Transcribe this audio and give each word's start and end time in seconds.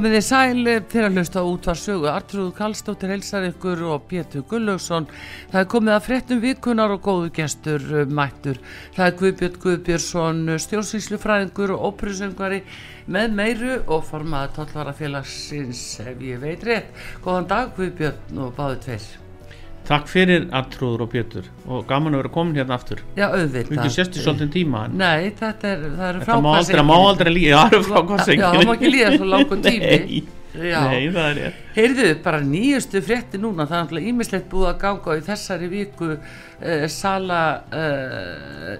Komið 0.00 0.14
þið 0.16 0.22
sæli 0.24 0.74
fyrir 0.88 1.06
að 1.10 1.16
hlusta 1.18 1.40
út 1.44 1.66
var 1.68 1.76
sögu. 1.76 2.06
Artrúð 2.08 2.46
Kallstóttir 2.56 3.10
helsar 3.12 3.44
ykkur 3.50 3.82
og 3.92 4.06
Pétur 4.08 4.46
Gullaugsson. 4.48 5.10
Það 5.50 5.60
er 5.60 5.68
komið 5.74 5.92
að 5.98 6.06
frettum 6.06 6.40
vikunar 6.40 6.94
og 6.96 7.02
góðu 7.04 7.28
gestur 7.36 7.84
uh, 7.92 8.06
mættur. 8.08 8.62
Það 8.96 9.04
er 9.10 9.20
Guðbjörn 9.20 9.60
Guðbjörnsson, 9.66 10.42
stjórnsýslufræðingur 10.64 11.76
og 11.76 11.86
óprusengari 11.90 12.64
með 13.12 13.40
meiru 13.44 13.80
og 13.92 14.06
formaða 14.08 14.54
tóllarafélagsins 14.62 15.88
ef 16.00 16.30
ég 16.32 16.40
veit 16.48 16.64
rétt. 16.64 16.94
Góðan 17.20 17.52
dag 17.52 17.74
Guðbjörn 17.76 18.46
og 18.46 18.56
báðu 18.56 18.86
tveir. 18.86 19.10
Takk 19.88 20.10
fyrir 20.10 20.44
Artrúður 20.54 21.06
og 21.06 21.12
Pétur. 21.12 21.46
Og 21.66 21.86
gaman 21.88 22.14
að 22.14 22.22
vera 22.22 22.32
komin 22.34 22.58
hérna 22.60 22.76
aftur. 22.76 23.00
Já, 23.16 23.26
auðvitað. 23.28 23.70
Við 23.70 23.78
ekki 23.78 23.94
sérstu 23.96 24.24
svolítið 24.24 24.52
tíma 24.54 24.84
en 24.86 24.98
Nei, 25.00 25.30
þetta 25.38 25.72
er, 25.72 25.86
það 25.96 26.10
eru 26.10 26.26
Þetta 26.26 26.84
má 26.86 26.96
aldrei, 26.98 27.32
líða 27.34 27.64
eru 27.70 27.80
Já, 28.36 28.44
það 28.52 28.68
má 28.68 28.76
ekki 28.76 28.92
líða 28.94 29.16
svo 29.16 29.32
langur 29.32 29.64
tími. 29.64 30.20
Nei, 30.50 30.70
nei, 30.74 31.10
það 31.14 31.26
er 31.28 31.36
rétt. 31.38 31.58
Heyrðu, 31.76 32.06
bara 32.24 32.40
nýjustu 32.42 33.00
frétti 33.06 33.38
núna, 33.38 33.66
það 33.70 33.76
er 33.76 33.84
náttúrulega 33.84 34.10
ímislegt 34.10 34.48
búið 34.50 34.70
að 34.72 34.80
ganga 34.82 35.14
í 35.14 35.22
þessari 35.28 35.68
viku 35.70 36.08
uh, 36.10 36.86
sala 36.90 37.42
uh, 37.70 38.72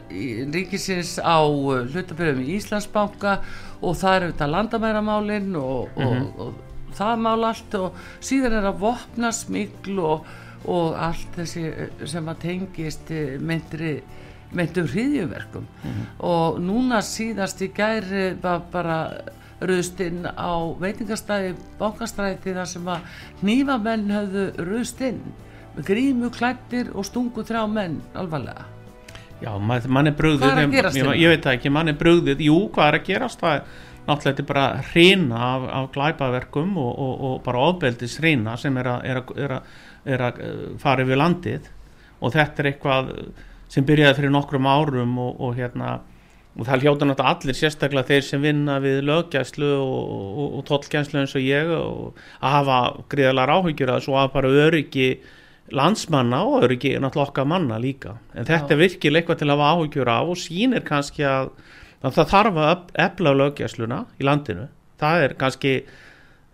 ríkisins 0.57 1.13
á 1.23 1.39
uh, 1.47 1.85
hlutabörjum 1.87 2.43
í 2.43 2.57
Íslandsbanka 2.59 3.37
og 3.81 3.97
það 4.01 4.17
er 4.17 4.27
auðvitað 4.27 4.53
landamæramálin 4.57 5.55
og, 5.61 5.95
og, 5.95 6.43
og 6.43 6.97
það 6.99 7.25
mál 7.29 7.49
allt 7.53 7.79
og 7.79 8.01
síðan 8.19 8.59
er 8.59 8.71
að 8.73 8.83
vopna 8.83 9.31
smikl 9.35 10.03
og, 10.03 10.31
og 10.69 10.97
allt 11.01 11.37
þessi 11.39 11.63
eh, 11.69 12.07
sem 12.09 12.29
að 12.29 12.41
tengist 12.43 13.11
eh, 13.11 13.37
myndri 13.41 14.01
myndum 14.51 14.89
hriðjuverkum 14.91 15.67
og 16.27 16.57
núna 16.59 16.99
síðast 17.07 17.61
í 17.63 17.69
gæri 17.71 18.33
var 18.43 18.65
bara 18.73 18.97
ruðst 19.63 20.01
inn 20.03 20.25
á 20.27 20.51
veitingastæði 20.81 21.53
bankastræti 21.79 22.55
þar 22.57 22.67
sem 22.67 22.89
að 22.91 23.05
hnífamenn 23.43 24.11
höfðu 24.11 24.45
ruðst 24.67 25.01
inn. 25.07 25.21
Með 25.77 25.87
grímu 25.87 26.31
klættir 26.35 26.91
og 26.97 27.07
stungu 27.07 27.45
þrjá 27.47 27.63
menn 27.71 28.01
alvarlega. 28.19 28.65
Já, 29.41 29.53
mann 29.61 30.11
er 30.11 30.17
brugðið 30.19 30.43
Hvað 30.49 30.51
er 30.51 30.59
að 30.59 30.67
ég- 30.67 30.75
gerast 30.75 30.97
ég, 30.97 31.05
hérna? 31.05 31.21
ég 31.21 31.29
veit 31.35 31.45
það 31.47 31.55
ekki, 31.59 31.71
mann 31.77 31.89
er 31.89 32.01
brugðið 32.01 32.43
Jú, 32.45 32.57
hvað 32.75 32.89
er 32.89 32.99
að 32.99 33.07
gerast? 33.07 33.41
Það 33.41 33.55
er 33.55 33.63
náttúrulega 34.09 34.25
þetta 34.33 34.43
er 34.43 34.49
bara 34.51 34.67
hreina 34.91 35.39
af, 35.47 35.69
af 35.79 35.87
glæpaverkum 35.95 36.75
og, 36.77 36.91
og, 36.99 37.15
og 37.29 37.43
bara 37.47 37.63
ofbeldis 37.71 38.19
hreina 38.19 38.57
sem 38.59 38.77
er 38.83 38.91
að, 38.97 39.05
er 39.05 39.21
að, 39.23 39.33
er 39.47 39.55
að, 39.61 39.79
er 40.05 40.27
að 40.29 40.41
eh, 40.45 40.63
fara 40.81 41.07
yfir 41.07 41.21
landið. 41.21 41.71
Og 42.21 42.35
þetta 42.35 42.63
er 42.63 42.71
eitthvað 42.73 43.13
sem 43.71 43.87
byrjaði 43.87 44.19
fyrir 44.19 44.35
nokkrum 44.35 44.69
árum 44.69 45.19
og, 45.23 45.37
og 45.41 45.59
hérna 45.59 45.99
og 46.59 46.67
það 46.67 46.85
hljóta 46.85 47.07
náttúrulega 47.07 47.35
allir 47.37 47.57
sérstaklega 47.57 48.09
þeir 48.09 48.25
sem 48.27 48.43
vinna 48.43 48.79
við 48.83 49.05
löggæslu 49.07 49.69
og, 49.71 50.01
og, 50.11 50.49
og 50.59 50.65
tollgæslu 50.69 51.21
eins 51.21 51.35
og 51.39 51.45
ég 51.47 51.71
og 51.77 52.19
að 52.41 52.57
hafa 52.57 52.79
gríðalega 53.13 53.59
áhyggjur 53.61 53.93
að 53.95 54.03
svo 54.07 54.17
að 54.19 54.33
bara 54.35 54.51
öryggi 54.67 55.11
landsmanna 55.71 56.43
og 56.49 56.67
öryggi 56.67 56.97
náttúrulega 56.99 57.31
okkar 57.31 57.49
manna 57.49 57.79
líka. 57.79 58.17
En 58.35 58.49
þetta 58.49 58.67
Já. 58.67 58.75
er 58.75 58.83
virkilega 58.83 59.23
eitthvað 59.23 59.41
til 59.41 59.49
að 59.49 59.63
hafa 59.63 59.71
áhyggjur 59.79 60.13
af 60.17 60.35
og 60.35 60.43
sýnir 60.43 60.87
kannski 60.87 61.27
að, 61.31 61.53
að 62.03 62.19
það 62.19 62.31
þarf 62.35 62.63
að 62.67 62.95
efla 63.07 63.35
löggæsluna 63.39 64.05
í 64.19 64.27
landinu. 64.27 64.67
Það 65.01 65.27
er 65.29 65.37
kannski 65.41 65.75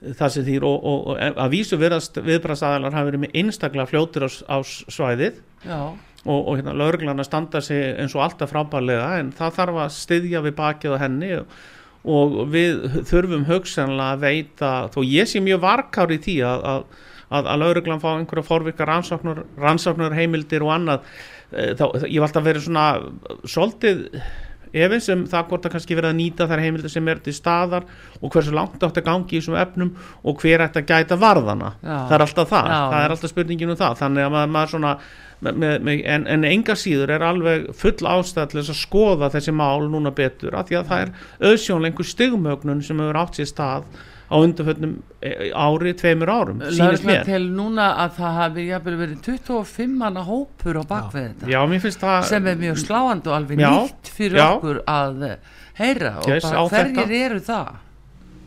það 0.02 0.32
sem 0.34 0.44
þýr 0.46 0.66
og, 0.68 0.76
og, 0.86 1.06
og 1.14 1.38
að 1.46 1.54
vísu 1.54 1.78
viðbrastæðalar 1.80 2.92
hafa 2.96 3.08
verið 3.08 3.22
með 3.24 3.38
einstaklega 3.40 3.88
fljótir 3.90 4.26
á, 4.26 4.30
á 4.52 4.56
svæðið. 4.66 5.40
Já, 5.64 5.80
og, 6.26 6.40
og 6.50 6.52
hérna, 6.58 6.74
lögreglan 6.76 7.22
að 7.22 7.28
standa 7.28 7.60
sig 7.62 7.94
eins 8.02 8.14
og 8.18 8.24
alltaf 8.26 8.50
frábærlega 8.52 9.12
en 9.20 9.32
það 9.36 9.56
þarf 9.60 9.80
að 9.84 9.92
styðja 9.94 10.40
við 10.44 10.56
bakið 10.58 10.96
á 10.98 11.02
henni 11.04 11.32
og, 11.38 12.36
við 12.52 12.82
þurfum 13.08 13.44
hugsanlega 13.48 14.16
að 14.16 14.24
veita 14.26 14.72
þó 14.94 15.00
ég 15.06 15.30
sé 15.30 15.42
mjög 15.42 15.62
varkár 15.64 16.12
í 16.14 16.18
því 16.22 16.36
að, 16.46 16.66
að, 16.72 16.84
að, 17.30 17.50
að 17.54 17.62
lögreglan 17.62 18.02
fá 18.02 18.08
einhverja 18.16 18.46
forvika 18.50 18.86
rannsóknar, 18.90 19.44
rannsóknar 19.58 20.14
heimildir 20.18 20.66
og 20.66 20.74
annað. 20.76 21.06
Eh, 21.54 21.72
þá, 21.78 21.84
þá- 21.94 22.10
ég 22.10 22.18
var 22.20 22.28
alltaf 22.28 22.46
verið 22.46 22.66
svona 22.66 22.86
svolítið 23.46 24.04
efins 24.72 25.08
um 25.12 25.26
það 25.30 25.50
hvort 25.50 25.66
það 25.66 25.74
kannski 25.76 25.98
verið 25.98 26.10
að 26.10 26.18
nýta 26.20 26.48
þær 26.50 26.62
heimildir 26.64 26.92
sem 26.92 27.12
er 27.12 27.20
til 27.24 27.36
staðar 27.36 27.86
og 28.20 28.32
hversu 28.32 28.54
langt 28.56 28.82
átt 28.82 29.00
að 29.00 29.06
gangi 29.06 29.36
í 29.36 29.40
þessum 29.40 29.60
efnum 29.60 29.92
og 30.24 30.42
hver 30.42 30.66
ætti 30.66 30.82
að 30.82 30.90
gæta 30.90 31.20
varðana 31.20 31.74
Já. 31.82 31.94
það 32.08 32.16
er 32.18 32.26
alltaf 32.26 32.50
það, 32.50 32.72
Já. 32.72 32.80
það 32.94 32.98
er 33.04 33.14
alltaf 33.16 33.32
spurningin 33.34 33.72
um 33.74 33.80
það 33.80 34.02
þannig 34.02 34.26
að 34.26 34.34
maður, 34.36 34.52
maður 34.56 34.74
svona 34.74 34.96
með, 35.44 35.62
með, 35.84 36.02
en, 36.14 36.26
en 36.32 36.48
enga 36.48 36.76
síður 36.80 37.12
er 37.16 37.24
alveg 37.26 37.70
full 37.76 37.96
ástæð 38.08 38.50
til 38.50 38.60
þess 38.60 38.72
að 38.72 38.80
skoða 38.80 39.30
þessi 39.34 39.54
mál 39.56 39.88
núna 39.92 40.12
betur 40.16 40.56
af 40.56 40.70
því 40.70 40.80
að 40.80 40.92
það 40.92 41.04
er 41.04 41.50
auðsjónlega 41.50 41.92
einhver 41.92 42.10
stigmögnun 42.12 42.84
sem 42.86 43.02
hefur 43.02 43.20
átt 43.20 43.40
sér 43.40 43.50
stað 43.50 43.90
á 44.26 44.34
undanföllum 44.42 44.94
eh, 45.22 45.50
ári, 45.54 45.92
tveimur 45.94 46.30
árum 46.30 46.58
mér. 46.58 47.22
til 47.28 47.42
núna 47.54 47.92
að 48.04 48.16
það 48.18 48.38
hafi 48.40 48.66
jafnvel 48.66 48.96
verið 48.98 49.20
25 49.28 49.94
manna 50.00 50.24
hópur 50.26 50.80
á 50.82 50.84
bakvið 50.90 51.28
þetta. 51.28 51.50
Já, 51.52 51.60
mér 51.70 51.84
finnst 51.84 52.02
það 52.02 52.26
sem 52.32 52.50
er 52.50 52.58
mjög 52.64 52.80
sláandi 52.82 53.30
og 53.30 53.36
alveg 53.38 53.62
Já, 53.62 53.70
nýtt 53.70 54.10
fyrir 54.16 54.40
já. 54.42 54.48
okkur 54.56 54.82
að 54.90 55.24
eh, 55.28 55.36
heyra 55.78 56.12
og 56.18 56.28
Ég 56.32 56.42
bara 56.42 56.66
hverjir 56.72 56.98
þetta. 56.98 57.22
eru 57.22 57.40
það? 57.46 57.72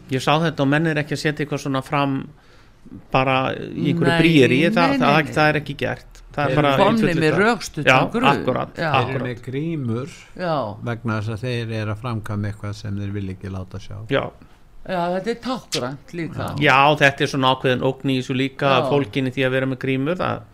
Ég 0.09 0.25
sá 0.25 0.31
þetta 0.41 0.65
og 0.65 0.71
menn 0.73 0.91
er 0.91 1.01
ekki 1.03 1.15
að 1.15 1.23
setja 1.23 1.45
eitthvað 1.45 1.63
svona 1.63 1.83
fram 1.85 2.19
bara 3.13 3.39
í 3.53 3.91
einhverju 3.91 4.19
brýri 4.19 4.61
það, 4.73 4.95
það, 4.99 5.33
það, 5.35 5.47
er 5.47 5.59
ekki 5.61 5.75
gert. 5.79 6.21
Það 6.33 6.51
er 6.51 6.59
bara 6.59 6.71
eru 6.73 6.83
komni 6.83 7.01
fullyrt 7.01 7.21
með 7.23 8.11
grunn 8.13 8.29
akkurat, 8.29 8.75
Þeir 8.77 9.15
eru 9.15 9.25
með 9.25 9.41
grímur 9.47 10.11
já, 10.37 10.53
vegna 10.85 11.17
þess 11.19 11.33
að 11.35 11.43
þeir 11.45 11.73
eru 11.81 11.93
að 11.95 12.03
framkvæma 12.03 12.51
eitthvað 12.51 12.77
sem 12.79 12.99
þeir 13.01 13.15
vil 13.15 13.25
ekki 13.33 13.51
láta 13.53 13.81
sjá. 13.81 13.97
Já, 14.13 14.23
já, 14.89 15.01
þetta 15.15 15.31
er 15.35 15.39
tákgrænt 15.45 16.13
líka 16.17 16.47
já, 16.59 16.77
þetta 17.03 17.25
er 17.25 17.31
svona 17.33 17.53
ákveðin 17.55 17.85
ógn 17.89 18.13
í 18.13 18.19
þessu 18.19 18.37
líka 18.37 18.71
Já. 18.73 18.87
fólkinni 18.89 19.33
því 19.35 19.45
að 19.47 19.55
vera 19.57 19.69
með 19.73 19.81
grímur 19.85 20.19
það, 20.19 20.47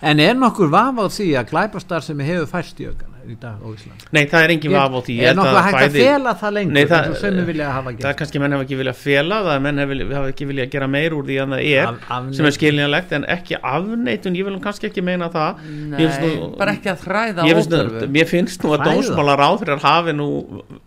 En 0.00 0.20
er 0.22 0.34
nokkur 0.34 0.70
vafa 0.72 1.04
á 1.04 1.08
því 1.10 1.26
að 1.38 1.50
glæpastar 1.50 2.02
sem 2.06 2.18
hefur 2.24 2.46
færst 2.50 2.80
í 2.82 2.86
aukana 2.88 3.17
í 3.28 3.36
dag 3.40 3.56
á 3.60 3.66
Ísland? 3.68 4.04
Nei, 4.12 4.24
það 4.26 4.44
er 4.44 4.52
engin 4.54 4.72
vaf 4.72 4.92
á 4.92 5.00
því 5.08 5.16
Er 5.20 5.34
að 5.34 5.58
hægt 5.58 5.78
að 5.78 5.84
bæði- 5.88 6.04
fela 6.08 6.34
það 6.40 6.52
lengur 6.56 6.72
Nei, 6.72 6.84
það- 6.84 7.68
hafa 7.68 7.90
Það 7.98 8.08
er 8.10 8.16
kannski 8.20 8.40
menn 8.42 8.52
hafa 8.56 8.64
ekki 8.64 8.78
viljað 8.80 8.96
fela 9.02 9.36
það 9.48 9.62
menn 9.62 9.78
hafa 10.14 10.28
ekki 10.32 10.46
viljað 10.48 10.70
gera 10.70 10.86
meir 10.88 11.12
úr 11.18 11.24
því 11.28 11.36
en 11.42 11.50
það 11.50 11.62
er 11.68 11.88
Af- 11.88 12.34
sem 12.34 12.46
er 12.46 12.50
skiljanlegt 12.58 13.12
en 13.12 13.24
ekki 13.28 13.54
afneitun, 13.62 14.36
ég 14.38 14.44
vil 14.48 14.58
kannski 14.60 14.88
ekki 14.90 15.02
meina 15.04 15.28
það 15.28 15.56
Nei, 15.68 16.06
nú- 16.06 16.56
bara 16.58 16.72
ekki 16.72 16.88
að 16.92 16.98
þræða 17.04 17.46
óþörfu. 17.48 18.08
mér 18.10 18.26
finnst 18.28 18.62
nú 18.62 18.72
að 18.74 18.80
Hræða. 18.80 18.94
dómsmálar 18.94 19.38
áþrir 19.48 19.78
hafi 19.80 20.12
nú 20.12 20.28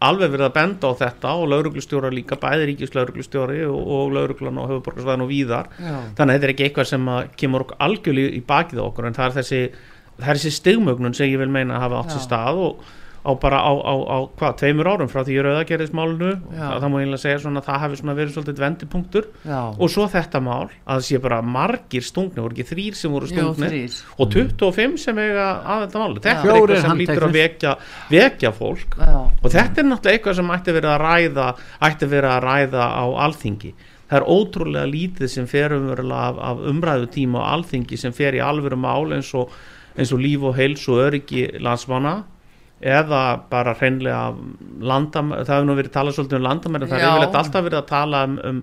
alveg 0.01 0.31
verið 0.31 0.47
að 0.49 0.53
benda 0.53 0.87
á 0.87 0.93
þetta 1.01 1.29
og 1.37 1.47
lauruglustjóra 1.49 2.09
líka, 2.11 2.35
bæði 2.35 2.65
ríkislauruglustjóri 2.75 3.61
og, 3.67 3.87
og 3.87 4.11
lauruglan 4.15 4.57
og 4.57 4.69
höfuborgarsvæðan 4.69 5.21
og 5.25 5.29
víðar 5.29 5.65
Já. 5.79 5.95
þannig 6.17 6.31
að 6.31 6.39
þetta 6.39 6.43
er 6.49 6.53
ekki 6.55 6.65
eitthvað 6.69 6.87
sem 6.91 7.05
að 7.05 7.27
kemur 7.37 7.65
okkur 7.65 7.77
algjörlega 7.87 8.35
í 8.37 8.41
bakið 8.45 8.79
okkur 8.85 9.07
en 9.07 9.13
það 9.13 9.25
er 9.29 9.35
þessi, 9.41 9.61
það 10.21 10.33
er 10.33 10.41
þessi 10.41 10.55
stigmögnun 10.61 11.17
sem 11.17 11.31
ég 11.33 11.41
vil 11.41 11.51
meina 11.51 11.77
að 11.77 11.87
hafa 11.87 12.01
átt 12.01 12.15
sér 12.15 12.21
Já. 12.21 12.27
stað 12.29 12.65
og, 12.65 12.89
á 13.21 13.31
bara 13.37 13.59
á, 13.61 13.69
á, 13.69 13.93
á 14.01 14.17
hvað, 14.33 14.53
tveimur 14.57 14.87
árum 14.89 15.09
frá 15.11 15.21
því 15.21 15.35
rauðagerðismálinu. 15.45 16.29
Já. 16.57 16.63
það, 16.81 16.85
má 16.89 16.95
einlega 17.03 17.21
segja 17.21 17.41
svona 17.43 17.61
að 17.61 17.67
það 17.67 17.81
hafi 17.83 17.99
svona 17.99 18.15
verið 18.17 18.31
svolítið 18.33 18.61
vendipunktur. 18.63 19.27
Já, 19.45 19.59
og 19.77 19.91
svo 19.93 20.07
þetta 20.09 20.41
mál 20.41 20.63
að 20.63 20.95
það 20.95 21.03
sé 21.05 21.19
bara 21.21 21.37
margir 21.45 22.07
stungnir, 22.07 22.41
voru 22.41 22.57
ekki 22.57 22.65
þrýr 22.71 22.97
sem 22.97 23.13
voru 23.13 23.29
jú, 23.29 23.35
stungnir? 23.35 23.75
þrýr 23.75 23.99
og 24.17 24.33
25 24.33 24.97
sem 25.03 25.21
eiga 25.21 25.45
að 25.61 25.85
þetta 25.85 26.01
máli 26.01 26.23
þetta 26.25 26.33
Já. 26.33 26.49
er 26.49 26.57
eitthvað 26.57 26.81
sem 26.87 27.03
lítur 27.03 27.27
að 27.27 27.37
vekja, 27.37 27.75
vekja 28.09 28.51
fólk. 28.57 28.97
Já, 28.97 29.15
og 29.29 29.53
þetta 29.53 29.83
er 29.83 29.89
náttúrulega 29.91 30.17
eitthvað 30.17 30.39
sem 30.41 30.53
ætti 30.57 30.75
verið 30.79 30.93
að 30.95 31.01
ræða 31.05 31.47
ætti 31.91 32.09
verið 32.15 32.33
að 32.33 32.43
ræða 32.47 32.87
á 32.89 33.05
alþingi. 33.27 33.73
Það 34.11 34.17
er 34.17 34.25
ótrúlega 34.33 34.89
lítið 34.91 35.29
sem 35.31 35.45
fer 35.47 35.71
umverulega 35.77 36.23
af, 36.33 36.41
af 36.49 36.65
umræðu 36.73 37.05
tíma 37.13 37.45
á 37.45 37.53
alþingi 37.53 38.01
sem 38.01 38.11
fer 38.17 38.35
í 38.35 38.41
alvöru 38.43 38.75
mál 38.81 39.13
eins 39.15 39.29
og, 39.39 39.53
eins 39.97 40.13
og 40.13 40.21
líf 40.23 40.45
og 40.47 40.55
heils 40.57 40.85
og 40.91 41.01
öryggi 41.07 41.47
landsmanna 41.59 42.21
eða 42.81 43.21
bara 43.51 43.75
hreinlega 43.77 44.31
landam, 44.81 45.35
það 45.35 45.51
hefur 45.53 45.67
nú 45.67 45.75
verið 45.77 45.93
talað 45.93 46.15
svolítið 46.17 46.39
um 46.39 46.47
landamæri 46.47 46.87
það 46.89 47.03
Já. 47.03 47.09
yfirleitt 47.09 47.37
alltaf 47.41 47.65
verið 47.67 47.79
að 47.79 47.89
tala 47.91 48.21
um, 48.25 48.37
um, 48.49 48.61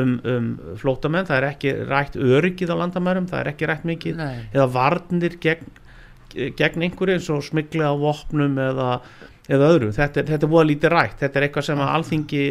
um, 0.00 0.14
um 0.32 0.46
flótamenn, 0.80 1.28
það 1.28 1.40
er 1.40 1.48
ekki 1.50 1.74
rætt 1.90 2.16
öryggið 2.16 2.72
á 2.72 2.76
landamærum, 2.80 3.28
það 3.28 3.42
er 3.42 3.50
ekki 3.52 3.68
rætt 3.68 3.84
mikið 3.88 4.22
nei, 4.22 4.32
eða 4.54 4.68
varnir 4.78 5.36
gegn, 5.42 5.68
gegn 6.32 6.86
einhverju 6.88 7.18
eins 7.18 7.28
og 7.34 7.44
smigli 7.44 7.84
á 7.84 7.92
vopnum 8.00 8.56
eða, 8.62 8.88
eða 9.48 9.70
öðru. 9.74 9.92
Þetta 9.96 10.22
er, 10.22 10.30
þetta 10.32 10.48
er 10.48 10.54
voða 10.54 10.70
lítið 10.70 10.94
rætt, 10.94 11.20
þetta 11.20 11.40
er 11.40 11.48
eitthvað 11.48 11.68
sem 11.68 11.84
að 11.84 11.94
alþingi 11.98 12.44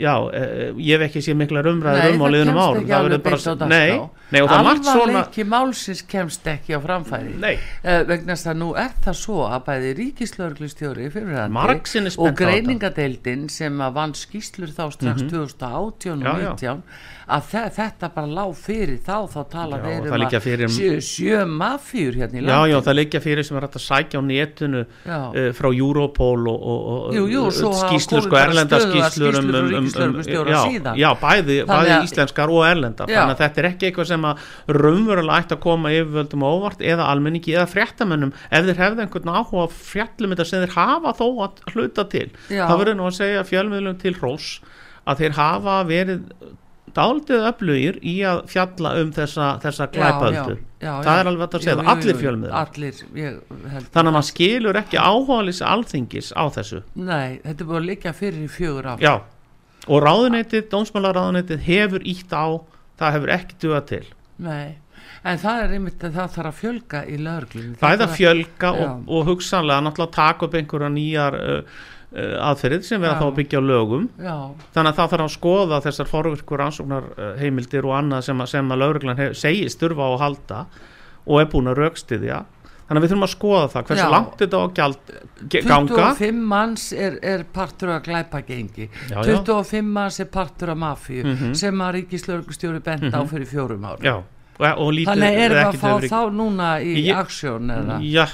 já, 0.00 0.14
eh, 0.32 0.72
ég 0.80 0.96
hef 0.96 1.06
ekki 1.08 1.22
séð 1.24 1.36
mikla 1.40 1.62
rumræður 1.66 2.14
um 2.14 2.24
á 2.24 2.28
liðnum 2.34 2.60
ár 2.60 2.80
það 2.80 3.06
verður 3.06 3.22
bara, 3.26 3.68
nei, 3.70 3.90
nei 4.30 4.40
og 4.40 4.48
það 4.48 4.56
er 4.56 4.66
margt 4.68 4.88
svona 4.88 5.04
alvarleiki 5.04 5.46
málsins 5.52 6.02
kemst 6.08 6.50
ekki 6.50 6.76
á 6.76 6.80
framfæri. 6.80 7.36
Nei. 7.42 7.54
Uh, 7.84 8.00
vegna 8.08 8.34
þess 8.34 8.50
að 8.52 8.60
nú 8.62 8.70
er 8.80 8.96
það 9.04 9.18
svo 9.20 9.38
að 9.50 9.64
bæði 9.68 9.92
ríkislauglistjóri 10.00 11.08
fyrirhandi 11.14 12.14
og 12.16 12.34
greiningadeildin 12.40 13.48
sem 13.52 13.80
að 13.84 13.96
vann 14.00 14.16
skýslur 14.18 14.72
þá 14.72 14.84
strax 14.96 15.22
mm 15.22 15.28
-hmm. 15.28 15.32
2018 15.36 15.80
og 15.80 15.98
2019 16.00 16.82
að 17.36 17.44
þe- 17.52 17.70
þetta 17.76 18.08
bara 18.14 18.26
lág 18.38 18.52
fyrir 18.58 18.98
þá 19.06 19.16
þá 19.30 19.40
tala 19.52 19.76
Já, 19.78 19.82
þeir 19.86 20.08
um 20.10 20.18
liggja 20.22 20.40
fyrir- 20.44 20.68
að 20.68 20.74
sjö, 20.76 20.90
sjö 21.06 21.40
mafjur 21.46 22.18
hérna 22.20 22.36
í 22.36 22.42
já, 22.42 22.46
já, 22.46 22.56
landinu 22.56 22.82
það 22.88 22.96
liggja 23.00 23.20
fyrir 23.24 23.46
sem 23.48 23.56
er 23.60 23.66
að 23.68 23.78
sækja 23.84 24.18
á 24.18 24.22
netinu 24.26 24.82
Já. 25.06 25.18
uh, 25.30 25.50
frá 25.56 25.68
Europol 25.70 26.48
og, 26.50 26.60
og, 26.60 26.88
og 27.14 27.52
skýslur, 27.80 28.24
sko, 28.26 28.36
erlenda 28.40 28.80
skýslur 28.82 29.38
um, 29.40 29.48
um, 29.50 29.74
um, 29.78 29.86
um, 29.86 30.20
já, 30.26 30.94
já, 30.98 31.10
bæði, 31.22 31.58
bæði 31.70 31.94
að- 31.96 32.04
íslenskar 32.08 32.50
og 32.50 32.64
erlendar 32.66 33.06
Já. 33.10 33.20
þannig 33.22 33.36
að 33.36 33.42
þetta 33.44 33.62
er 33.64 33.70
ekki 33.70 33.90
eitthvað 33.90 34.10
sem 34.10 34.26
að 34.30 34.44
raunverulega 34.80 35.40
ætti 35.44 35.56
að 35.56 35.62
koma 35.64 35.92
yfirvöldum 35.94 36.44
á 36.44 36.48
óvart 36.50 36.80
eða 36.84 37.08
almenningi 37.12 37.54
eða 37.56 37.68
fréttamönnum 37.70 38.32
ef 38.50 38.64
þeir 38.68 38.80
hefði 38.84 39.04
einhvern 39.06 39.32
áhuga 39.38 39.68
fjallum 39.70 40.34
þetta 40.34 40.46
sem 40.50 40.64
þeir 40.66 40.76
hafa 40.76 41.14
þó 41.20 41.26
að 41.46 41.64
hluta 41.74 42.04
til 42.10 42.28
Já. 42.50 42.66
það 42.66 42.78
verður 42.82 42.98
nú 43.00 43.08
að 43.10 43.18
segja 43.20 43.46
fjölmiðlum 43.50 43.98
til 44.02 44.14
hrós 44.18 44.48
að 45.08 45.22
þeir 45.24 45.36
hafa 45.38 45.76
verið 45.88 46.20
daldið 46.96 47.46
öflugir 47.50 47.98
í 48.06 48.16
að 48.26 48.42
fjalla 48.50 48.92
um 49.00 49.12
þessa, 49.14 49.48
þessa 49.62 49.86
glæpöldu. 49.94 50.56
það 50.80 51.10
er 51.14 51.30
alveg 51.30 51.44
hægt 51.44 51.56
að 51.56 51.64
segja 51.66 51.76
það, 51.78 51.90
allir 51.92 52.20
held 53.74 53.88
þannig 53.94 54.10
að 54.10 54.16
maður 54.16 54.28
skilur 54.30 54.80
ekki 54.80 55.00
áhugaðlis 55.00 55.62
alþingis 55.72 56.30
á 56.32 56.44
þessu. 56.56 56.82
Nei, 56.94 57.40
þetta 57.44 57.66
er 57.66 57.80
að 57.80 57.88
liggja 57.88 58.14
fyrir 58.16 58.44
í 58.44 58.50
fjögur 58.50 58.90
ár. 58.94 59.04
Já, 59.04 59.14
og 59.86 60.04
ráðuneytið, 60.04 60.68
dómsmálaráðuneytið 60.74 61.66
hefur 61.68 62.06
ítt 62.14 62.32
á, 62.36 62.46
það 63.00 63.16
hefur 63.18 63.34
ekki 63.36 63.60
dugað 63.64 63.86
til. 63.92 64.02
Nei, 64.40 64.66
en 65.20 65.40
það 65.40 65.62
er 65.64 65.76
einmitt 65.76 66.04
að 66.04 66.18
það 66.18 66.34
þarf 66.36 66.50
að 66.50 66.60
fjölga 66.64 67.04
í 67.04 67.16
lögreglunni. 67.20 67.78
Það 67.80 67.96
er 67.96 68.04
að 68.06 68.18
fjölga 68.18 68.74
og, 68.74 69.08
og 69.08 69.30
hugsanlega 69.30 69.86
náttúrulega 69.86 70.16
taka 70.16 70.48
upp 70.48 70.60
einhverja 70.60 70.92
nýjar 70.96 71.40
uh, 71.40 71.80
aðferðið 72.12 72.82
sem 72.88 73.00
við 73.00 73.08
að 73.10 73.18
þá 73.20 73.26
að 73.28 73.34
byggja 73.40 73.60
lögum. 73.62 74.08
Já, 74.18 74.36
þannig 74.74 74.90
að 74.90 74.96
það 75.00 75.10
þarf 75.12 75.24
að 75.26 75.34
skoða 75.36 75.80
þessar 75.84 76.08
forvirkur 76.10 76.58
rannsóknar 76.58 77.04
uh, 77.16 77.34
heimildir 77.38 77.86
og 77.86 77.94
annað 78.00 78.24
sem 78.26 78.40
að, 78.42 78.48
sem 78.50 78.72
að 78.74 78.80
lögreglan 78.82 79.16
hef, 79.20 79.36
segist 79.38 79.78
þurfa 79.84 80.02
á 80.02 80.10
að 80.10 80.22
halda 80.24 80.62
og 81.26 81.40
er 81.40 81.46
búin 81.52 81.70
að 81.70 81.78
raukstiðja 81.84 82.40
þannig 82.90 82.98
að 82.98 83.04
við 83.04 83.10
þurfum 83.12 83.22
að 83.28 83.32
skoða 83.36 83.66
það 83.70 83.84
hversu 83.86 84.02
Já. 84.02 84.10
langt 84.10 84.32
þetta 84.40 84.58
á 84.58 84.62
að 84.66 84.72
gjald, 84.80 85.14
ganga. 85.70 86.00
25 86.18 86.40
manns 86.50 86.86
er, 86.92 87.18
er 87.22 87.44
partur 87.54 87.92
af 87.94 88.02
glæpagengi. 88.02 88.88
Já, 89.12 89.14
já. 89.14 89.22
25 89.30 89.92
manns 89.94 90.18
er 90.18 90.26
partur 90.34 90.72
af 90.74 90.76
mafíu 90.82 91.22
Mhm. 91.22 91.54
sem 91.54 91.78
að 91.86 91.92
ríkislörgustjóri 92.00 92.82
bent 92.82 93.14
á 93.14 93.20
fyrir 93.30 93.46
fjórum 93.46 93.86
já, 94.02 94.16
og, 94.18 94.66
og 94.82 94.90
lítið 94.92 95.06
þannig 95.14 95.38
erum 95.44 95.56
við 95.56 95.66
að 95.70 95.78
fá 95.78 95.90
verið- 95.94 96.10
þá 96.10 96.20
núna 96.34 96.70
í 96.82 96.96
Ég- 97.06 97.14
aksjón 97.22 97.70
eða? 97.70 98.00
Já 98.02 98.26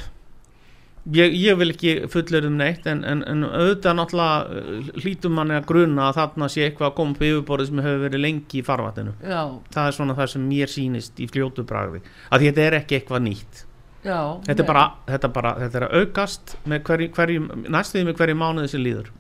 ég, 1.14 1.34
ég 1.38 1.58
vil 1.60 1.70
ekki 1.72 1.92
fullur 2.10 2.48
um 2.48 2.56
neitt 2.58 2.86
en, 2.90 3.02
en, 3.06 3.22
en 3.28 3.46
auðvitað 3.46 3.98
náttúrulega 3.98 4.96
hlýtum 5.02 5.36
manni 5.38 5.56
að 5.58 5.68
gruna 5.70 6.08
að 6.08 6.18
þarna 6.20 6.48
sé 6.52 6.66
eitthvað 6.66 6.90
að 6.90 6.96
koma 6.98 7.16
upp 7.16 7.26
yfirborðið 7.28 7.70
sem 7.70 7.82
hefur 7.84 8.02
verið 8.06 8.24
lengi 8.24 8.60
í 8.60 8.64
farvatinu 8.66 9.14
já, 9.20 9.40
það 9.76 9.90
er 9.90 9.98
svona 9.98 10.18
það 10.18 10.32
sem 10.34 10.48
mér 10.50 10.72
sýnist 10.72 11.22
í 11.22 11.28
fljótu 11.30 11.66
bragði 11.68 12.02
að 12.30 12.42
því 12.42 12.50
þetta 12.50 12.66
er 12.66 12.78
ekki 12.80 12.98
eitthvað 13.00 13.26
nýtt. 13.28 13.62
Já 14.06 14.18
þetta 14.46 14.62
er 14.62 14.68
bara, 14.68 14.88
þetta 15.10 15.30
bara, 15.34 15.54
þetta 15.62 15.78
er 15.78 15.86
að 15.86 16.02
aukast 16.02 16.56
með 16.64 16.82
hverju, 16.88 17.12
hverju, 17.16 17.46
næstuði 17.74 18.08
með 18.08 18.20
hverju 18.20 18.36
mánuði 18.38 18.72
sem 18.74 18.84
líður. 18.84 19.14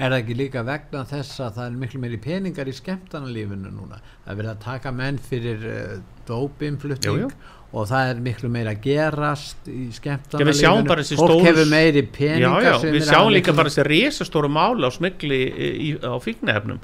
Er 0.00 0.08
það 0.08 0.18
ekki 0.22 0.34
líka 0.38 0.62
vegna 0.64 1.02
þess 1.08 1.40
að 1.44 1.58
það 1.58 1.66
er 1.66 1.74
miklu 1.82 1.98
meiri 2.00 2.18
peningar 2.22 2.68
í 2.68 2.72
skemmtanalífinu 2.74 3.72
núna? 3.74 3.98
Það 4.24 4.32
er 4.32 4.38
verið 4.38 4.52
að 4.54 4.62
taka 4.64 4.92
menn 4.96 5.18
fyrir 5.20 5.66
uh, 5.68 5.98
Jú, 6.22 6.28
dópinflutning 6.28 7.20
jú. 7.24 7.28
Og 7.72 7.86
það 7.88 8.10
er 8.12 8.18
miklu 8.20 8.48
meira 8.52 8.74
að 8.74 8.82
gerast 8.84 9.68
í 9.72 9.86
Já, 11.00 11.04
þessi 11.06 11.16
Fólk 11.20 11.30
hefur 11.46 11.70
meiri 11.72 12.02
já, 12.02 12.10
peningar 12.18 12.66
já, 12.66 12.74
sem 12.82 12.92
við 12.92 13.06
sjáum 13.08 13.30
líka 13.32 13.48
miklu- 13.52 13.56
bara 13.62 13.72
þessi 13.72 13.86
risastóru 13.88 14.50
máli 14.52 14.84
á 14.84 14.90
smikli 14.92 15.38
í, 15.48 15.70
í, 15.88 15.88
á 16.04 16.12
fíknefnum 16.20 16.82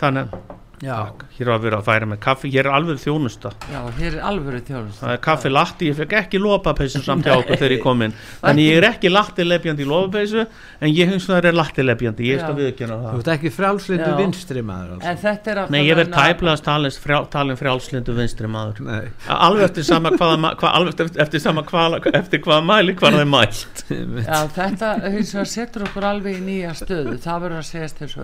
þannig. 0.00 0.38
Að 0.84 1.22
hér 1.38 1.48
var 1.48 1.54
að 1.56 1.62
vera 1.64 1.76
að 1.80 1.86
færa 1.86 2.06
með 2.10 2.18
kaffi. 2.20 2.48
Hér 2.52 2.66
er 2.68 2.74
alveg 2.76 2.98
þjónusta. 3.00 3.52
Já, 3.72 3.78
hér 3.96 4.16
er 4.18 4.24
alvöru 4.28 4.58
þjónust 4.60 5.00
Það 5.00 5.12
er 5.14 5.20
kaffi 5.24 5.52
latti, 5.52 5.86
ég 5.88 5.96
fekk 5.96 6.12
ekki 6.18 6.40
lopapeysu 6.42 7.00
samt 7.00 7.24
hjá 7.24 7.32
okkur 7.38 7.56
þegar 7.56 7.72
ég 7.72 7.80
kom 7.80 8.02
inn. 8.04 8.12
Þannig 8.42 8.68
ég 8.68 8.80
er 8.82 8.86
ekki 8.90 9.12
latti 9.12 9.46
lefjandi 9.46 9.86
í 9.86 9.88
lopapeysu 9.88 10.42
En 10.44 10.92
ég 10.92 11.08
hins 11.08 11.28
vegar 11.30 11.48
er 11.48 11.56
latti 11.56 11.86
lefjandi, 11.86 12.26
ég 12.28 12.42
skal 12.42 12.52
Já. 12.52 12.58
viðkjöna 12.60 12.98
þú 12.98 13.12
það 13.14 13.22
ert 13.22 13.30
ekki 13.36 13.52
frálslindu 13.56 14.10
Já. 14.10 14.16
vinstri 14.20 14.64
maður 14.68 15.06
er 15.06 15.62
Nei, 15.72 15.80
ég 15.86 15.96
verð 15.96 16.12
tæplegast 16.12 16.66
talin, 16.66 16.96
frjál, 17.06 17.22
talin 17.32 17.60
frjálslindu 17.60 18.16
vinstri 18.20 18.52
maður. 18.52 18.84
Nei, 18.84 19.08
Alveg 19.32 19.70
eftir 19.70 19.88
sama 19.88 20.12
hvaða, 20.12 20.52
hva, 20.60 20.74
alveg 20.76 20.92
eftir, 20.92 21.12
eftir 21.24 21.44
sama 21.46 21.64
hvaða, 21.66 22.02
eftir 22.12 22.44
hvaða 22.44 22.66
mæli 22.68 22.96
hvað 23.00 23.16
það 23.16 23.24
er 23.24 23.32
mælt. 23.32 23.82
Já, 24.28 24.38
þetta 24.58 25.46
setur 25.56 25.88
okkur 25.88 26.08
alveg 26.12 26.36
í 26.36 26.44
nýja 26.44 26.76
stöðu. 26.76 27.16
Það 27.24 27.44
verður 27.46 27.62
að 27.62 27.68
segjast 27.70 28.04
er 28.04 28.14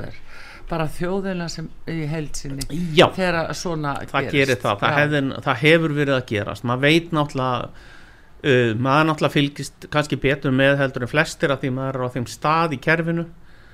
bara 0.72 0.88
þjóðina 0.90 1.48
sem 1.52 1.69
í 1.90 2.06
heilsinni 2.08 2.64
Já, 2.96 3.06
það 3.12 4.30
gerir 4.32 4.56
það, 4.56 4.78
það, 4.80 4.86
Já. 4.88 4.96
hefði, 4.98 5.22
það 5.44 5.60
hefur 5.66 5.96
verið 5.98 6.16
að 6.16 6.24
gerast. 6.32 6.66
Maður 6.69 6.86
veit 6.86 7.12
náttúrulega 7.19 7.69
uh, 7.69 8.72
maður 8.78 9.06
náttúrulega 9.10 9.36
fylgist 9.36 9.86
kannski 9.92 10.19
betur 10.22 10.56
með 10.56 10.80
heldur 10.80 11.06
en 11.06 11.12
flestir 11.12 11.54
að 11.54 11.66
því 11.66 11.74
maður 11.76 12.00
er 12.00 12.08
á 12.08 12.14
þeim 12.16 12.28
stað 12.32 12.76
í 12.76 12.80
kerfinu 12.88 13.28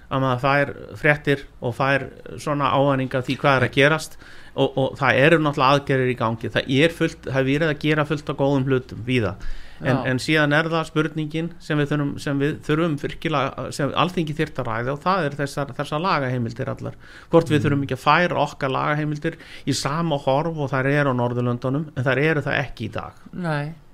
að 0.08 0.24
maður 0.24 0.42
fær 0.42 0.74
fréttir 0.96 1.46
og 1.60 1.74
fær 1.76 2.08
svona 2.40 2.72
áhæninga 2.72 3.22
því 3.26 3.38
hvað 3.42 3.58
er 3.58 3.66
að 3.68 3.74
gerast. 3.76 4.20
Og, 4.58 4.74
og 4.80 4.94
það 4.98 5.22
eru 5.22 5.38
náttúrulega 5.44 5.76
aðgerir 5.76 6.10
í 6.10 6.18
gangi. 6.18 6.48
Það 6.50 6.70
er 6.80 6.94
fullt, 6.96 7.26
það 7.28 7.40
er 7.40 7.48
verið 7.52 7.72
að 7.72 7.82
gera 7.84 8.06
fullt 8.08 8.32
af 8.32 8.38
góðum 8.40 8.64
hlutum 8.66 9.02
víða 9.06 9.34
en, 9.80 10.00
en 10.12 10.20
síðan 10.22 10.56
er 10.56 10.70
það 10.72 10.86
spurningin 10.90 11.50
sem 11.62 11.80
við 11.80 11.92
þurfum, 11.92 12.12
sem 12.22 12.42
við 12.42 12.54
þurfum 12.66 12.94
virkilega, 13.02 13.66
sem 13.74 13.96
alþingi 14.04 14.36
þyrft 14.38 14.62
að 14.62 14.70
ræða 14.70 14.94
og 14.94 15.02
það 15.06 15.26
er 15.28 15.38
þessar, 15.42 15.74
þessar 15.78 16.04
lagaheimildir 16.04 16.72
allar. 16.74 17.00
Hvort 17.32 17.52
við 17.52 17.66
þurfum 17.66 17.84
ekki 17.86 17.98
að 17.98 18.06
færa 18.06 18.40
okkar 18.44 18.74
lagaheimildir 18.74 19.38
í 19.68 19.76
sama 19.76 20.20
horf 20.24 20.58
og 20.58 20.72
þær 20.72 20.92
eru 20.92 21.14
á 21.14 21.18
Norðurlöndunum 21.20 21.90
en 21.94 22.08
þær 22.08 22.24
eru 22.24 22.46
það 22.48 22.62
ekki 22.62 22.88
í 22.88 22.96
dag. 22.98 23.28
Nei 23.34 23.87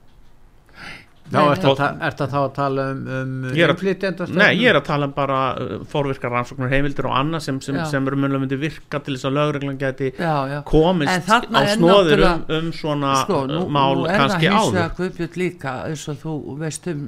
þá 1.25 1.37
Nei, 1.39 1.51
ertu 1.55 1.69
að, 1.71 1.77
ta 1.79 1.87
ertu 2.09 2.25
að 2.27 2.33
þá 2.35 2.39
að 2.41 2.51
tala 2.59 2.83
um, 2.93 2.99
um 3.19 3.45
er 3.55 3.73
innflytjendastefnu? 3.73 4.39
Nei, 4.43 4.51
ég 4.61 4.69
er 4.71 4.77
að 4.79 4.85
tala 4.91 5.07
um 5.09 5.15
bara 5.17 5.39
uh, 5.57 5.75
forvirkar 5.89 6.31
rannsóknur 6.35 6.69
heimildir 6.73 7.09
og 7.09 7.15
annað 7.17 7.45
sem, 7.47 7.61
sem, 7.65 7.79
sem 7.91 8.09
raunverulega 8.13 8.43
myndi 8.45 8.59
virka 8.61 9.01
til 9.07 9.17
þess 9.17 9.29
að 9.31 9.37
lögreglan 9.39 9.79
geti 9.81 10.11
já, 10.19 10.35
já. 10.53 10.59
En 10.61 10.67
komist 10.69 11.31
á 11.33 11.61
er 11.63 11.73
snóðir 11.75 12.25
um, 12.29 12.45
um 12.59 12.69
svona 12.77 13.15
sko, 13.25 13.41
nú, 13.49 13.63
uh, 13.65 13.73
mál 13.73 13.97
nú 14.03 14.07
er 14.11 14.21
kannski 14.21 14.45
það 14.45 14.53
hins 14.53 14.61
áður. 14.61 14.77
vegar 14.79 14.97
Guðbjörn 15.01 15.39
líka 15.45 15.75
eins 15.89 16.07
og 16.13 16.21
þú 16.25 16.35
veist 16.61 16.91
um 16.93 17.05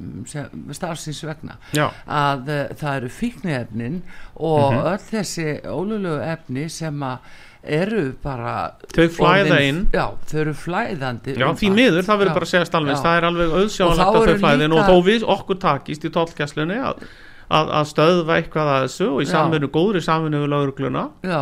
starfsins 0.73 1.23
vegna 1.27 1.59
Já, 1.77 1.87
að 2.09 2.49
uh, 2.55 2.63
það 2.81 2.95
eru 3.01 3.13
fíkniefnin 3.21 4.01
og 4.37 4.73
Mhm. 4.73 4.87
öll 4.93 5.03
þessi 5.11 5.47
ólulegu 5.65 6.17
efni 6.33 6.67
sem 6.69 7.03
að 7.05 7.17
eru 7.67 8.03
bara 8.23 8.53
Þau 8.95 9.07
flæða 9.17 9.59
inn. 9.67 9.79
já, 9.93 10.05
þau 10.31 10.39
eru 10.41 10.53
flæðandi 10.53 11.35
Já, 11.37 11.47
um 11.49 11.55
því 11.59 11.69
miður, 11.75 12.03
það 12.07 12.19
verður 12.21 12.33
bara 12.37 12.47
að 12.47 12.51
segja 12.53 12.65
já. 12.97 13.03
það 13.05 13.17
er 13.17 13.27
alveg 13.29 13.55
þá 13.57 14.03
að 14.07 14.17
þau 14.27 14.41
flæðin 14.43 14.71
líka- 14.71 14.79
og 14.79 14.89
þó 14.89 15.05
við 15.07 15.25
okkur 15.35 15.59
takist 15.65 16.05
í 16.07 16.11
tollkesslunni 16.17 16.77
að, 16.81 17.05
að, 17.51 17.71
að 17.79 17.85
stöðva 17.93 18.37
eitthvað 18.41 18.71
að 18.75 18.81
þessu 18.87 19.07
og 19.13 19.21
í 19.21 19.25
Já. 19.27 19.31
samvinnu, 19.35 19.69
góðri 19.71 20.01
samvinnu 20.03 20.41
við 20.43 20.51
lögregluna 20.55 21.03
já, 21.23 21.41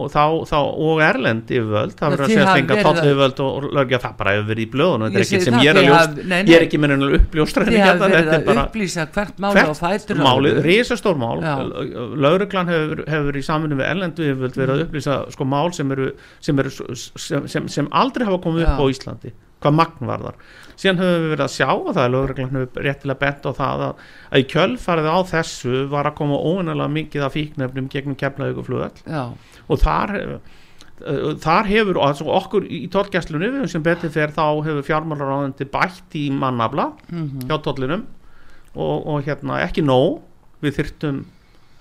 og 0.00 0.10
þá, 0.12 0.22
þá 0.50 0.56
og 0.86 1.00
erlend 1.04 1.50
yfirvöld, 1.52 1.94
það 1.98 2.14
verður 2.14 2.24
að 2.24 2.30
segja 2.30 2.46
að- 2.54 2.82
toll 2.86 3.00
yfirvöld 3.00 3.42
og 3.44 3.66
lögja 3.78 4.00
það 4.04 4.14
bara 4.20 4.34
verið 4.50 4.62
í 4.64 4.68
blöðunum. 4.74 5.10
Þetta 5.10 5.20
er 5.20 5.26
ekkert 5.26 5.46
sem 5.48 5.58
ég 5.60 5.70
er 5.70 5.80
að 5.80 5.88
ljóst 5.90 6.20
ég 6.50 6.54
er 6.56 6.64
ekki 6.66 6.80
með 6.82 6.94
hennar 6.96 7.16
uppljóstra 7.20 7.66
Þið 7.70 7.78
hafið 7.84 8.16
verið 8.16 8.32
að 8.34 8.62
upplýsa 8.64 9.06
hvert 9.14 9.42
máli 9.44 9.66
fætur 9.80 10.16
hvert 10.16 10.26
málið, 10.26 10.56
öðru. 10.60 10.64
risastór 10.70 11.20
mál. 11.20 11.36
Lauruglan 12.24 12.72
hefur, 12.72 13.04
hefur 13.10 13.38
í 13.40 13.44
samfunni 13.44 13.78
við 13.80 13.88
erlendu 13.90 14.26
yfirvöld 14.30 14.58
verið 14.60 14.74
að 14.76 14.84
upplýsa 14.86 15.18
sko 15.34 15.44
mál 15.44 15.72
sem 15.76 15.92
eru, 15.94 16.10
sem, 16.40 16.58
eru 16.58 16.70
sem, 16.96 17.46
sem, 17.48 17.68
sem 17.68 17.88
aldrei 17.92 18.26
hafa 18.28 18.42
komið 18.44 18.66
upp 18.68 18.80
á 18.80 18.84
Íslandi 18.90 19.32
hvað 19.60 19.74
magn 19.76 20.08
var 20.08 20.22
þar 20.24 20.36
síðan 20.80 21.02
höfum 21.02 21.24
við 21.24 21.32
verið 21.34 21.44
að 21.46 21.54
sjá 21.54 21.68
og 21.70 21.90
það 21.90 22.04
er 22.04 22.14
hefur 22.40 22.80
réttilega 22.86 23.20
bent 23.20 23.48
á 23.48 23.50
það 23.58 23.84
að, 23.86 24.06
að 24.30 24.40
í 24.42 24.46
kjölfarið 24.54 25.10
á 25.12 25.18
þessu 25.34 25.82
var 25.92 26.08
að 26.08 26.16
koma 26.20 26.40
óunalega 26.40 26.94
mikið 26.94 27.26
af 27.26 27.36
fíknefnum 27.36 27.90
gegnum 27.92 28.16
keflauguflugall 28.20 29.04
Já, 29.04 29.22
og 29.66 29.82
þar 29.82 30.16
uh, 30.24 31.34
þar 31.42 31.68
hefur 31.70 32.00
altså, 32.04 32.28
okkur 32.40 32.66
í 32.68 32.86
tollgæslunni 32.92 33.68
sem 33.72 33.84
betur 33.84 34.12
fer 34.14 34.32
þá 34.36 34.44
hefur 34.66 34.86
fjármálaráðandi 34.88 35.68
bætt 35.72 36.16
í 36.18 36.28
mannabla 36.32 36.90
mhm. 37.10 37.46
hjá 37.48 37.60
tollinum. 37.64 38.08
Og, 38.70 39.06
og 39.10 39.24
hérna 39.26 39.56
ekki 39.64 39.82
nóg 39.82 40.20
við 40.62 40.76
þyrtum 40.76 41.24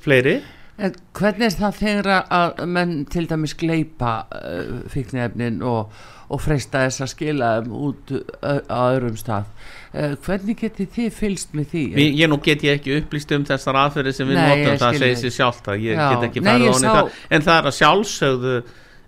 fleiri 0.02 0.40
En 0.80 0.94
hvernig 1.18 1.50
er 1.50 1.58
það 1.60 1.80
þegar 1.82 2.08
að 2.32 2.62
menn 2.72 2.94
til 3.12 3.26
dæmis 3.28 3.56
gleipa 3.60 4.14
uh, 4.32 4.80
fíknefnin 4.92 5.60
og, 5.68 5.92
og 6.32 6.42
freista 6.44 6.86
þess 6.86 7.04
að 7.04 7.12
skila 7.14 7.50
þeim 7.58 7.74
út 7.90 8.14
uh, 8.16 8.60
á 8.72 8.80
öðrum 8.94 9.18
stað? 9.20 9.50
Uh, 9.92 10.14
hvernig 10.26 10.60
getið 10.62 10.92
þið 10.96 11.10
fylst 11.18 11.56
með 11.58 11.72
því? 11.74 11.84
Vi, 11.98 12.08
ég 12.22 12.32
nú 12.32 12.40
get 12.46 12.64
ég 12.64 12.80
ekki 12.80 12.96
upplýst 13.02 13.34
um 13.36 13.48
þessar 13.50 13.82
aðferði 13.84 14.16
sem 14.16 14.30
við 14.30 14.40
notum, 14.40 14.66
ég 14.70 14.84
það 14.84 15.00
segir 15.04 15.20
sér 15.24 15.36
sjálft 15.40 15.72
að 15.74 15.88
ég 15.90 16.00
Já. 16.00 16.06
get 16.14 16.28
ekki 16.30 16.46
farið 16.48 16.68
ég 16.70 16.72
á 16.72 16.80
sá- 16.80 16.92
það 16.94 17.18
en 17.36 17.48
það 17.50 17.58
er 17.60 17.70
að 17.74 17.78
sjálfsögðu 17.82 18.56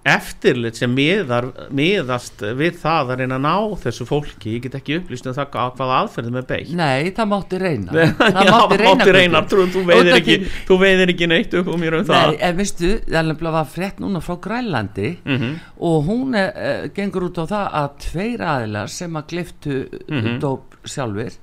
eftirlit 0.06 0.76
sem 0.80 0.90
miðar, 0.98 1.46
miðast 1.78 2.42
við 2.58 2.78
það 2.82 3.12
að 3.14 3.20
reyna 3.22 3.38
að 3.38 3.44
ná 3.46 3.82
þessu 3.84 4.06
fólki 4.10 4.56
ég 4.56 4.64
get 4.66 4.78
ekki 4.80 4.96
upplýst 4.98 5.28
um 5.30 5.36
það 5.38 5.58
á 5.62 5.66
hvaða 5.78 5.98
aðferðum 6.02 6.40
er 6.42 6.48
beitt 6.50 6.72
Nei, 6.74 7.12
það 7.14 7.30
mátti 7.34 7.60
reyna. 7.62 8.06
Já, 8.48 8.56
mátti 8.82 9.14
reyna, 9.14 9.42
trú, 9.52 9.68
þú, 9.70 9.84
veiðir 9.92 10.18
ekki, 10.18 10.38
því- 10.42 10.56
þú 10.72 10.78
veiðir 10.82 11.14
ekki 11.14 11.28
neitt 11.30 11.54
um 11.62 11.70
mér 11.84 12.00
um 12.00 12.08
það 12.10 12.26
Nei, 12.32 12.40
en 12.50 12.58
veistu, 12.58 12.92
það 13.12 13.44
var 13.58 13.70
frétt 13.76 14.02
núna 14.02 14.24
frá 14.26 14.40
Grænlandi 14.48 15.12
Mhm. 15.26 15.54
og 15.78 16.06
hún 16.10 16.34
er, 16.36 16.50
uh, 16.56 16.88
gengur 16.98 17.28
út 17.30 17.38
á 17.38 17.46
það 17.46 17.78
að 17.84 17.90
tveir 18.08 18.42
aðilar 18.56 18.90
sem 18.90 19.14
að 19.22 19.28
gliftu 19.36 19.78
Mhm. 20.10 20.40
dóp 20.42 20.80
sjálfur 20.86 21.38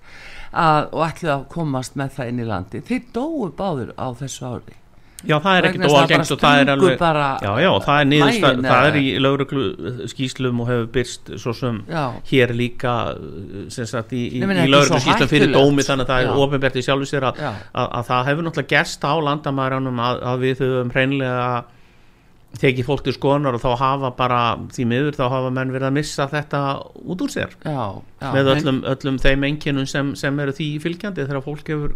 að, 0.53 0.89
og 0.93 1.03
ætlu 1.07 1.31
að 1.31 1.47
komast 1.53 1.95
með 1.95 2.11
það 2.19 2.29
inn 2.33 2.41
í 2.43 2.47
landi 2.49 2.81
þeir 2.83 3.03
dóu 3.15 3.51
báður 3.55 3.95
á 3.95 4.07
þessu 4.19 4.43
ári 4.51 4.75
Já, 5.27 5.35
það 5.43 5.57
er 5.59 5.67
ekkert 5.67 5.83
bara 5.83 6.19
og 6.23 6.39
það 6.39 6.61
er 6.61 6.69
alveg 6.73 7.01
Já, 7.43 7.51
já, 7.59 7.69
það 7.83 8.01
er 8.01 8.05
niðurstað, 8.13 8.61
það 8.69 8.89
er 8.89 8.99
í 8.99 9.07
lauruglu 9.25 9.65
skýslum 10.13 10.61
og 10.63 10.69
hefur 10.71 10.85
byrst 10.95 11.33
svo 11.43 11.55
sem 11.59 11.81
Já. 11.91 12.05
hér 12.31 12.53
líka 12.55 12.93
sem 13.75 13.89
sagt 13.91 14.15
í, 14.15 14.23
í, 14.39 14.43
í 14.45 14.69
lauruglu 14.71 15.01
skýslum 15.03 15.33
fyrir 15.33 15.51
dómi 15.51 15.87
þannig 15.87 16.07
að 16.07 16.13
það 16.13 16.29
er 16.29 16.45
ofinbært 16.45 16.79
í 16.79 16.85
sjálfu 16.87 17.11
sér 17.11 17.27
að, 17.33 17.43
að, 17.49 17.89
að 17.89 18.07
það 18.13 18.31
hefur 18.31 18.47
náttúrulega 18.47 18.73
gerst 18.77 19.09
á 19.11 19.15
landamæranum 19.31 20.05
að, 20.07 20.23
að 20.31 20.47
við 20.47 20.63
höfum 20.63 20.95
hreinlega 20.95 21.51
tekið 22.59 22.87
fólk 22.89 23.03
til 23.07 23.13
skoðunar 23.15 23.59
og 23.59 23.63
þá 23.63 23.71
hafa 23.79 24.11
bara 24.17 24.41
því 24.73 24.87
miður 24.89 25.17
þá 25.19 25.25
hafa 25.31 25.51
menn 25.55 25.73
verið 25.75 25.91
að 25.91 25.97
missa 25.99 26.27
þetta 26.31 26.61
út 27.05 27.25
úr 27.27 27.33
sér 27.33 27.53
Já, 27.61 28.01
já, 28.01 28.31
með 28.35 28.51
öllum, 28.55 28.79
öllum 28.89 29.19
þeim 29.23 29.45
enginum 29.51 29.89
sem, 29.91 30.15
sem 30.19 30.41
eru 30.43 30.55
því 30.57 30.69
fylgjandi 30.83 31.27
þegar 31.29 31.45
fólk 31.45 31.71
hefur 31.75 31.95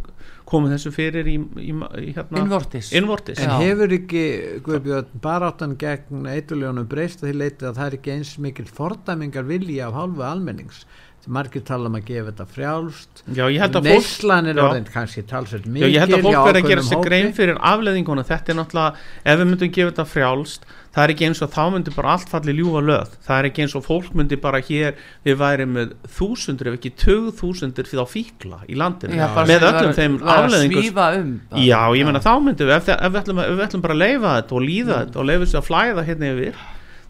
komið 0.53 0.75
þessu 0.77 0.93
fyrir 0.95 1.31
í, 1.31 1.37
í, 1.41 1.73
í 1.73 2.13
hérna, 2.13 2.43
Innvortis. 2.43 2.91
innvortis. 2.97 3.41
En 3.41 3.55
Já. 3.55 3.57
hefur 3.63 3.95
ekki 3.97 4.25
Guðbjörn 4.67 5.23
baráttan 5.25 5.77
gegn 5.81 6.29
eituljónum 6.29 6.89
breyst 6.91 7.23
að 7.23 7.31
því 7.31 7.39
leiti 7.39 7.69
að 7.69 7.79
það 7.79 7.87
er 7.87 7.97
ekki 7.99 8.15
eins 8.17 8.35
mikil 8.43 8.69
fordæmingar 8.69 9.49
vilja 9.49 9.89
af 9.89 9.97
hálfu 9.97 10.27
almennings 10.27 10.85
margir 11.31 11.63
tala 11.63 11.87
um 11.87 11.95
að 11.95 12.05
gefa 12.09 12.33
þetta 12.33 12.47
frjálst. 12.51 13.23
Já, 13.31 13.45
ég 13.47 13.61
held 13.63 13.77
að 13.79 13.89
fólk 13.93 14.03
neyslan 14.03 14.47
er 14.51 14.55
Já. 14.59 14.63
orðin 14.67 14.87
kannski 14.91 15.23
talsveit 15.31 15.65
Já, 15.67 15.71
mikil 15.71 15.91
ég 15.95 16.01
held 16.03 16.17
að 16.17 16.23
fólk 16.27 16.39
verði 16.49 16.63
að 16.65 16.71
gera 16.73 16.83
sér 16.89 17.03
grein 17.07 17.33
fyrir 17.37 17.59
afleðingunum 17.63 18.27
þetta 18.27 18.53
er 18.53 18.59
náttúrulega, 18.59 18.97
ef 19.25 19.39
við 19.39 19.51
myndum 19.53 19.71
gefa 19.77 19.93
þetta 19.93 20.07
frjálst 20.13 20.67
það 20.93 21.05
er 21.07 21.13
ekki 21.15 21.25
eins 21.29 21.41
og 21.47 21.53
þá 21.55 21.63
myndi 21.73 21.93
bara 21.97 22.11
allt 22.13 22.29
falli 22.29 22.53
ljúfa 22.59 22.83
löð, 22.85 23.13
það 23.25 23.39
er 23.39 23.47
ekki 23.49 23.63
eins 23.65 23.75
og 23.79 23.85
fólk 23.87 24.11
myndi 24.19 24.37
bara 24.43 24.59
hér, 24.61 24.99
við 25.25 25.39
væri 25.41 25.65
með 25.71 25.95
þúsundur 26.19 26.69
ef 26.69 26.77
ekki 26.77 26.91
tög 27.01 27.31
þúsundur 27.39 27.89
fyrir 27.89 28.03
þá 28.03 28.13
fíkla 28.13 28.59
í 28.69 28.77
landinu, 28.77 29.17
Já, 29.17 29.31
með 29.49 29.65
öllum 29.71 29.89
var- 29.89 29.97
þeim 29.97 30.19
afleðingum 30.21 30.83
svífa 30.85 31.07
um 31.23 31.31
bara. 31.49 31.63
Já, 31.65 31.81
ég 31.97 32.05
meina 32.11 32.21
þá 32.21 32.33
myndum 32.45 32.69
við, 32.69 32.77
ef, 32.77 32.89
ef, 32.93 33.09
við 33.09 33.21
ætlum, 33.23 33.41
ef 33.47 33.57
við 33.57 33.65
ætlum 33.71 33.87
bara 33.87 33.95
að 33.97 34.03
leifa 34.05 34.35
þetta 34.43 34.53
og 34.59 34.63
líða 34.69 34.99
þetta 35.07 35.17
og 35.23 35.29
leifa 35.31 35.45
þessu 35.47 35.61
að 35.63 35.69
flæða 35.71 36.05
hérna 36.11 36.33
yfir 36.35 36.63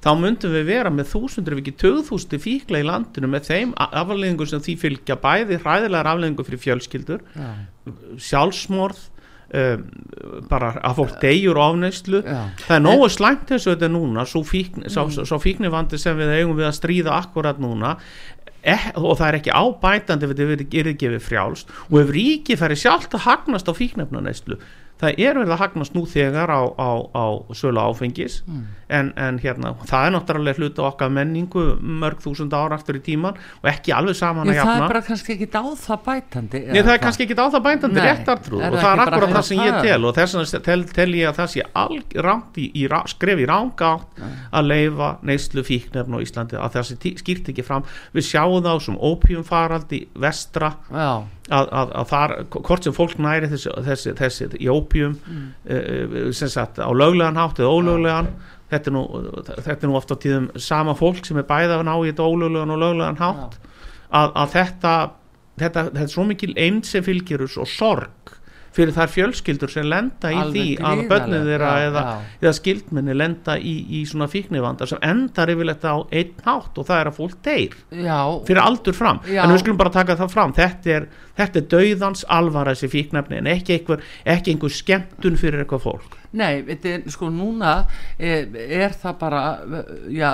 þá 0.03 0.11
myndum 0.19 0.51
við 0.57 0.65
vera 0.67 0.91
með 0.91 1.13
þúsundur 1.13 1.55
ef 1.57 1.63
ekki 1.63 1.75
tögþústur 1.85 2.41
fíkla 2.43 2.81
í 2.83 2.87
landinu 2.89 3.29
með 3.31 3.47
þeim 3.53 3.73
a- 3.79 3.91
afleiðingum 4.03 4.49
sem 4.51 4.61
því 4.65 4.75
fylgja 4.83 5.17
bæði 5.23 5.61
hræðilegar 5.63 6.11
afleiðingum 6.13 6.49
fyrir 6.49 6.63
fjölskyldur 6.65 7.23
Já, 7.39 7.51
sjálfsmorð 8.27 9.01
um, 9.55 9.87
bara 10.51 10.73
að 10.81 10.99
fólk 11.01 11.17
degjur 11.23 11.61
ofneyslu 11.63 12.23
já. 12.25 12.39
það 12.67 12.77
er 12.79 12.85
nógu 12.87 13.09
slæmt 13.13 13.47
þessu 13.53 13.75
þetta 13.75 13.91
núna 13.95 14.27
svo, 14.29 14.43
fíkn, 14.49 14.87
Mm. 14.87 14.91
svo, 14.95 15.27
svo 15.29 15.39
fíknivandi 15.43 15.99
sem 16.01 16.17
við 16.19 16.35
eigum 16.41 16.57
við 16.59 16.69
að 16.71 16.79
stríða 16.81 17.17
akkurat 17.21 17.61
núna 17.63 17.97
eh, 18.63 18.91
og 18.97 19.17
það 19.19 19.27
er 19.29 19.39
ekki 19.41 19.55
ábætandi 19.59 20.25
ef 20.29 20.33
þetta 20.37 20.47
er 20.83 20.93
ekki 20.93 21.05
gefið 21.07 21.27
frjálst 21.29 21.73
og 21.91 21.99
ef 22.03 22.13
ríki 22.15 22.57
færi 22.59 22.79
sjálft 22.79 23.15
að 23.19 23.27
hagnast 23.29 23.69
á 23.69 23.73
fíknefnaneyslu 23.77 24.59
það 25.03 25.19
er 25.19 25.35
verið 25.41 25.53
að 25.57 25.61
hagnast 25.65 25.95
nú 25.99 26.05
þegar 26.07 26.49
á, 26.55 26.61
á, 26.79 26.91
á 27.13 27.25
sölu 27.59 27.83
áfengis 27.83 28.43
Mm. 28.47 28.63
en, 28.93 29.13
en 29.17 29.39
hérna, 29.41 29.71
það 29.89 30.07
er 30.07 30.11
náttúrulega 30.15 30.59
hluta 30.61 30.83
okkar 30.85 31.11
menningu 31.11 31.63
mörg 31.81 32.19
þúsund 32.21 32.53
ára 32.53 32.77
aftur 32.77 32.99
í 32.99 33.01
tíman 33.03 33.35
og 33.63 33.69
ekki 33.71 33.93
alveg 33.97 34.17
saman 34.19 34.45
að 34.47 34.53
það 34.53 34.59
jafna. 34.61 34.75
er 34.85 34.89
bara 34.93 35.03
kannski 35.07 35.33
ekki 35.37 35.49
á 35.53 35.63
það 35.83 36.03
bætandi 36.07 36.61
Nei, 36.73 36.83
það 36.83 36.93
er 36.93 37.01
kannski 37.07 37.25
ekki 37.27 37.37
á 37.41 37.47
það 37.55 37.63
bændandi 37.67 37.99
Nei, 38.01 38.07
réttartrúð 38.11 38.63
er 38.63 38.73
og 38.73 38.79
það 38.79 38.83
það 38.83 38.93
er 38.93 39.03
akkurat 39.07 39.33
það 39.37 39.47
sem 39.49 39.59
ég 39.63 39.73
það? 39.73 39.83
tel 39.89 40.05
og 40.05 40.15
þess 40.19 40.37
vegna 40.39 40.63
tel, 40.69 40.85
tel 41.01 41.09
ég 41.17 41.29
að 41.33 41.39
það 41.41 41.53
sé 41.55 41.65
ra- 42.93 43.05
skref 43.09 43.39
í 43.43 43.47
ranga 43.49 43.93
átt 43.97 44.23
að 44.53 44.69
leifa 44.69 45.09
neyslu 45.23 45.65
fíknefn 45.67 46.15
á 46.15 46.19
Íslandi 46.23 46.57
að 46.61 46.77
það 46.77 46.89
skýrt 47.23 47.49
ekki 47.53 47.65
fram. 47.65 47.83
Við 48.15 48.29
sjáum 48.29 48.61
þá 48.63 48.73
sem 48.85 48.97
opium 49.01 49.43
faraldi 49.45 50.03
vestra. 50.15 50.75
Já, 50.93 51.25
að, 51.51 51.69
að, 51.73 51.93
að 52.01 52.09
þar, 52.13 52.35
hvort 52.55 52.85
sem 52.87 52.95
fólk 52.97 53.15
næri 53.19 53.49
þessi, 53.51 53.73
þessi, 53.89 54.13
þessi 54.19 54.49
í 54.61 54.69
opium 54.73 55.17
Mm. 55.27 56.33
sem 56.33 56.49
sagt 56.49 56.79
á 56.79 56.91
löglegan 56.95 57.37
hátt 57.41 57.59
eða 57.59 57.73
ólöglegan 57.73 58.29
þetta 58.71 58.91
er, 58.91 58.95
nú, 58.95 59.03
þetta 59.49 59.75
er 59.83 59.89
nú 59.91 59.97
oft 59.99 60.13
á 60.13 60.17
tíðum 60.17 60.51
sama 60.57 60.95
fólk 60.99 61.25
sem 61.27 61.39
er 61.41 61.49
bæða 61.49 61.81
að 61.81 61.85
ná 61.89 61.95
í 61.99 62.11
þetta 62.13 62.29
ólöglegan 62.29 62.75
og 62.75 62.81
löglegan 62.83 63.19
hátt 63.21 63.59
að, 64.11 64.31
að 64.35 64.55
þetta, 64.55 64.95
þetta 65.61 65.85
þetta 65.91 66.05
er 66.07 66.13
svo 66.15 66.25
mikil 66.29 66.53
einn 66.57 66.83
sem 66.87 67.05
fylgir 67.05 67.43
og 67.45 67.69
sorg 67.69 68.37
fyrir 68.77 68.95
þær 68.97 69.11
fjölskyldur 69.13 69.73
sem 69.73 69.89
lenda 69.89 70.33
í 70.33 70.39
Alveg 70.41 70.55
því 70.55 70.87
að 70.89 71.03
börnið 71.11 71.51
þeirra 71.51 71.73
já, 71.73 71.89
eða, 71.89 72.05
já. 72.07 72.31
eða 72.41 72.55
skildmenni 72.59 73.17
lenda 73.19 73.57
í, 73.59 73.75
í 73.99 74.03
svona 74.09 74.29
fíknivanda 74.33 74.89
sem 74.89 75.03
endar 75.05 75.53
yfirleitt 75.53 75.85
á 75.85 75.97
einn 76.09 76.33
hátt 76.47 76.81
og 76.81 76.89
það 76.89 77.03
er 77.03 77.13
að 77.13 77.21
fólk 77.21 77.37
deyr 77.45 77.77
já, 78.07 78.19
fyrir 78.49 78.63
aldur 78.65 78.97
fram. 78.97 79.23
En 79.29 79.53
við 79.53 79.63
skulum 79.65 79.83
bara 79.83 79.95
taka 79.95 80.19
það 80.23 80.33
fram. 80.33 80.57
Þetta 80.57 80.97
er, 80.97 81.07
þetta 81.41 81.63
er 81.63 81.71
dauðans 81.77 82.27
alvara 82.41 82.75
þessi 82.77 82.93
fíknefni 82.97 83.43
en 83.43 83.53
ekki 83.53 83.79
einhver, 83.79 84.05
ekki 84.25 84.57
einhver 84.57 84.77
skemmtun 84.81 85.41
fyrir 85.41 85.65
eitthvað 85.65 85.89
fólk 85.91 86.22
Nei, 86.33 86.63
þetta 86.65 86.89
er, 86.97 87.03
sko 87.13 87.29
núna 87.33 87.73
er, 88.17 88.47
er 88.57 88.95
það 88.97 89.17
bara 89.21 89.43
já, 90.09 90.31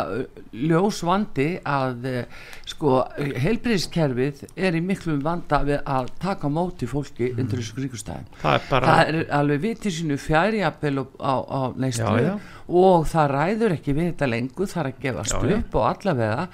ljós 0.55 1.01
vandi 1.07 1.49
að 1.67 2.07
eh, 2.07 2.45
sko 2.71 3.01
heilbriðskerfið 3.19 4.45
er 4.57 4.79
í 4.79 4.83
miklum 4.85 5.19
vanda 5.25 5.61
við 5.67 5.81
að 5.89 6.11
taka 6.23 6.51
móti 6.53 6.87
fólki 6.91 7.33
undir 7.35 7.59
þessu 7.61 7.77
kringustæðum 7.81 8.29
það 8.43 8.59
er 8.61 8.67
bara 8.71 8.93
það 8.95 9.13
er 9.13 9.21
alveg 9.41 9.63
vitið 9.67 9.97
sínu 9.99 10.19
fjærjapel 10.23 10.95
á, 11.03 11.35
á, 11.35 11.61
Já, 11.89 12.11
já. 12.23 12.35
og 12.69 13.07
það 13.11 13.31
ræður 13.35 13.75
ekki 13.79 13.97
við 13.97 14.11
þetta 14.13 14.31
lengur 14.33 14.71
það 14.71 14.83
er 14.85 14.91
að 14.93 15.01
gefast 15.07 15.35
Já, 15.35 15.41
já. 15.49 15.59
upp 15.59 15.79
og 15.81 15.89
allavega 15.93 16.49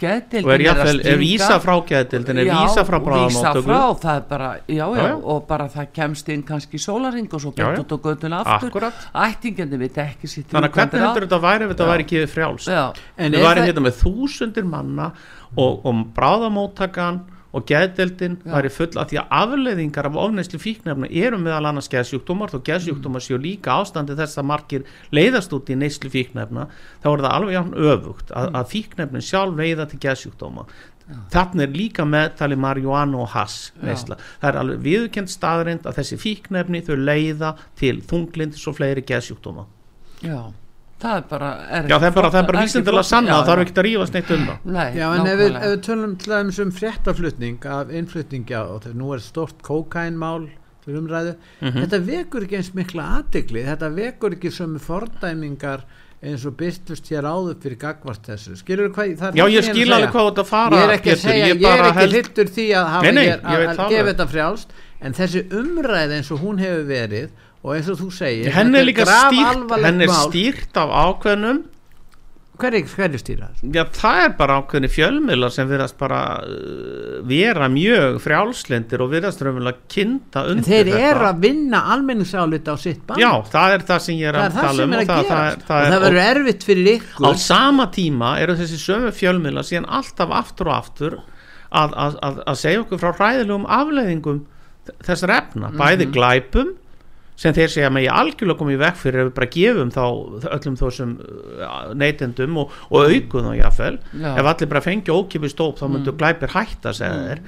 geðdeildin 0.00 0.46
og 0.46 0.52
er 0.52 0.62
að 0.62 0.66
jáfnvel, 0.66 0.96
er 0.96 1.04
stinga. 1.04 1.20
vísa 1.22 1.58
frá 1.62 1.74
geðdildin 1.90 2.40
er 2.42 2.48
Já, 2.48 2.54
vísa 2.56 2.84
frá 2.88 2.96
bráðamáttöku 3.06 3.70
er 5.00 5.14
og 5.16 5.46
bara 5.48 5.68
það 5.72 5.86
kemst 5.98 6.32
inn 6.34 6.42
kannski 6.46 6.80
sólaring 6.82 7.28
og 7.32 7.44
svo 7.44 7.52
út 7.54 7.94
á 7.94 7.98
göttuna 8.08 8.42
aftur. 8.44 8.88
Ættingandi 9.26 9.80
veit 9.80 10.00
ekki 10.04 10.30
sitt 10.30 10.50
þannig 10.52 10.70
að 10.70 10.80
hvernig 10.80 11.06
heldur 11.06 11.28
þetta 11.28 11.40
væri 11.46 11.64
ef 11.68 11.72
þetta 11.74 11.88
væri 11.92 12.06
ekki 12.06 12.26
frjálst? 12.34 12.68
Já, 12.72 12.84
En 13.16 13.32
við 13.32 13.46
væri 13.48 13.66
hérna 13.70 13.86
með 13.86 14.02
þúsundir 14.02 14.68
manna 14.68 15.10
og, 15.56 15.80
og 15.86 16.04
bráðamóttakan 16.16 17.24
og 17.56 17.64
geðdeldin 17.68 18.36
Já. 18.42 18.50
væri 18.52 18.70
full 18.72 18.98
af 19.00 19.10
því 19.10 19.20
að 19.22 19.30
afleiðingar 19.38 20.08
af 20.10 20.18
ofneyslu 20.26 20.60
fíknefna 20.60 21.08
eru 21.08 21.38
meðal 21.40 21.70
annars 21.70 21.88
geðsjúkdómar. 21.92 22.52
Og 22.56 22.64
geðsjúkdómar 22.66 23.24
séu 23.24 23.38
líka 23.40 23.78
ástandi 23.80 24.16
þess 24.18 24.40
að 24.40 24.48
margir 24.50 24.90
leiðast 25.14 25.54
út 25.56 25.72
í 25.72 25.78
neyslu 25.78 26.12
fíknefna 26.12 26.66
þá 27.04 27.08
er 27.12 27.24
það 27.24 27.32
alveg 27.38 27.56
jafn 27.56 27.78
öfugt 27.92 28.34
að, 28.36 28.50
að 28.60 28.68
fíknefnin 28.74 29.24
sjálf 29.24 29.56
veiða 29.56 29.88
til 29.90 30.02
geðsjúkdóma. 30.04 30.66
Þannig 31.30 31.62
er 31.62 31.74
líka 31.78 32.04
meðtali 32.04 32.56
marihuana 32.58 33.20
og 33.22 33.30
hass 33.30 33.70
neysla. 33.78 34.18
það 34.42 34.48
er 34.50 34.60
alveg 34.62 34.84
viðurkend 34.88 35.30
staðreind 35.30 35.86
að 35.86 36.00
þessi 36.00 36.18
fíknefni 36.18 36.82
þau 36.82 36.96
leiða 36.98 37.54
til 37.78 38.00
þunglindis 38.10 38.66
og 38.66 38.80
fleiri 38.80 39.06
geðsjúkdóma. 39.06 39.68
Já 40.26 40.50
það 41.02 41.16
er 41.16 41.24
bara 41.30 41.48
er 41.70 41.88
Já, 41.90 41.96
það 41.98 42.06
er 42.08 42.14
bara, 42.16 42.30
það 42.30 42.38
er 42.40 42.46
bara 42.50 42.58
ekki 42.62 42.70
vísindilega 42.70 43.04
sanna 43.04 43.28
Já, 43.28 43.34
það 43.36 43.48
þarf 43.50 43.64
ekki 43.66 43.74
að 43.76 43.86
rífast 43.86 44.14
neitt 44.16 44.30
um 44.36 44.44
það. 44.46 44.58
Nei, 44.76 44.86
Já, 44.96 45.06
en 45.18 45.26
ef 45.26 45.38
við, 45.42 45.56
ef 45.60 45.66
við 45.74 45.82
tölum 45.88 46.14
til 46.22 46.32
dæmis 46.32 46.58
um 46.64 46.70
fréttaflutning 46.78 47.66
af 47.76 47.90
innflutningja 48.00 48.62
og 48.72 48.80
þegar 48.86 48.96
nú 49.02 49.12
er 49.14 49.18
stort 49.26 49.62
kókainmál 49.66 50.48
til 50.86 50.94
umræðu, 51.00 51.36
Mhm. 51.60 51.82
þetta 51.82 51.98
vekur 52.06 52.44
ekki 52.46 52.56
eins 52.60 52.72
mikla 52.74 53.04
aðdegli, 53.18 53.64
þetta 53.66 53.88
vekur 53.94 54.36
ekki 54.36 54.50
sömu 54.54 54.78
fordæmingar 54.80 55.82
eins 56.22 56.44
og 56.48 56.54
byrtust 56.56 57.10
hér 57.12 57.26
áður 57.28 57.58
fyrir 57.60 57.76
gagvart 57.78 58.22
þessu. 58.24 58.56
Skilur 58.56 58.88
hvað, 58.94 59.16
það 59.18 59.28
er 59.28 59.36
Já, 59.36 59.44
ég 59.52 59.64
skil 59.66 59.92
alveg 59.92 60.12
hvað 60.14 60.30
þetta 60.30 60.44
fara 60.48 60.76
ég 60.80 60.84
er 60.88 60.94
ekki 60.96 61.16
segja, 61.20 61.46
ég, 61.52 61.60
bara 61.62 61.74
er 61.74 61.90
ekki 61.90 62.00
held- 62.00 62.16
hittur 62.16 62.44
því 62.56 62.66
að 62.72 62.86
hafa 62.94 63.02
Nei, 63.02 63.12
nei, 63.12 63.24
hér 63.26 63.36
ég 63.36 63.68
að, 63.68 63.76
að 63.84 63.90
gefa 63.92 64.08
þetta 64.14 64.26
frjálst 64.32 64.68
en 65.02 65.12
þessi 65.12 65.42
umræð 65.60 66.14
eins 66.16 66.30
og 66.32 66.40
hún 66.40 66.58
hefur 66.58 66.86
verið 66.88 67.28
og 67.66 67.72
eins 67.74 67.88
og 67.90 67.98
þú 67.98 68.10
segir 68.14 68.52
henni 68.54 68.78
er 68.80 68.86
líka 68.86 69.06
stýrt 69.08 69.72
er 70.06 70.12
stýrt 70.22 70.78
af 70.84 70.92
ákveðnum. 71.06 71.64
Hverju, 72.56 72.86
hverju 72.88 73.18
stýra 73.20 73.46
þessu? 73.52 73.66
Já, 73.74 73.82
það 73.92 74.18
er 74.22 74.30
bara 74.38 74.54
ákveðni 74.62 74.88
fjölmiðlar 74.88 75.50
sem 75.52 75.66
virðast 75.68 75.96
bara 76.00 76.20
uh, 76.40 77.18
vera 77.28 77.66
mjög 77.68 78.14
frjálslindir 78.24 79.02
og 79.04 79.10
virðast 79.12 79.42
raunverulega 79.44 79.82
En 80.46 80.54
undir 80.54 80.70
þeir 80.70 80.88
þetta. 80.88 81.02
eru 81.10 81.26
að 81.28 81.42
vinna 81.42 81.82
almenningsálit 81.92 82.70
á 82.72 82.74
sitt 82.80 83.02
band 83.10 83.20
Já, 83.20 83.28
það 83.52 83.74
er 83.76 83.84
það 83.90 84.00
sem 84.06 84.16
ég 84.22 84.30
er 84.30 84.38
að 84.40 84.46
er 84.46 84.56
tala 84.56 84.86
um 84.86 84.96
er 84.96 85.02
og 85.02 85.04
að 85.04 85.12
það, 85.12 85.28
það, 85.28 85.50
er- 85.50 85.66
það 85.68 85.82
er, 85.84 85.92
það 85.92 86.06
verður 86.06 86.22
erfitt 86.30 86.66
fyrir 86.70 86.88
á 86.88 86.94
ykkur 86.96 87.38
sama 87.44 87.86
tíma 87.98 88.32
eru 88.46 88.56
þessi 88.62 88.80
sömu 88.86 89.12
fjölmiðlar 89.20 89.68
síðan 89.68 89.90
alltaf 90.00 90.34
aftur 90.40 90.72
og 90.72 90.76
aftur 90.78 91.18
að, 91.20 91.92
að, 92.06 92.18
að, 92.30 92.40
að 92.54 92.60
segja 92.64 92.86
okkur 92.86 93.04
frá 93.04 93.12
hræðilegum 93.20 93.68
afleiðingum 93.82 94.40
þessar 95.04 95.36
efna, 95.42 95.74
bæði 95.76 96.08
glæpum 96.16 96.72
sem 97.36 97.52
þeir 97.52 97.68
segja 97.68 97.90
með 97.92 98.06
ég 98.06 98.14
algjörlega 98.16 98.58
komið 98.62 98.78
vekk 98.80 98.96
fyrir 99.02 99.20
ef 99.20 99.26
við 99.28 99.34
bara 99.36 99.50
gefum 99.56 99.90
þá 99.92 100.02
öllum 100.56 100.76
þessum 100.80 101.10
uh, 101.20 101.94
neytendum 102.00 102.56
og, 102.62 102.72
og 102.90 103.10
aukum 103.12 103.44
þá 103.50 103.52
jáfnvel 103.60 103.98
Já. 104.22 104.30
ef 104.40 104.50
allir 104.54 104.70
bara 104.72 104.84
fengi 104.86 105.12
ókipið 105.12 105.52
stóp 105.52 105.76
þá 105.80 105.86
myndu 105.92 106.14
Mm. 106.14 106.18
glæpir 106.22 106.54
hætta 106.56 106.94
segja 106.96 107.18
þeir 107.28 107.42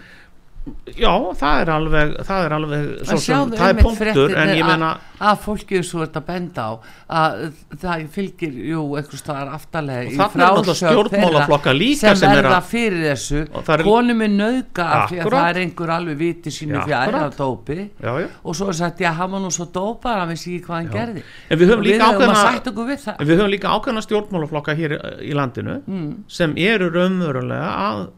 já, 0.96 1.12
það 1.40 1.60
er 1.62 1.70
alveg 1.74 2.14
það 2.28 2.44
er 2.48 2.54
alveg, 2.58 2.86
svo 3.08 3.18
sem, 3.22 3.52
það 3.58 3.68
er 3.72 3.82
punktur 3.82 4.34
en 4.36 4.48
ég 4.56 4.62
að- 4.64 4.68
meina 4.72 4.90
að 5.18 5.38
fólki 5.42 5.78
er 5.80 5.82
svo 5.82 6.04
þetta 6.04 6.20
að 6.20 6.26
benda 6.28 6.62
á 6.62 6.72
að 7.18 7.38
það 7.82 8.02
fylgir, 8.14 8.52
jú, 8.70 8.82
einhvers 9.00 9.22
staðar 9.24 9.48
aftalega 9.56 10.04
Og 10.06 10.12
í 10.12 10.74
stjórnmálaflokkar 10.78 11.74
þeirra 11.74 11.78
líka 11.80 12.12
sem 12.16 12.30
verða 12.30 12.52
að- 12.60 12.68
fyrir 12.70 13.02
þessu 13.08 13.40
það 13.50 13.72
er- 13.78 13.84
konum 13.88 14.22
er 14.22 14.28
nauðga 14.28 14.84
af 14.98 15.10
því 15.10 15.18
að 15.24 15.30
það 15.32 15.48
er 15.50 15.60
einhver 15.64 15.90
alveg 15.96 16.16
viti 16.18 16.50
sínu 16.54 16.84
fjær 16.86 17.14
af 17.22 17.36
dópi 17.36 17.78
já, 18.02 18.12
já. 18.20 18.28
og 18.44 18.54
svo 18.54 18.68
er 18.68 18.78
sagt, 18.78 18.98
já, 19.00 19.10
hann 19.12 19.30
var 19.30 19.40
nú 19.40 19.50
svo 19.50 19.66
dópar 19.72 20.20
hann 20.20 20.28
vissi 20.28 20.54
ekki 20.58 20.66
hvað 20.66 20.76
hann 20.78 20.88
Já. 20.88 20.92
gerði 20.98 21.22
en 21.50 21.58
við 21.58 21.66
höfum 21.72 21.82
líka 21.82 21.98
við 21.98 22.06
að 22.06 22.14
ákveðna 22.14 22.86
við 22.88 23.00
það 23.08 23.26
við 23.26 23.36
höfum 23.38 23.50
líka 23.56 23.68
ákveðna 23.74 24.02
stjórnmálaflokka 24.06 24.76
hér 24.78 24.90
í- 24.98 25.30
í 25.30 25.34
landinu 25.34 25.82
mm. 25.86 26.14
sem 26.28 26.54
eru 26.56 26.90
raunverulega 26.94 27.70
að 27.88 28.08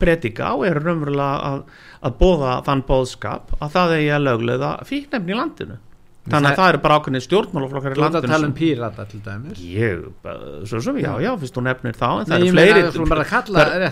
predika 0.00 0.52
og 0.58 0.66
eru 0.68 0.82
raunverulega 0.84 1.50
að, 1.50 1.64
að 2.04 2.16
bóða 2.20 2.54
þann 2.66 2.84
bóðskap 2.88 3.56
að 3.60 3.74
það 3.76 3.96
eigi 3.98 4.12
að 4.16 4.24
löglega 4.28 4.70
fíknefni 4.88 5.34
í 5.34 5.38
landinu. 5.38 5.80
Þannig 6.24 6.54
að 6.54 6.56
það 6.56 6.68
eru 6.72 6.78
bara 6.80 6.94
ákveðni 6.98 7.20
stjórnmálaflokkar 7.20 7.92
í 7.92 7.94
þú 7.94 8.00
ert 8.00 8.04
að 8.04 8.14
landinu. 8.14 8.32
tala 8.32 8.46
um 8.48 8.52
pírata 8.56 9.04
til 9.10 9.18
dæmis. 9.26 9.58
Ég, 9.60 10.04
bara, 10.24 10.38
svo 10.64 10.78
sem, 10.80 10.96
já, 11.04 11.10
já, 11.20 11.30
fyrst 11.42 11.54
þú 11.58 11.62
nefnir 11.66 11.96
þá, 12.00 12.06
en 12.08 12.24
það 12.24 12.32
Nei, 12.32 12.36
eru 12.38 12.46
ég 12.46 12.54
fleiri. 12.54 12.72
meina 12.80 12.92
þú 12.94 13.08
bara 13.10 13.24
að 13.24 13.28
kalla 13.34 13.64
það- 13.64 13.82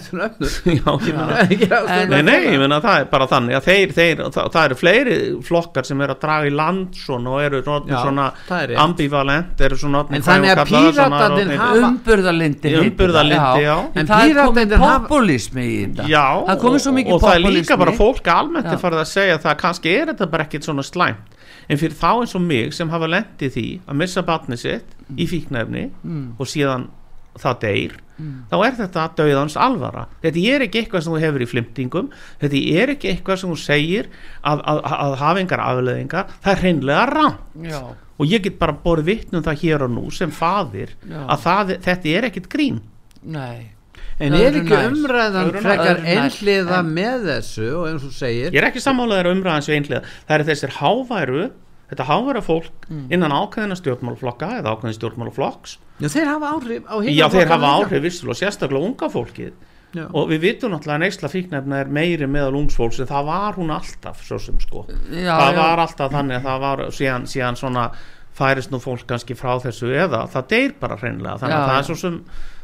Já, 0.72 0.92
ég 0.96 1.16
meina, 1.18 1.36
Ekki 1.42 1.66
ástæða 1.68 1.98
En- 2.02 2.08
Nei, 2.08 2.18
að 2.18 2.24
nei, 2.24 2.40
ég 2.54 2.58
meina 2.62 2.78
það 2.80 2.96
er 3.02 3.04
bara 3.12 3.26
þannig 3.28 3.58
að 3.58 3.66
þeir, 3.68 3.92
þeir 3.98 4.22
það, 4.32 4.48
það 4.56 4.64
eru 4.70 4.78
fleiri 4.80 5.18
flokkar 5.44 5.84
sem 5.90 6.00
eru 6.06 6.14
að 6.16 6.20
draga 6.24 6.46
í 6.48 6.54
land 6.56 6.96
svona 7.02 7.34
og 7.36 7.42
eru 7.44 7.60
svona, 7.66 8.26
það 8.48 8.64
rétt. 8.72 8.80
ambivalent, 8.86 9.60
eru 9.68 9.76
svona 9.84 10.00
En 10.08 10.22
þannig 10.22 10.56
að 10.56 10.72
píratarnir 10.72 11.56
hafa- 11.60 11.84
umburðalindi 11.92 12.74
Umburðarlyndi, 12.80 13.62
já. 13.68 13.76
en 13.94 14.06
það 14.06 14.32
er 14.32 14.76
hafa- 14.78 15.04
populismi 15.04 15.62
í 15.68 15.78
þetta. 15.92 16.08
Já, 16.08 16.24
það 16.48 16.60
komið 16.64 16.80
svo 16.86 16.92
mikið 16.96 17.12
og 17.12 17.20
það 17.20 17.34
er 17.36 17.54
líka 17.60 17.76
bara 17.78 17.92
fólk 17.92 18.26
almennt 18.32 18.72
er 18.72 18.80
farið 18.80 19.04
að 19.04 19.10
segja 19.12 19.38
það 19.38 19.52
að 19.52 19.60
kannski 19.66 19.94
er 20.00 20.06
þetta 20.14 20.30
bara 20.32 20.44
ekkit 20.48 20.64
svona 20.64 20.82
slæmt 20.82 21.38
en 21.72 21.80
fyrir 21.80 21.96
þá 21.96 22.08
eins 22.20 22.34
og 22.36 22.42
mig 22.44 22.74
sem 22.76 22.90
hafa 22.92 23.08
lendið 23.08 23.54
því 23.56 23.66
að 23.88 23.98
missa 24.04 24.22
batni 24.28 24.58
sitt 24.60 24.92
í 25.16 25.26
fíknefni 25.30 25.86
Mm. 26.04 26.34
og 26.38 26.46
síðan 26.52 26.90
það 27.40 27.60
deyr 27.64 27.92
þá 28.52 28.54
er 28.66 28.74
þetta 28.76 29.02
döðans 29.18 29.54
alvara. 29.58 30.02
Þetta 30.22 30.42
er 30.52 30.62
ekki 30.66 30.82
eitthvað 30.82 31.02
sem 31.02 31.14
þú 31.14 31.20
hefur 31.24 31.42
í 31.42 31.48
flimtingum 31.48 32.10
þetta 32.42 32.60
er 32.82 32.92
ekki 32.92 33.08
eitthvað 33.10 33.40
sem 33.40 33.50
þú 33.50 33.56
segir 33.58 34.10
að, 34.44 34.60
að, 34.68 34.80
að 34.84 35.14
hafa 35.22 35.40
engar 35.42 35.62
afleðingar 35.64 36.28
það 36.44 36.52
er 36.52 36.60
hreinlega 36.62 37.06
rann 37.10 37.38
og 38.20 38.28
ég 38.30 38.44
get 38.44 38.58
bara 38.60 38.76
borið 38.84 39.08
vittnum 39.08 39.42
það 39.42 39.62
hér 39.64 39.86
og 39.88 39.94
nú 39.96 40.04
sem 40.14 40.30
faðir 40.30 40.92
Já. 41.08 41.22
að 41.34 41.40
það, 41.46 41.72
þetta 41.88 42.12
er 42.18 42.26
ekkit 42.28 42.46
grín. 42.52 42.82
Nei. 43.24 43.72
En 44.22 44.36
er 44.38 44.54
ekki 44.60 44.76
umræðan 44.92 45.50
frekar 45.64 46.02
einhliða 46.04 46.82
með 46.86 47.24
þessu 47.30 47.68
og 47.80 47.88
eins 47.88 48.04
og 48.06 48.12
segir 48.14 48.52
Ég 48.52 48.60
er 48.60 48.68
ekki 48.68 48.82
sammálaður 48.84 49.32
umræðans 49.32 49.66
við 49.72 49.78
einhliða. 49.80 50.02
Það 50.28 50.36
eru 50.36 50.46
þessir 50.52 50.74
háværu, 50.78 51.46
þetta 51.92 52.06
háværa 52.08 52.40
fólk 52.42 52.86
Mm. 52.88 53.06
innan 53.12 53.30
ákveðina 53.36 53.76
stjórnmálaflokka 53.78 54.48
eða 54.60 54.72
ákveðin 54.72 54.96
stjórnmálaflokks. 54.98 55.76
Já, 56.00 56.08
þeir 56.08 56.26
hafa 56.32 56.48
áhrif 56.56 56.82
á 56.88 56.96
hina 57.04 57.12
Já, 57.20 57.26
þeir 57.28 57.48
hafa 57.52 57.70
áhrif 57.76 58.02
vissulega 58.02 58.32
og 58.32 58.40
sérstaklega 58.40 58.86
unga 58.88 59.08
fólkið. 59.12 59.52
Já. 59.92 60.06
Og 60.16 60.30
við 60.32 60.40
vitum 60.40 60.72
náttúrulega 60.72 60.96
að 60.96 61.02
neysla 61.04 61.28
fíknefna 61.28 61.80
er 61.84 61.88
meiri 61.92 62.24
meðal 62.26 62.56
ungsfólks 62.56 63.00
en 63.04 63.06
það 63.10 63.26
var 63.28 63.52
hún 63.60 63.70
alltaf, 63.74 64.22
svo 64.24 64.38
sem 64.40 64.56
sko. 64.58 64.86
já, 65.12 65.36
það 65.36 65.52
já. 65.52 65.60
var 65.60 65.78
alltaf 65.84 66.12
þannig 66.14 66.36
að 66.38 66.46
það 66.48 66.60
var 66.64 66.78
síðan, 66.96 67.26
síðan 67.28 67.56
svona 67.60 67.90
færist 68.32 68.70
nú 68.72 68.80
fólk 68.80 69.04
kannski 69.06 69.36
frá 69.36 69.58
þessu 69.60 69.92
eða 69.92 70.22
það 70.32 70.46
deyr 70.48 70.72
bara 70.80 70.96
hreinlega. 70.96 71.36
Þannig 71.42 71.56
að 71.58 71.68
það 71.68 71.78
er 71.78 71.88
svo 71.90 71.94
sem 72.00 72.16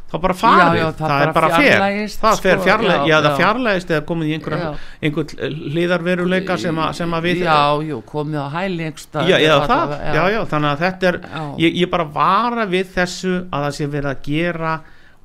þá 0.08 0.14
bara 0.24 0.34
farið, 0.40 0.58
Já, 0.58 0.78
já, 0.80 0.86
það 0.88 1.08
það, 1.08 1.20
er 1.22 1.26
bara 1.26 1.32
bara 1.36 1.48
fer 1.52 1.64
fjarlægist, 1.68 2.20
það 2.22 2.38
fer 2.44 2.54
sko, 2.56 2.64
fjarlægist, 2.64 3.00
já, 3.04 3.08
já, 3.12 3.16
það 3.20 3.28
já. 3.30 3.36
fjarlægist 3.42 3.90
eða 3.92 4.04
komið 4.08 4.28
í 4.30 4.36
einhverja 4.38 4.60
Já. 4.68 4.70
einhvern 5.02 5.58
hlýðarveruleika 5.74 6.56
sem, 6.58 6.78
að- 6.84 6.94
sem 6.98 7.10
að 7.18 7.26
við 7.28 7.42
já, 7.44 7.56
jú, 7.90 7.98
komið 8.08 8.38
á 8.40 8.48
hæli 8.56 8.86
einhverstað 8.88 9.28
já, 9.28 9.36
já, 9.38 10.22
já, 10.32 10.40
þannig 10.48 10.70
að 10.72 10.78
þetta 10.86 11.08
er 11.12 11.20
Já. 11.28 11.42
ég, 11.64 11.76
ég 11.82 11.90
bara 11.92 12.04
vara 12.04 12.64
við 12.66 12.86
þessu 12.96 13.34
að 13.52 13.66
það 13.68 13.76
sé 13.78 13.86
verið 13.92 14.10
að 14.14 14.22
gera 14.30 14.72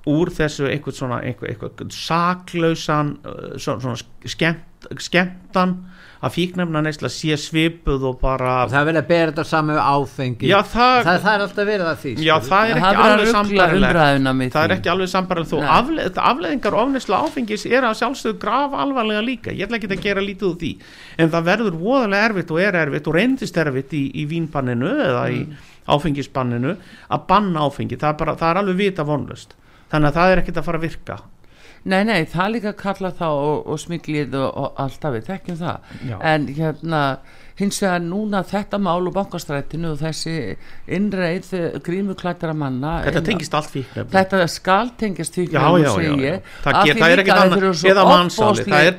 úr 0.10 0.32
þessu 0.36 0.68
einhvern 0.68 0.96
svona 0.98 1.22
einhver, 1.24 1.54
einhver 1.54 1.92
saklausan 1.96 3.18
uh, 3.24 3.54
svona, 3.56 3.80
svona 3.84 4.30
skemmt, 4.34 4.88
skemmtan 5.00 5.78
að 6.24 6.32
fíknefna 6.38 6.80
neysla 6.84 7.10
sé 7.12 7.36
svipuð 7.40 8.04
og 8.08 8.18
bara 8.22 8.52
Og 8.64 8.72
það 8.72 8.86
verður 8.88 9.00
að 9.02 9.08
bera 9.10 9.32
þetta 9.32 9.44
saman 9.48 9.76
við 9.76 9.82
áfengi. 9.94 10.48
Já, 10.48 10.58
það, 10.72 10.94
það, 11.08 11.18
það 11.24 11.34
er 11.34 11.44
alltaf 11.46 11.68
verið 11.70 11.90
að 11.90 11.98
því 12.04 12.14
já, 12.24 12.34
það 12.48 12.64
er 12.70 12.78
ekki 12.80 12.86
það 12.94 13.08
alveg 13.14 13.32
sambarilegt 13.34 13.90
umræðuna 13.90 14.34
með 14.40 14.54
það 14.54 14.68
er 14.68 14.76
ekki 14.78 14.92
alveg 14.94 15.12
sambarilegt 15.14 15.52
þó 15.52 15.74
afleð, 15.78 16.22
afleðingar 16.32 16.78
ofnisla 16.84 17.20
áfengis 17.28 17.66
er 17.68 17.88
að 17.90 17.98
sjálfsögðu 18.02 18.40
graf 18.44 18.78
alvarlega 18.86 19.26
líka. 19.28 19.52
Ég 19.56 19.68
ætla 19.68 19.80
ekki 19.82 19.92
að 19.92 20.06
gera 20.08 20.24
lítið 20.24 20.48
úr 20.52 20.56
því. 20.64 20.72
En 21.20 21.34
það 21.36 21.50
verður 21.52 21.80
voðalega 21.84 22.30
erfitt 22.30 22.56
og 22.56 22.62
er 22.64 22.80
erfitt 22.86 23.10
og 23.12 23.18
reyndist 23.20 23.60
erfitt 23.64 23.96
í, 24.00 24.04
í 24.16 24.28
vínbanninu 24.32 24.94
eða 25.10 25.26
í 25.32 25.44
Mm. 25.44 25.60
áfengisbanninu 25.92 26.72
að 27.12 27.24
banna 27.28 27.66
áfengi, 27.68 27.98
það 28.00 28.14
er, 28.14 28.18
bara, 28.22 28.36
það 28.40 28.50
er 28.54 28.60
alveg 28.62 28.78
vita 28.80 29.04
vonlust 29.04 29.56
þannig 29.94 30.10
að 30.12 30.18
það 30.20 30.34
er 30.34 30.44
ekkert 30.44 30.60
að 30.60 30.68
fara 30.68 30.82
að 30.82 30.88
virka. 30.90 31.20
Nei, 31.84 32.00
nei, 32.08 32.20
það 32.32 32.52
líka 32.56 32.72
kalla 32.80 33.10
þá 33.12 33.26
og, 33.30 33.64
og 33.68 33.80
smiklið 33.82 34.36
og, 34.40 34.50
og 34.56 34.78
alltaf 34.80 35.18
við 35.18 35.26
þekkjum 35.32 35.58
það. 35.60 35.96
Já. 36.08 36.18
en 36.32 36.46
hérna 36.56 37.02
hins 37.60 37.78
vegar 37.84 38.02
núna 38.02 38.42
þetta 38.48 38.80
mál 38.82 39.04
og 39.06 39.14
bankastrættinu 39.14 39.92
og 39.94 40.00
þessi 40.02 40.34
innreið 40.98 41.50
grímuklættara 41.86 42.56
manna 42.58 42.96
þetta 43.06 43.22
inn 43.22 43.28
tengist 43.28 43.58
allt 43.58 43.70
fíknefni 43.74 44.16
þetta 44.16 44.40
skal 44.50 44.94
tengjast 45.00 45.38
því 45.38 45.46
Já, 45.54 45.66
já, 45.84 45.92
já, 46.02 46.14
já. 46.24 46.38
Það, 46.64 46.80
ger, 46.88 47.02
það 47.02 47.14
er 47.16 47.24
ekkert 47.24 47.44
annað, 47.44 47.68
eða 47.92 48.06
mannsali 48.10 48.66
er 48.80 48.98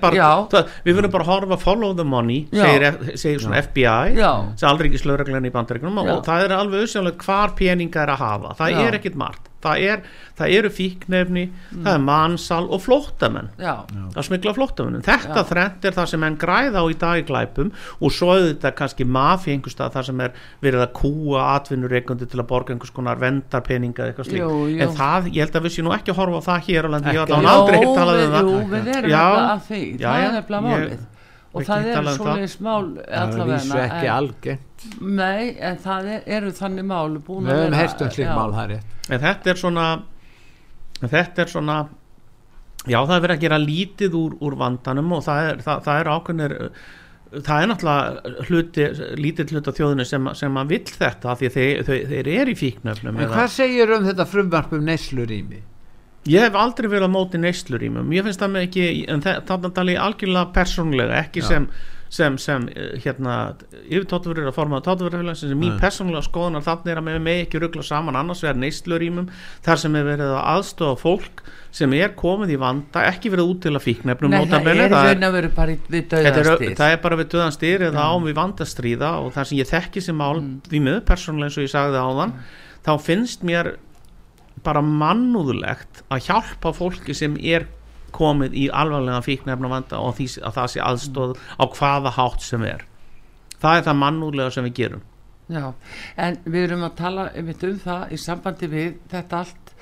við 0.87 1.01
verðum 1.01 1.15
bara 1.17 1.27
að 1.27 1.33
horfa 1.33 1.59
follow 1.65 1.97
the 1.99 2.07
money, 2.07 2.45
segir, 2.53 2.87
F- 2.93 3.17
segir 3.25 3.43
svona 3.43 3.65
FBI, 3.65 4.21
sem 4.61 4.69
alríkislaureglan 4.71 5.49
í 5.51 5.55
bandaríknum 5.55 5.99
Já. 6.05 6.13
og 6.15 6.23
það 6.29 6.47
er 6.47 6.57
alveg 6.61 6.85
auðsjónlega 6.87 7.27
hvar 7.27 7.57
peninga 7.59 8.05
er 8.07 8.15
að 8.15 8.23
hafa, 8.23 8.55
það 8.61 8.77
Já. 8.77 8.85
er 8.87 9.01
ekkert 9.01 9.19
margt 9.25 9.51
það, 9.65 9.85
er, 9.91 10.03
það 10.39 10.55
eru 10.59 10.71
fíknefni 10.77 11.45
það 11.73 11.91
er 11.95 12.03
mannsal 12.05 12.63
og 12.69 12.83
flóttamenn. 12.85 13.49
Já, 13.59 13.75
að 14.15 14.27
smikla 14.29 14.55
flóttamennum 14.57 15.05
þetta 15.07 15.41
Já. 15.41 15.47
þrennt 15.51 15.89
er 15.89 15.97
það 15.99 16.11
sem 16.13 16.23
menn 16.25 16.39
græða 16.45 16.83
á 16.83 16.85
í 16.91 16.97
dag 17.01 17.23
í 17.23 17.27
glæpum 17.29 17.73
og 17.99 18.15
svo 18.15 18.31
auðvitað 18.35 18.77
kannski 18.81 19.09
mafi 19.09 19.55
einhverstað 19.55 19.97
þar 19.97 20.09
sem 20.11 20.23
er 20.27 20.37
verið 20.65 20.85
að 20.85 20.93
kúa 21.01 21.47
atvinnureikundi 21.55 22.29
til 22.31 22.43
að 22.43 22.49
borga 22.53 22.75
einhvers 22.75 22.95
konar 22.95 23.21
vendarpeninga 23.23 24.05
eða 24.05 24.13
eitthvað 24.13 24.31
slíkt. 24.31 24.45
Jú, 24.45 24.61
jú. 24.75 24.79
en 24.85 24.95
það, 24.99 25.31
ég 25.35 25.41
held 25.47 25.59
að 25.59 25.67
við 25.69 25.75
séum 25.79 25.89
nú 25.89 25.97
ekki 25.97 26.15
að 26.15 26.21
horfa 26.21 26.41
á 26.41 26.49
það 26.51 26.69
hér 26.69 26.85
á 26.85 26.89
landi, 26.95 27.15
ég 27.15 27.25
Ekki. 27.25 27.41
hef 27.41 27.55
aldrei 27.55 27.79
heyrt 27.81 27.99
talað 27.99 28.23
um 28.25 28.35
það. 28.35 28.45
jú, 28.45 28.63
við 28.75 28.93
erum 28.99 29.11
að 29.15 29.61
því. 29.69 29.83
Já, 29.99 30.09
það 30.09 30.25
er 30.25 30.33
nefnilega 30.39 30.65
málið. 30.69 31.03
Og 31.55 31.61
ekki 31.63 31.71
það 31.71 31.85
er 31.85 31.95
talað 31.95 31.99
um 31.99 32.07
það. 32.11 32.25
svoleiðis 32.25 32.57
mál 32.67 32.87
það 32.99 33.15
er 33.15 33.49
vísu 33.49 33.55
allavega 33.55 33.85
ekki 33.87 34.09
algengt 34.11 34.74
nei, 35.01 35.55
en 35.61 35.77
það 35.83 36.09
er, 36.17 36.25
eru 36.39 36.51
þannig 36.55 36.89
mál 36.89 37.19
búin 37.27 37.47
við 37.49 37.55
að 37.55 37.63
vera- 37.67 37.81
heyrt 37.83 38.03
um 38.07 38.11
slík 38.15 38.33
mál 38.33 38.53
það 38.55 38.65
er 38.65 38.75
rétt 38.75 39.11
en 39.15 39.23
þetta 39.25 39.51
er 39.55 39.63
svona 39.63 39.87
en 41.03 41.13
þetta 41.13 41.45
er 41.45 41.53
svona 41.55 41.79
já 42.85 42.99
það 43.01 43.15
er 43.17 43.25
verið 43.25 43.37
að 43.39 43.47
gera 43.47 43.59
lítið 43.63 44.19
úr, 44.21 44.37
úr 44.45 44.59
vandanum 44.61 45.17
og 45.17 45.25
það 45.27 45.49
er, 45.51 45.65
það, 45.65 45.83
það 45.87 46.01
er 46.03 46.11
ákveðnir 46.15 46.55
uh, 46.61 46.85
það 47.35 47.63
er 47.65 47.71
náttúrulega 47.71 48.35
hluti, 48.49 48.89
lítill 49.19 49.47
hlut 49.51 49.71
af 49.73 49.79
þjóðinu 49.79 50.05
sem, 50.07 50.29
sem 50.39 50.59
að 50.61 50.75
vill 50.75 50.85
þetta 50.93 51.31
af 51.33 51.41
því 51.41 51.49
að 51.51 51.57
þeir, 51.59 51.81
þeir, 51.89 52.03
þeir 52.13 52.29
eru 52.39 52.53
í 52.55 52.59
fíknöfnum 52.61 53.23
En 53.25 53.33
hvað 53.33 53.55
segir 53.57 53.95
um 53.97 54.05
þetta 54.07 54.27
frumvarp 54.31 54.77
um 54.77 54.85
neyslurými? 54.87 55.63
Ég 56.31 56.41
hef 56.47 56.55
aldrei 56.57 56.89
verið 56.89 57.11
á 57.11 57.17
móti 57.17 57.41
neyslurímum 57.41 58.13
ég 58.17 58.25
finnst 58.25 58.41
það 58.41 58.55
með 58.55 58.69
ekki, 58.69 58.85
en 59.13 59.25
þarna 59.25 59.73
tala 59.77 59.93
ég 59.97 60.05
algjörlega 60.05 60.53
persónulega, 60.55 61.19
ekki 61.27 61.43
Já. 61.43 61.49
sem 61.51 61.67
sem, 62.15 62.37
sem 62.39 62.69
eh, 62.71 62.93
hérna 63.03 63.35
yfir 63.89 64.05
tóttverður 64.11 64.51
að 64.53 64.57
forma 64.59 64.79
tóttverðurfélag 64.85 65.39
sem 65.41 65.55
mín 65.59 65.75
Nei. 65.75 65.81
persónulega 65.83 66.23
skoðunar. 66.29 66.63
Þannig 66.67 66.93
er 66.95 67.01
að 67.01 67.07
með 67.09 67.21
mig 67.27 67.41
ekki 67.47 67.63
ruggla 67.65 67.83
saman. 67.87 68.19
Annars 68.21 68.43
vegar 68.45 68.61
neyslurímum 68.63 69.29
þar 69.67 69.81
sem 69.83 69.97
er 69.99 70.07
verið 70.13 70.31
að 70.37 70.45
aðstofa 70.55 71.01
fólk 71.03 71.43
sem 71.75 71.91
er 71.99 72.13
komið 72.15 72.53
í 72.55 72.59
vanda, 72.63 73.03
ekki 73.11 73.33
verið 73.35 73.49
út 73.51 73.63
til 73.65 73.73
að 73.75 73.83
fíknefnum 73.83 74.31
Nei, 74.31 74.45
það 74.47 74.69
er 74.71 74.77
það 74.79 74.93
er- 74.95 75.09
raun 75.09 75.27
að 75.27 75.33
vera 75.35 75.49
bara 75.57 75.73
við 75.75 75.97
er, 75.99 76.37
döðastýr 76.39 76.77
það 76.79 76.93
er 76.95 77.01
bara 77.03 77.17
við 77.19 77.31
döðan 77.35 77.57
styr 77.57 77.85
eða 77.89 78.05
ám 78.15 78.29
við 78.29 78.37
vandastríða 78.39 79.11
og 79.25 79.33
það 79.35 79.49
sem 79.51 79.59
ég 79.59 79.71
þekki 79.73 80.03
sem 80.07 80.17
mál 80.23 80.37
Mm. 80.39 80.53
því 80.71 80.81
miður 80.87 81.03
persónulega 81.09 81.51
eins 81.51 81.59
og 81.59 81.67
ég 81.67 81.73
sagði 81.75 81.99
áðan 82.05 82.37
þá 82.87 82.93
finnst 83.03 83.43
mér 83.43 83.73
bara 84.63 84.81
mannúðulegt 84.87 86.05
að 86.15 86.23
hjálpa 86.29 86.73
fólki 86.79 87.15
sem 87.17 87.35
er 87.43 87.67
komið 88.19 88.55
í 88.63 88.69
alvarlega 88.73 89.23
fíknefna 89.27 89.71
vanda 89.73 90.01
og 90.05 90.15
því 90.19 90.29
að 90.47 90.57
það 90.61 90.71
sé 90.75 90.85
aðstóð 90.91 91.35
á 91.59 91.65
hvaða 91.79 92.15
hátt 92.19 92.47
sem 92.47 92.63
er 92.71 92.87
það 93.61 93.81
er 93.81 93.85
það 93.91 94.01
mannúðlega 94.05 94.55
sem 94.59 94.71
við 94.71 94.79
gerum 94.83 95.11
Já, 95.53 95.75
en 96.17 96.39
við 96.49 96.63
erum 96.71 96.87
að 96.87 96.95
tala 96.97 97.25
um 97.37 97.49
það 97.53 98.13
í 98.17 98.17
sambandi 98.17 98.69
við 98.73 98.95
þetta 99.13 99.41
allt 99.43 99.73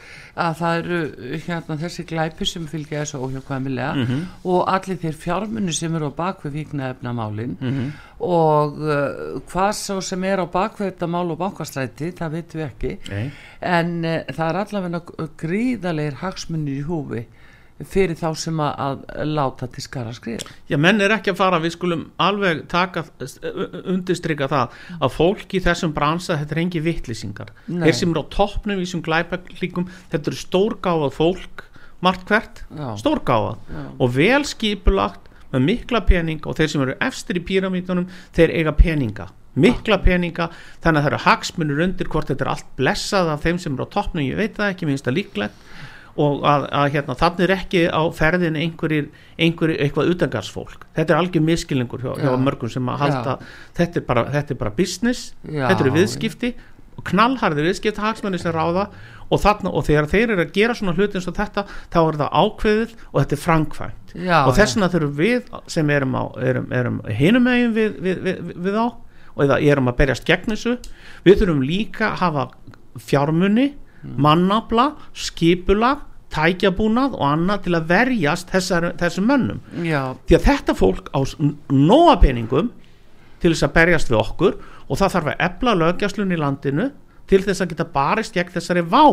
að 0.43 0.57
það 0.59 0.79
eru 0.81 0.97
hérna 1.45 1.77
þessi 1.79 2.05
glæpi 2.11 2.47
sem 2.51 2.65
fylgja 2.67 3.05
þessu 3.05 3.21
óhjókvæmilega 3.23 3.93
Mhm. 4.01 4.25
og 4.51 4.65
allir 4.73 4.99
þeir 4.99 5.15
fjármunni 5.23 5.73
sem 5.77 5.95
eru 5.95 6.09
á 6.11 6.19
bakvið 6.19 6.57
fíknaefnamálin 6.57 7.55
Mhm. 7.61 7.93
og 8.19 8.81
uh, 8.83 9.39
hvað 9.53 9.71
svo 9.79 10.01
sem 10.03 10.25
er 10.25 10.43
á 10.43 10.47
bakvið 10.51 10.91
þetta 10.91 11.07
mál 11.15 11.31
og 11.31 11.39
bankastræti, 11.39 12.11
það 12.19 12.33
veitum 12.35 12.61
við 12.61 12.67
ekki 12.67 12.93
Nei. 13.11 13.31
en 13.61 14.05
uh, 14.05 14.19
það 14.35 14.49
er 14.49 14.61
allavega 14.65 15.29
gríðalegir 15.45 16.19
hagsmunir 16.25 16.81
í 16.83 16.85
húfi 16.91 17.25
fyrir 17.89 18.19
þá 18.19 18.29
sem 18.39 18.61
að, 18.63 19.03
að 19.13 19.33
láta 19.37 19.69
til 19.73 19.85
skara 19.85 20.13
skriða 20.17 20.55
Já, 20.71 20.77
menn 20.81 21.03
er 21.05 21.15
ekki 21.17 21.33
að 21.33 21.41
fara, 21.41 21.61
við 21.63 21.75
skulum 21.77 22.05
alveg 22.23 22.63
taka, 22.71 23.05
undistrykka 23.93 24.49
það 24.53 24.79
að 24.99 25.17
fólk 25.17 25.57
í 25.57 25.63
þessum 25.65 25.95
bransa, 25.97 26.39
þetta 26.41 26.57
er 26.57 26.63
engi 26.65 26.83
vittlýsingar. 26.85 27.53
Þeir 27.69 27.99
sem 27.99 28.15
eru 28.15 28.25
á 28.25 28.33
toppnum 28.33 28.81
í 28.81 28.87
þessum 28.87 29.05
glæpaklíkum, 29.07 29.91
þetta 30.13 30.33
eru 30.33 30.41
stórgáfað 30.41 31.15
fólk, 31.19 31.67
margt 32.03 32.25
hvert, 32.31 32.65
Já. 32.71 32.89
stórgáfað 33.03 33.61
Já. 33.69 33.85
og 33.99 34.17
vel 34.17 34.43
skipulagt 34.49 35.31
með 35.53 35.69
mikla 35.69 36.03
pening 36.09 36.49
og 36.49 36.57
þeir 36.57 36.73
sem 36.73 36.83
eru 36.87 36.99
efstir 37.05 37.39
í 37.39 37.47
píramítunum, 37.47 38.09
þeir 38.37 38.57
eiga 38.57 38.75
peninga 38.77 39.29
mikla 39.53 39.99
peninga, 40.01 40.47
þannig 40.81 41.03
að 41.03 41.05
það 41.05 41.11
eru 41.11 41.19
hagsmunur 41.27 41.83
undir 41.85 42.09
hvort 42.09 42.31
þetta 42.31 42.47
er 42.47 42.51
allt 42.55 42.71
blessað 42.79 43.33
af 43.35 43.43
þeim 43.45 43.59
sem 43.61 43.75
eru 43.77 43.85
á 43.85 43.93
toppnum, 43.93 44.25
ég 44.25 44.39
veit 44.39 44.57
það 44.57 44.73
ekki, 44.73 44.89
minnst 44.89 45.05
það 45.05 45.19
líklegt 45.19 45.67
og 46.21 46.43
að, 46.45 46.67
að 46.77 46.89
hérna, 46.97 47.17
þannig 47.17 47.45
er 47.47 47.55
ekki 47.55 47.83
á 47.89 48.03
ferðin 48.13 48.59
einhverjir, 48.61 49.07
einhverjir 49.41 49.81
eitthvað 49.85 50.11
utangarsfólk 50.13 50.85
þetta 50.97 51.15
er 51.15 51.21
algjör 51.23 51.47
miskilningur 51.47 52.05
hjá, 52.05 52.13
hjá 52.21 52.29
Já. 52.29 52.37
mörgum 52.43 52.73
sem 52.73 52.91
að 52.93 53.01
halda 53.07 53.39
þetta 53.79 54.01
er, 54.01 54.05
bara, 54.11 54.27
þetta 54.35 54.55
er 54.55 54.61
bara 54.61 54.75
business 54.77 55.33
Já, 55.47 55.65
þetta 55.71 55.87
eru 55.87 55.95
viðskipti 55.97 56.53
og 56.93 57.07
knallharðir 57.09 57.71
viðskipti 57.71 58.05
hagsmenni 58.05 58.41
sem 58.43 58.53
ráða 58.53 58.91
og, 59.33 59.39
þarna, 59.41 59.73
og 59.73 59.87
þegar 59.89 60.11
þeir 60.13 60.35
eru 60.35 60.45
að 60.45 60.53
gera 60.59 60.77
svona 60.77 60.93
hluti 60.99 61.17
eins 61.17 61.29
og 61.31 61.39
þetta 61.39 61.65
þá 61.95 61.99
er 62.03 62.19
það 62.21 62.37
ákveðið 62.43 62.93
og 63.09 63.17
þetta 63.23 63.39
er 63.39 63.43
Já, 64.13 64.43
og 64.45 64.53
þess 64.59 64.77
vegna 64.77 64.91
þurfum 64.93 65.17
við 65.17 65.47
sem 65.73 65.91
erum, 65.95 66.19
erum, 66.37 66.69
erum 66.77 67.01
hinum 67.09 67.49
megin 67.49 67.73
við, 67.73 67.97
við, 68.05 68.21
við, 68.27 68.43
við, 68.45 68.61
við 68.67 68.77
á 68.77 68.87
og 69.33 69.45
eða 69.47 69.61
erum 69.65 69.89
að 69.89 69.99
berjast 70.03 70.27
gegn 70.29 70.53
þessu 70.53 70.75
við 71.25 71.39
þurfum 71.41 71.63
líka 71.65 72.11
að 72.11 72.19
hafa 72.21 72.45
fjármunni, 73.01 73.71
mannabla 74.03 74.87
skipulag, 75.15 75.99
tækjabúnað 76.33 77.13
og 77.19 77.25
annað 77.29 77.65
til 77.67 77.75
að 77.77 77.89
verjast 77.91 78.49
þessar, 78.53 78.87
þessum 79.01 79.27
mönnum. 79.29 79.59
Já, 79.85 80.15
því 80.29 80.37
að 80.39 80.47
þetta 80.49 80.75
fólk 80.79 81.11
á 81.13 81.21
s- 81.27 81.37
n- 81.39 81.57
nóga 81.69 82.17
peningum 82.23 82.71
til 83.41 83.53
þess 83.53 83.67
að 83.69 83.75
berjast 83.77 84.09
við 84.09 84.19
okkur 84.23 84.57
og 84.89 84.97
það 84.99 85.13
þarf 85.17 85.29
að 85.33 85.45
ebla 85.49 85.75
lögjaslun 85.83 86.33
í 86.33 86.39
landinu 86.41 86.91
til 87.29 87.43
þess 87.45 87.61
að 87.61 87.69
geta 87.75 87.85
barist 87.85 88.33
gegn 88.35 88.51
þessari 88.55 88.83
vá. 88.89 89.05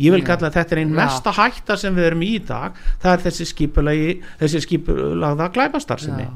Ég 0.00 0.12
vil 0.12 0.22
kalla 0.24 0.48
að 0.48 0.54
þetta 0.56 0.72
er 0.76 0.78
einn 0.80 0.94
mesta 0.96 1.32
hætta 1.36 1.76
sem 1.76 1.94
við 1.94 2.06
erum 2.10 2.22
í 2.24 2.38
dag 2.44 2.72
það 3.02 3.12
er 3.12 3.24
þessi 3.26 3.46
skipulagi 3.50 4.22
þessi 4.40 4.60
skipulagða 4.64 5.48
glæpastarsinni 5.52 6.24
Já. 6.24 6.30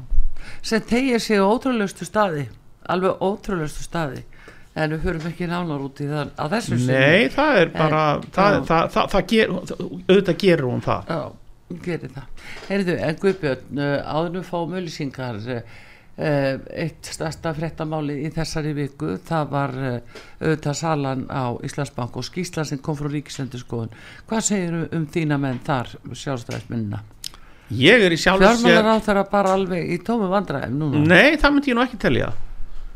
sem 0.61 0.81
tegir 0.81 1.19
sig 1.19 1.37
á 1.41 1.45
ótrúlegustu 1.49 2.05
staði 2.05 2.43
alveg 2.87 3.17
ótrúlegustu 3.25 3.81
staði 3.87 4.21
en 4.75 4.91
við 4.91 5.05
höfum 5.07 5.29
ekki 5.31 5.47
nánar 5.47 5.85
út 5.85 6.01
í 6.03 6.09
það 6.09 6.33
á 6.35 6.45
þessu 6.51 6.77
sinni. 6.77 6.99
nei 6.99 7.29
það 7.31 7.59
er 7.61 7.69
bara 7.75 8.03
En- 8.17 8.29
það, 8.35 8.59
það, 8.67 8.85
það, 8.95 9.09
það, 9.15 9.25
ger, 9.31 9.55
auðvitað 9.55 10.37
gerur 10.43 10.69
hún 10.73 10.83
það. 10.85 11.09
Já, 11.15 11.79
gerir 11.87 12.13
það. 12.17 12.45
Heyrðu, 12.69 12.95
en 13.07 13.19
Guðbjörn, 13.23 13.79
uh, 13.79 13.97
áður 14.15 14.35
við 14.39 14.47
fáum 14.51 14.75
öllisingar 14.81 15.39
uh, 15.55 15.61
eitt 16.85 17.09
stærsta 17.11 17.51
fréttamáli 17.57 18.19
í 18.23 18.29
þessari 18.35 18.71
viku 18.77 19.15
það 19.27 19.49
var 19.51 19.73
auðvitað 19.79 20.77
salan 20.79 21.25
á 21.27 21.43
Íslandsbank 21.67 22.15
og 22.15 22.23
skýsla 22.27 22.63
sem 22.67 22.79
kom 22.79 22.95
frá 22.95 23.09
Ríkisendurskoðun. 23.11 23.91
Hvað 24.29 24.45
segir 24.47 24.77
um 24.95 25.07
þína 25.11 25.39
menn 25.41 25.59
þar 25.65 25.91
sjálfstæðismennina? 26.11 27.01
ég 27.73 28.03
er 28.05 28.13
í 28.13 28.17
sjálf 28.21 28.43
Fjármálar 28.43 28.91
á 28.93 28.97
þeirra 29.01 29.23
bara 29.31 29.53
alveg 29.57 29.87
í 29.95 29.97
tómi 30.05 30.27
vandræðum 30.29 30.75
núna. 30.77 30.99
Nei, 31.09 31.33
það 31.41 31.55
myndi 31.55 31.71
ég 31.71 31.77
nú 31.79 31.81
ekki 31.81 31.97
telja 32.03 32.27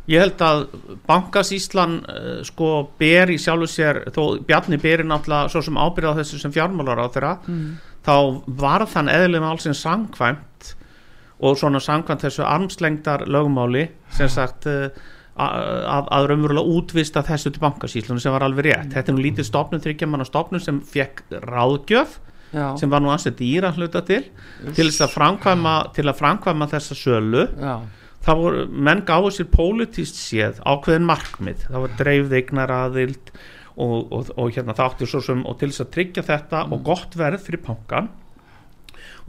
Ég 0.09 0.23
held 0.23 0.41
að 0.41 0.63
bankasíslan 1.09 1.99
uh, 2.01 2.31
sko 2.47 2.71
ber 2.99 3.29
í 3.33 3.37
sjálfu 3.41 3.69
sér 3.69 4.01
þó 4.15 4.39
Bjarni 4.47 4.79
beri 4.81 5.05
náttúrulega 5.05 5.51
svo 5.53 5.61
sem 5.65 5.77
ábyrða 5.77 6.15
á 6.15 6.19
þessu 6.21 6.41
sem 6.41 6.55
fjármálar 6.55 7.03
á 7.03 7.07
þeirra 7.13 7.35
mm. 7.45 7.69
þá 8.07 8.15
var 8.63 8.87
þann 8.89 9.13
eðlum 9.13 9.45
allsins 9.51 9.83
sangkvæmt 9.85 10.73
og 11.39 11.55
svona 11.59 11.79
sangkvæmt 11.83 12.25
þessu 12.25 12.43
armslengdar 12.47 13.27
lögmáli 13.29 13.85
sem 14.17 14.31
sagt 14.31 14.65
uh, 14.71 14.89
að, 15.39 16.09
að 16.11 16.29
raunverulega 16.31 16.73
útvista 16.77 17.23
þessu 17.25 17.53
til 17.53 17.63
bankasíslunum 17.63 18.19
sem 18.21 18.33
var 18.33 18.43
alveg 18.47 18.69
rétt. 18.69 18.89
Þetta 18.95 19.11
er 19.11 19.15
nú 19.15 19.23
lítið 19.23 19.47
stopnum 19.47 19.83
þryggjaman 19.83 20.25
stopnum 20.27 20.63
sem 20.63 20.81
fekk 20.83 21.23
ráðgjöf 21.45 22.17
Já, 22.49 22.73
sem 22.81 22.89
var 22.89 23.03
nú 23.03 23.11
ansett 23.13 23.37
dýra 23.37 23.69
hluta 23.75 24.01
til 24.01 24.23
til 24.73 24.87
þess 24.87 25.03
að 25.05 25.13
framkvæma, 25.13 25.73
til 25.93 26.07
að 26.09 26.17
framkvæma 26.17 26.67
þessa 26.71 26.97
sölu. 26.97 27.43
Já, 27.61 27.75
það 28.25 28.43
voru, 28.43 28.65
menn 28.87 29.03
gáðu 29.07 29.33
sér 29.35 29.49
pólitíst 29.53 30.19
séð 30.19 30.61
ákveðin 30.67 31.07
markmið, 31.09 31.65
það 31.69 31.85
var 31.85 31.97
dreifð 32.01 32.37
eignar 32.39 32.75
aðild 32.75 33.33
og, 33.79 33.99
og, 34.11 34.31
og 34.35 34.55
hérna 34.55 34.75
þáttu 34.77 35.07
svo 35.09 35.21
sem, 35.23 35.45
og 35.47 35.59
til 35.59 35.71
þess 35.71 35.85
að 35.85 35.93
tryggja 35.95 36.25
þetta 36.27 36.65
og 36.67 36.83
gott 36.87 37.15
verð 37.19 37.45
fyrir 37.45 37.63
pankan 37.63 38.09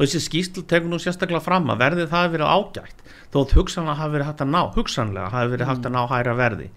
og 0.00 0.06
þessi 0.06 0.22
skýslu 0.24 0.64
tekur 0.68 0.90
nú 0.90 0.98
sérstaklega 1.02 1.42
fram 1.44 1.68
að 1.72 1.82
verðið 1.84 2.10
það 2.10 2.22
hefur 2.24 2.36
verið 2.38 2.52
ágætt 2.56 3.00
þó 3.30 3.38
að 3.40 3.52
hugsanlega 3.58 3.96
hafi 4.00 4.14
verið 4.14 4.28
hægt 4.28 4.42
að 4.42 4.50
ná 4.50 4.60
hugsanlega 4.74 5.32
hafi 5.34 5.50
verið 5.52 5.68
hægt 5.70 5.86
að 5.86 5.92
ná 5.94 6.00
hæra 6.10 6.32
verði. 6.38 6.68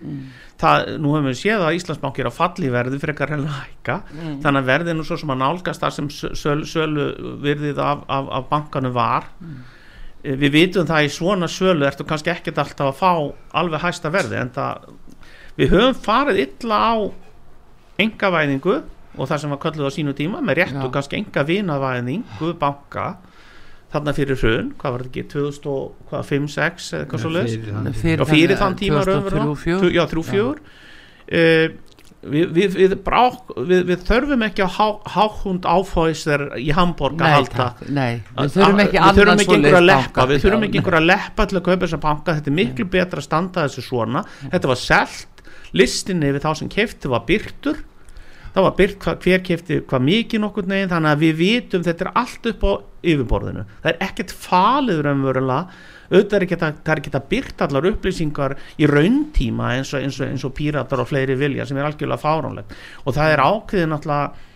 Það, 0.62 0.90
nú 1.02 1.14
hefum 1.16 1.30
við 1.30 1.38
séð 1.40 1.64
að 1.66 1.78
Íslandsbanki 1.80 2.24
er 2.24 2.30
að 2.30 2.36
falli 2.38 2.74
verði 2.74 3.00
fyrir 3.02 3.14
eitthvað 3.14 3.32
reyna 3.32 3.56
hækka 3.58 3.96
þannig 4.44 4.60
að 4.60 4.70
verðið 4.70 4.98
nú 5.00 5.06
svo 5.08 5.18
sem 5.22 5.34
að 5.34 5.40
nálgast 5.42 5.86
þar 5.86 5.96
sem 5.96 6.10
sölu, 6.14 6.68
sölu 6.70 7.08
virðið 7.42 7.82
af, 7.82 8.04
af, 8.06 8.30
af 8.38 8.52
bankanu 8.52 8.94
var. 8.94 9.32
Eh, 9.42 9.82
við 10.24 10.52
vitum 10.54 10.88
það 10.88 11.04
í 11.08 11.12
svona 11.12 11.48
sölu 11.52 11.86
ertu 11.88 12.06
kannski 12.08 12.32
ekkert 12.32 12.62
alltaf 12.64 12.94
að 12.94 13.00
fá 13.02 13.12
alveg 13.60 13.82
hæsta 13.84 14.12
verði 14.14 14.38
en 14.40 14.52
það 14.56 14.86
við 15.60 15.74
höfum 15.76 15.98
farið 16.06 16.40
illa 16.46 16.78
á 16.80 16.94
engavæðingu 18.04 18.78
og 19.14 19.28
það 19.30 19.42
sem 19.44 19.52
var 19.54 19.60
kölluð 19.62 19.90
á 19.90 19.92
sínu 19.94 20.14
tíma 20.18 20.40
með 20.42 20.62
réttu 20.64 20.80
Já. 20.88 20.92
kannski 20.96 21.20
enga 21.20 21.44
vinavæðingu 21.46 22.54
banka 22.62 23.08
þarna 23.94 24.14
fyrir 24.18 24.40
hrun, 24.42 24.72
hvað 24.82 24.96
var 24.96 25.04
þetta 25.04 25.12
ekki 25.12 25.24
2005-06 25.36 26.88
eða 26.96 27.04
eitthvað 27.04 27.22
svo 27.22 27.34
Fyrir 28.02 28.24
og 28.24 28.32
fyrir 28.32 28.58
þann- 28.58 28.80
tíma 28.80 29.04
2003, 29.04 29.44
raunverulega. 29.44 29.92
já, 29.94 30.04
3-4 30.10 30.48
uh, 30.50 31.76
við, 32.24 32.50
við, 32.56 32.76
við, 32.80 32.96
brák, 33.06 33.54
við, 33.68 33.94
þörfum 34.08 34.46
ekki 34.48 34.66
að 34.66 34.78
há, 34.78 34.88
háhund 35.16 35.68
áfóðisir 35.68 36.46
í 36.60 36.70
Hamburg 36.76 37.22
að 37.24 37.36
halda. 37.38 37.70
nei. 37.88 38.22
Við 38.38 38.58
þurfum 38.58 38.84
ekki 38.86 38.98
við 38.98 39.20
þurfum 39.20 39.34
annan 39.34 39.44
ekki 39.46 39.58
einhver 39.60 39.80
að 39.80 39.88
leppa 39.90 40.28
við 40.30 40.44
þurfum 40.44 40.68
ekki 40.68 40.82
einhver 40.82 41.00
að 41.00 41.08
leppa 41.10 41.48
til 41.48 41.60
að 41.60 41.66
kaupa 41.70 41.86
þessa 41.86 42.02
banka. 42.08 42.38
Þetta 42.40 42.54
er 42.54 42.60
miklu 42.60 42.90
betra 42.98 43.24
að 43.24 43.28
standa 43.28 43.66
þessu 43.68 43.88
svona. 43.88 44.28
Þetta 44.44 44.72
var 44.74 44.84
selt, 44.84 45.44
listinni 45.74 46.32
við 46.34 46.46
þá 46.46 46.52
sem 46.62 46.72
kefti 46.72 47.12
var 47.12 47.26
byrtur 47.28 47.82
það 48.54 48.68
var 48.68 48.76
hva, 48.78 49.16
hver 49.24 49.44
kefti 49.46 49.80
hvað 49.90 50.06
mikið 50.08 50.44
nokkur 50.44 50.68
neginn 50.70 50.92
þannig 50.92 51.16
að 51.16 51.24
við 51.24 51.40
vitum 51.40 51.86
þetta 51.86 52.06
er 52.06 52.12
allt 52.22 52.50
upp 52.52 52.66
á 52.70 52.72
yfirborðinu. 53.14 53.66
Það 53.82 53.90
er 53.92 54.04
ekkert 54.08 54.34
falið 54.44 55.02
raunverulega 55.08 55.90
auðvitað 56.14 56.38
er 56.38 56.48
ekki 56.48 56.60
að, 56.60 56.80
það 56.80 56.94
er 56.94 57.04
ekki 57.04 57.14
að 57.18 57.28
byrta 57.34 57.68
allar 57.68 57.90
upplýsingar 57.92 58.58
í 58.78 58.90
rauntíma 58.90 59.76
eins 59.80 59.94
og, 59.94 60.06
eins 60.06 60.22
og, 60.22 60.30
eins 60.30 60.48
og 60.48 60.56
píratar 60.58 61.04
og 61.04 61.10
fleiri 61.10 61.38
vilja 61.40 61.68
sem 61.68 61.80
er 61.80 61.90
algjörlega 61.90 62.22
fáránlegt. 62.22 62.76
Og 63.04 63.18
það 63.18 63.36
er 63.36 63.46
ákveðin 63.50 63.96
náttúrulega 63.96 64.52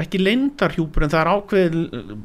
ekki 0.00 0.20
leindarhjúpur 0.20 1.04
en 1.04 1.12
það 1.12 1.20
er 1.20 1.30
ákveð 1.34 1.78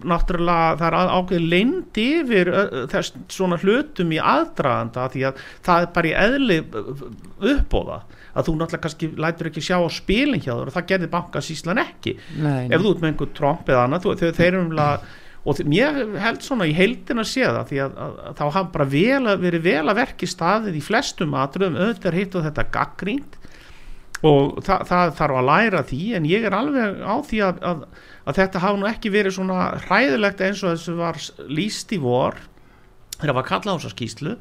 náttúrulega 0.07 0.75
það 0.79 0.85
er 0.87 1.15
ákveð 1.15 1.47
leind 1.53 1.99
yfir 1.99 2.51
þess 2.91 3.15
svona 3.33 3.59
hlutum 3.61 4.13
í 4.15 4.19
aðdraganda 4.21 5.07
því 5.13 5.25
að 5.29 5.41
það 5.65 5.85
er 5.87 5.89
bara 5.97 6.11
í 6.11 6.13
eðli 6.25 6.59
uppbóða 7.55 7.99
að 8.35 8.47
þú 8.47 8.55
náttúrulega 8.59 8.83
kannski 8.85 9.11
lætur 9.25 9.51
ekki 9.51 9.65
sjá 9.65 9.77
á 9.79 9.89
spilin 9.95 10.43
hjá 10.43 10.53
þér 10.53 10.71
og 10.71 10.75
það 10.75 10.89
gerði 10.91 11.11
bankasíslan 11.13 11.83
ekki. 11.85 12.17
Nei, 12.43 12.65
ef 12.69 12.81
þú 12.81 12.93
ert 12.93 13.03
með 13.03 13.11
einhver 13.11 13.31
Trump 13.37 13.69
eða 13.71 13.85
annað 13.87 14.05
þú, 14.05 14.15
þeir 14.25 14.49
eru 14.49 14.63
umlega 14.65 15.21
og 15.45 15.61
mér 15.69 15.99
held 16.17 16.41
svona 16.41 16.65
í 16.65 16.73
heildin 16.73 17.21
að 17.21 17.27
sé 17.29 17.45
það 17.45 17.67
því 17.69 17.81
að, 17.83 17.97
að, 18.01 18.13
að 18.25 18.37
þá 18.39 18.45
hafa 18.45 18.69
bara 18.73 18.87
vel, 18.89 19.25
verið 19.43 19.65
vel 19.67 19.83
að 19.83 19.99
verki 19.99 20.29
staðið 20.29 20.79
í 20.79 20.83
flestum 20.83 21.35
atriðum 21.37 21.77
auðvitað 21.77 22.17
hitt 22.17 22.37
og 22.37 22.47
þetta 22.47 22.65
gaggrínt 22.73 23.37
og 24.25 24.61
það, 24.65 24.85
það 24.89 25.13
þarf 25.19 25.39
að 25.39 25.49
læra 25.51 25.81
því 25.85 26.03
en 26.17 26.29
ég 26.29 26.47
er 26.47 26.55
alveg 26.57 27.01
á 27.05 27.15
því 27.29 27.41
að, 27.45 27.59
að, 27.69 27.83
þetta 28.39 28.61
hafa 28.63 28.79
nú 28.81 28.87
ekki 28.89 29.11
verið 29.13 29.35
svona 29.37 29.59
hræðilegt 29.85 30.41
eins 30.47 30.63
og 30.63 30.73
þessu 30.73 30.95
var 30.97 31.19
lýst 31.59 31.93
í 31.93 31.99
vor 32.01 32.39
þegar 33.19 33.37
var 33.37 33.49
kallað 33.51 33.75
á 33.75 33.77
þessa 33.77 33.93
skýslu 33.93 34.37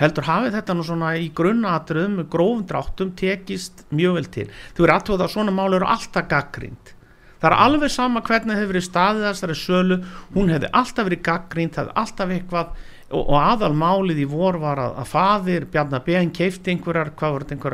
heldur 0.00 0.24
hafið 0.24 0.56
þetta 0.56 0.76
nú 0.76 0.86
svona 0.86 1.10
í 1.20 1.28
grunnatriðum 1.36 2.16
með 2.22 2.30
grófum 2.32 2.64
dráttum 2.70 3.10
tekist 3.18 3.84
mjög 3.92 4.16
vel 4.16 4.30
til. 4.32 4.46
Þú 4.72 4.86
er 4.86 4.92
aðtöða 4.94 5.26
að 5.26 5.34
svona 5.34 5.52
mál 5.52 5.68
eru 5.76 5.84
alltaf 5.84 6.30
gaggrínt 6.30 6.94
það 7.40 7.50
er 7.50 7.56
alveg 7.66 7.92
sama 7.92 8.22
hvernig 8.26 8.58
hefur 8.58 8.72
verið 8.74 8.86
staðið 8.86 9.26
þessari 9.28 9.58
sölu. 9.58 10.00
Hún 10.36 10.52
hefði 10.54 10.72
alltaf 10.80 11.08
verið 11.08 11.22
gaggrínt 11.28 11.76
það 11.76 11.90
hefði 11.90 12.02
alltaf 12.04 12.34
eitthvað. 12.36 12.72
Og, 13.10 13.22
og 13.24 13.36
aðal 13.40 13.72
málið 13.74 14.20
í 14.22 14.26
vor 14.30 14.60
var 14.62 14.78
að, 14.78 14.92
að 15.02 15.08
faðir 15.10 15.64
Bjarnar 15.72 16.04
Ben 16.06 16.28
keifti 16.30 16.70
einhverjar 16.70 17.10
hvað 17.18 17.32
var 17.34 17.46
þetta 17.48 17.72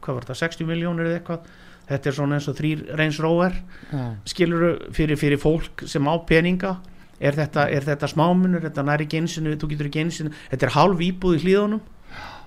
hvað 0.00 0.14
var 0.16 0.24
þetta 0.24 0.38
60 0.40 0.70
miljónir 0.70 1.10
eða 1.10 1.18
eitthvað? 1.20 1.50
Þetta 1.90 2.08
er 2.08 2.16
svona 2.16 2.38
eins 2.38 2.48
og 2.48 2.56
þrýr 2.56 2.82
reyns 2.96 3.18
róver 3.20 3.56
já. 3.90 4.02
skilur 4.30 4.64
fyrir, 4.94 5.18
fyrir 5.20 5.40
fólk 5.42 5.84
sem 5.90 6.06
á 6.06 6.14
peninga 6.24 6.76
er 7.20 7.36
þetta, 7.36 7.66
er 7.68 7.84
þetta 7.84 8.08
smámunur, 8.08 8.62
þetta 8.64 8.84
næri 8.86 9.06
ekki 9.06 9.20
einsinu, 9.20 9.56
þú 9.60 9.72
getur 9.74 9.90
ekki 9.90 10.04
einsinu 10.04 10.32
þetta 10.52 10.68
er 10.68 10.74
hálf 10.76 11.02
íbúð 11.04 11.36
í 11.36 11.42
hlíðunum 11.44 11.82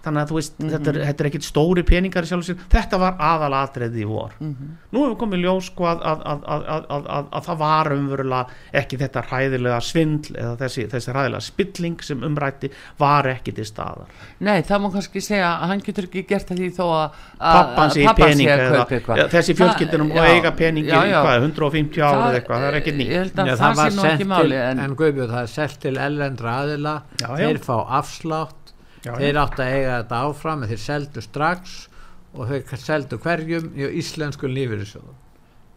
þannig 0.03 0.21
að 0.23 0.31
þú 0.31 0.37
veist, 0.39 0.55
þetta, 0.59 0.91
er, 0.91 0.99
þetta 1.07 1.23
er 1.23 1.29
ekkit 1.29 1.45
stóri 1.47 1.83
peningar 1.87 2.25
í 2.25 2.29
sjálf 2.29 2.47
sér, 2.47 2.57
þetta 2.73 2.99
var 3.01 3.15
aðal 3.23 3.51
atriði 3.61 4.03
í 4.03 4.07
vor. 4.09 4.33
Nú 4.43 5.03
hefur 5.03 5.15
komið 5.23 5.43
ljós 5.45 5.69
sko 5.71 5.87
að, 5.89 6.03
að, 6.11 6.23
að, 6.33 6.43
að, 6.53 6.65
að, 6.73 7.07
að, 7.17 7.29
að 7.39 7.47
það 7.47 7.59
var 7.63 7.91
umverulega 7.95 8.57
ekki 8.83 8.99
þetta 9.03 9.23
hræðilega 9.29 9.79
svindl 9.87 10.35
eða 10.35 10.53
þessi, 10.63 10.85
þessi 10.91 11.13
hræðilega 11.13 11.47
spilling 11.47 12.03
sem 12.03 12.25
umrætti 12.27 12.71
var 12.99 13.29
ekki 13.31 13.55
til 13.55 13.67
staðar. 13.69 14.11
Nei, 14.43 14.57
það 14.67 14.83
má 14.83 14.89
kannski 14.97 15.23
segja 15.23 15.53
að 15.53 15.71
hann 15.73 15.83
getur 15.87 16.09
ekki 16.09 16.25
gert 16.33 16.51
það 16.51 16.63
því 16.63 16.71
þó 16.77 16.83
að 16.87 17.21
pappan 17.43 17.93
sé 17.93 18.03
í 18.03 18.09
peninga 18.17 18.57
eða, 18.57 18.83
kaupa 18.83 18.97
eitthvað. 18.97 19.21
ja, 19.21 19.27
þessi 19.33 19.55
fjölskyldunum 19.59 20.11
Það- 20.13 20.19
og 20.23 20.33
eiga 20.33 20.51
peningi 20.59 20.91
já, 20.91 20.99
í 20.99 21.13
já. 21.13 21.19
hvað, 21.23 21.47
150 21.47 22.03
ára 22.03 22.27
eða 22.27 22.41
eitthvað, 22.41 22.63
það 22.63 22.67
er 22.71 22.79
ekki 22.81 22.95
nýtt. 22.97 23.13
Ég 23.13 23.23
held 23.23 23.39
að 23.39 23.47
Já, 23.53 23.55
það, 23.63 23.77
var 23.79 23.89
sé 23.89 23.95
nú 23.95 24.01
sent 24.03 24.13
ekki 24.13 24.23
til, 24.23 24.31
máli 24.33 24.59
en, 24.63 24.83
en, 24.83 24.95
Guðbjörn, 24.99 25.33
það 25.33 25.47
er 25.47 25.53
selt 25.53 25.79
til 25.83 25.95
ellendra 26.07 26.57
aðila. 26.63 26.95
Já, 27.21 27.27
já. 27.27 27.47
þeir 27.47 27.61
fá 27.63 27.75
afslátt 27.99 28.62
Já, 29.03 29.13
þeir 29.19 29.35
já. 29.35 29.41
áttu 29.43 29.63
að 29.63 29.73
eiga 29.77 29.95
þetta 30.01 30.21
áfram 30.29 30.67
þeir 30.69 30.81
seldu 30.83 31.23
strax 31.25 31.73
og 32.33 32.49
þeir 32.49 32.83
seldu 32.83 33.19
hverjum 33.21 33.71
í 33.75 33.89
íslensku 34.01 34.49
lífyrirsjóðum 34.49 35.17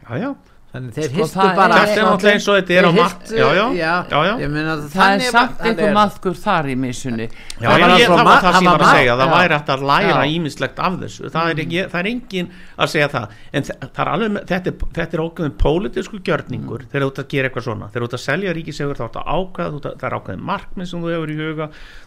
já, 0.07 0.13
já 0.23 0.31
þannig 0.77 0.93
þeir 0.97 1.09
Sko, 1.17 1.25
það 1.33 1.49
er- 1.51 1.57
bara 1.57 1.73
Þetta 1.81 1.97
er 1.97 2.05
náttúrulega 2.07 2.37
eins 2.37 2.47
og 2.47 2.55
þetta 2.61 2.73
er 2.77 2.85
á 2.87 2.89
hirtu- 2.97 3.37
Já, 3.37 3.49
já, 3.57 3.67
já, 3.81 3.93
já, 4.13 4.19
já. 4.29 4.35
ég 4.45 4.51
meina 4.55 4.73
það 4.77 4.85
er 4.87 4.91
þannig 4.97 5.29
samt 5.37 5.59
einhver 5.67 5.89
er- 5.89 5.97
maðkur 5.97 6.37
þar 6.47 6.65
í 6.67 6.69
missunni. 6.77 7.27
Já, 7.27 7.31
Það 7.67 7.77
var 7.77 7.81
það 7.97 8.09
það 8.47 8.55
sem 8.57 8.67
ég 8.67 8.71
var 8.71 8.81
að 8.87 8.91
segja, 8.97 9.13
það 9.17 9.29
væri 9.37 9.55
hægt 9.57 9.71
að 9.77 9.81
læra 9.91 10.23
ímislegt 10.37 10.79
af 10.87 10.93
þessu, 11.01 11.23
það 11.33 11.45
er, 11.51 11.57
ekki, 11.65 11.79
það 11.91 12.01
er 12.01 12.07
engin 12.13 12.47
að 12.79 12.87
segja 12.95 13.09
það, 13.09 13.27
en 13.53 13.63
það 13.67 14.07
er 14.07 14.11
þetta 14.47 14.67
er, 14.67 14.73
þetta 15.01 15.13
er 15.17 15.21
ákveðin 15.27 15.57
pólitísku 15.65 16.17
gjörningur 16.27 16.81
þegar 16.93 17.03
þú 17.07 17.11
ert 17.11 17.21
að 17.25 17.29
gera 17.35 17.47
eitthvað 17.51 17.67
svona, 17.67 17.87
þegar 17.91 18.03
þú 18.03 18.07
ert 18.11 18.19
að 18.21 18.27
selja 18.27 18.51
ríkisegur 18.57 18.97
þá 19.01 19.05
ert 19.09 19.17
að 19.17 19.27
ákveða, 19.37 19.69
þú, 19.73 19.77
ert 19.77 19.87
að- 19.87 19.97
það 19.97 20.07
er 20.11 20.17
ákveðin 20.21 20.45
markmið 20.53 20.87
sem 20.93 20.99
þú 21.03 21.09
hefur 21.17 21.31
í 21.33 21.37
huga, 21.41 21.67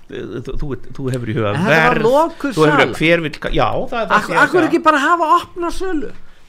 þú, 0.09 0.65
hefur 1.13 1.29
í 1.29 1.33
huga 1.37 1.49
verð, 1.65 2.03
þú 2.05 2.11
hefur 2.49 2.53
sala. 2.53 2.85
hver 2.99 3.19
vil, 3.25 3.33
já, 3.53 3.69
það 3.89 4.01
er 4.01 4.07
það 4.09 4.19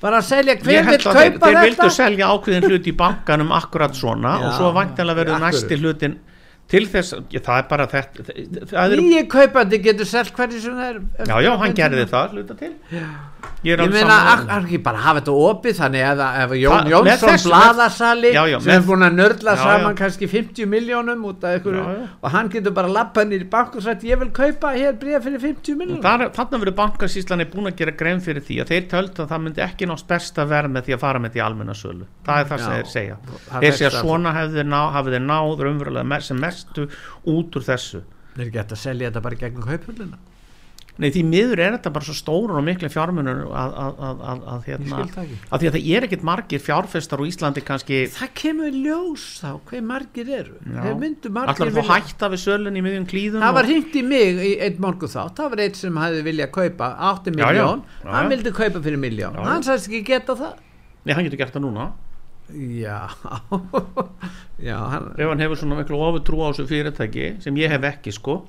bara 0.01 0.21
að 0.21 0.29
selja 0.31 0.57
hver 0.61 0.87
vil 0.87 0.97
að 0.97 0.97
þeir, 0.97 1.05
kaupa 1.05 1.47
þeir 1.47 1.61
vildu 1.61 1.83
þetta? 1.83 1.95
selja 1.97 2.31
ákveðin 2.35 2.69
hlut 2.71 2.87
í 2.89 2.95
bankanum 3.03 3.55
akkurat 3.57 3.97
svona 3.99 4.35
Já, 4.41 4.45
og 4.47 4.59
svo 4.59 4.73
væntanlega 4.77 5.21
verður 5.21 5.43
næsti 5.45 5.81
hlutin 5.81 6.19
til 6.71 6.85
þess, 6.87 7.17
já, 7.35 7.41
það 7.43 7.57
er 7.59 7.67
bara 7.71 7.87
þetta 7.91 8.35
það 8.71 8.95
er, 8.95 9.01
nýji 9.03 9.25
kaupandi 9.33 9.81
getur 9.83 10.07
selt 10.07 10.31
hverju 10.37 10.61
sem 10.63 10.79
það 10.79 10.89
er 10.93 11.01
já, 11.27 11.37
já, 11.43 11.51
hann 11.65 11.77
gerði 11.81 12.07
það 12.13 12.37
hluta 12.37 12.55
til 12.61 12.73
ég 12.91 13.03
er 13.03 13.11
Ég 13.61 13.77
alveg 13.77 13.93
meina, 13.93 14.17
ekki 14.57 14.79
bara 14.85 15.01
hafa 15.05 15.21
þetta 15.21 15.33
opið 15.37 15.75
þannig 15.77 16.05
að 16.07 16.21
ef 16.41 16.53
Jón 16.61 16.79
með 16.87 16.93
Jónsson 16.95 17.29
þessu- 17.29 17.51
blaðasali 17.51 18.31
Já, 18.33 18.41
já, 18.49 18.57
sem 18.65 18.73
er 18.73 18.85
búin 18.87 19.05
að 19.05 19.17
nörla 19.19 19.53
Já, 19.53 19.61
saman 19.61 19.93
já. 19.93 19.97
kannski 19.99 20.29
50 20.33 20.69
miljónum 20.71 21.25
út 21.29 21.45
af 21.45 21.59
ykkur 21.59 21.75
Já, 21.77 21.83
já. 21.99 22.07
og 22.23 22.29
hann 22.33 22.49
getur 22.55 22.73
bara 22.79 22.89
lappað 22.89 23.29
nýr 23.29 23.45
í 23.45 23.49
bank 23.53 23.77
og 23.77 23.83
sagt 23.85 24.07
ég 24.09 24.17
vil 24.23 24.31
kaupa 24.33 24.73
hér 24.77 24.97
bregð 25.01 25.27
fyrir 25.27 25.41
50 25.45 25.77
miljónum 25.77 26.05
Þar, 26.05 26.25
þannig 26.39 26.61
verður 26.65 26.77
bankasýslan 26.81 27.45
er 27.45 27.51
búin 27.53 27.69
að 27.69 27.77
gera 27.83 27.93
grein 28.01 28.21
fyrir 28.25 28.45
því 28.49 28.61
að 28.65 28.73
þeir 28.73 28.85
töldu 28.95 29.19
að 29.25 29.31
það 29.35 29.45
myndi 29.45 29.61
ekki 29.67 29.85
nást 29.93 30.09
besta 30.09 30.49
verð 30.49 30.71
með 30.77 30.89
því 30.89 30.97
að 30.97 31.03
fara 31.05 31.19
með 31.21 31.31
því 31.37 31.45
almenna 31.45 31.77
sölu 31.77 32.09
það 32.25 32.37
er 32.41 32.47
það 32.49 32.59
sem 32.65 32.73
Já. 32.73 32.77
þeir 32.81 32.89
segja 32.97 33.17
Það 36.61 36.83
mestu 36.83 37.37
út 37.37 37.57
úr 37.61 37.69
þessu. 37.73 38.03
Þeir 38.35 38.45
eru 38.47 38.57
gett 38.59 38.75
að 38.77 38.85
selja 38.87 39.09
þetta 39.11 39.23
bara 39.29 39.41
gegnum 39.45 39.67
kauphöllina. 39.67 40.19
Nei 41.01 41.09
því 41.15 41.21
miður 41.25 41.61
er 41.65 41.75
þetta 41.79 41.91
bara 41.95 42.05
svo 42.05 42.13
stóru 42.19 42.57
og 42.59 42.65
miklu 42.67 42.89
fjármunur 42.93 43.39
að, 43.57 43.71
að, 43.81 44.01
að, 44.05 44.41
að, 44.53 44.65
hérna, 44.67 44.99
það 45.15 45.21
ekki. 45.23 45.37
því 45.47 45.69
að 45.71 45.77
það 45.77 45.87
er 45.97 46.07
ekkit 46.07 46.25
margir 46.29 46.61
fjárfestar 46.61 47.23
úr 47.23 47.31
Íslandi 47.31 47.63
kannski 47.65 48.01
það 48.13 48.33
kemur 48.37 48.75
ljós 48.75 49.25
þá 49.41 49.49
hver 49.71 49.87
margir 49.87 50.33
eru. 50.41 50.59
Þeir 50.67 50.99
myndu 51.01 51.33
margir 51.33 51.55
allar 51.65 51.73
þú 51.79 51.87
hætta 51.89 52.31
við 52.35 52.43
sölun 52.43 52.77
í 52.77 52.85
miðjum 52.85 53.07
klíðum 53.15 53.47
það 53.47 53.57
var 53.57 53.65
og- 53.65 53.73
hringt 53.73 53.97
í 53.97 54.05
mig 54.11 54.43
í 54.45 54.53
einn 54.67 54.83
morgun 54.85 55.15
þátt 55.15 55.41
það 55.41 55.51
var 55.55 55.65
eitt 55.65 55.81
sem 55.81 56.03
hefði 56.05 56.27
viljað 56.29 56.53
kaupa 56.59 56.91
8 57.15 57.33
Já, 57.33 57.39
já. 57.39 57.47
miljón 57.49 57.83
hann 58.11 58.31
vildi 58.35 58.53
kaupa 58.61 58.85
fyrir 58.85 59.01
miljón 59.07 59.41
hann 59.41 59.65
sagðist 59.65 59.89
ekki 59.89 60.05
geta 60.11 60.37
það. 60.37 60.61
Nei, 61.07 61.15
hann 61.17 61.25
getur 61.31 61.41
gert 61.47 61.57
það 61.57 61.65
núna 61.71 61.89
já. 62.55 63.09
Já, 64.61 64.77
hann 64.93 65.13
ef 65.17 65.29
hann 65.31 65.41
hefur 65.41 65.57
svona 65.57 65.79
miklu 65.81 65.97
ofutrú 66.05 66.43
á 66.45 66.53
þessu 66.53 66.67
fyrirtæki 66.69 67.29
sem 67.41 67.57
ég 67.57 67.71
hef 67.73 67.85
ekki 67.95 68.13
sko. 68.13 68.43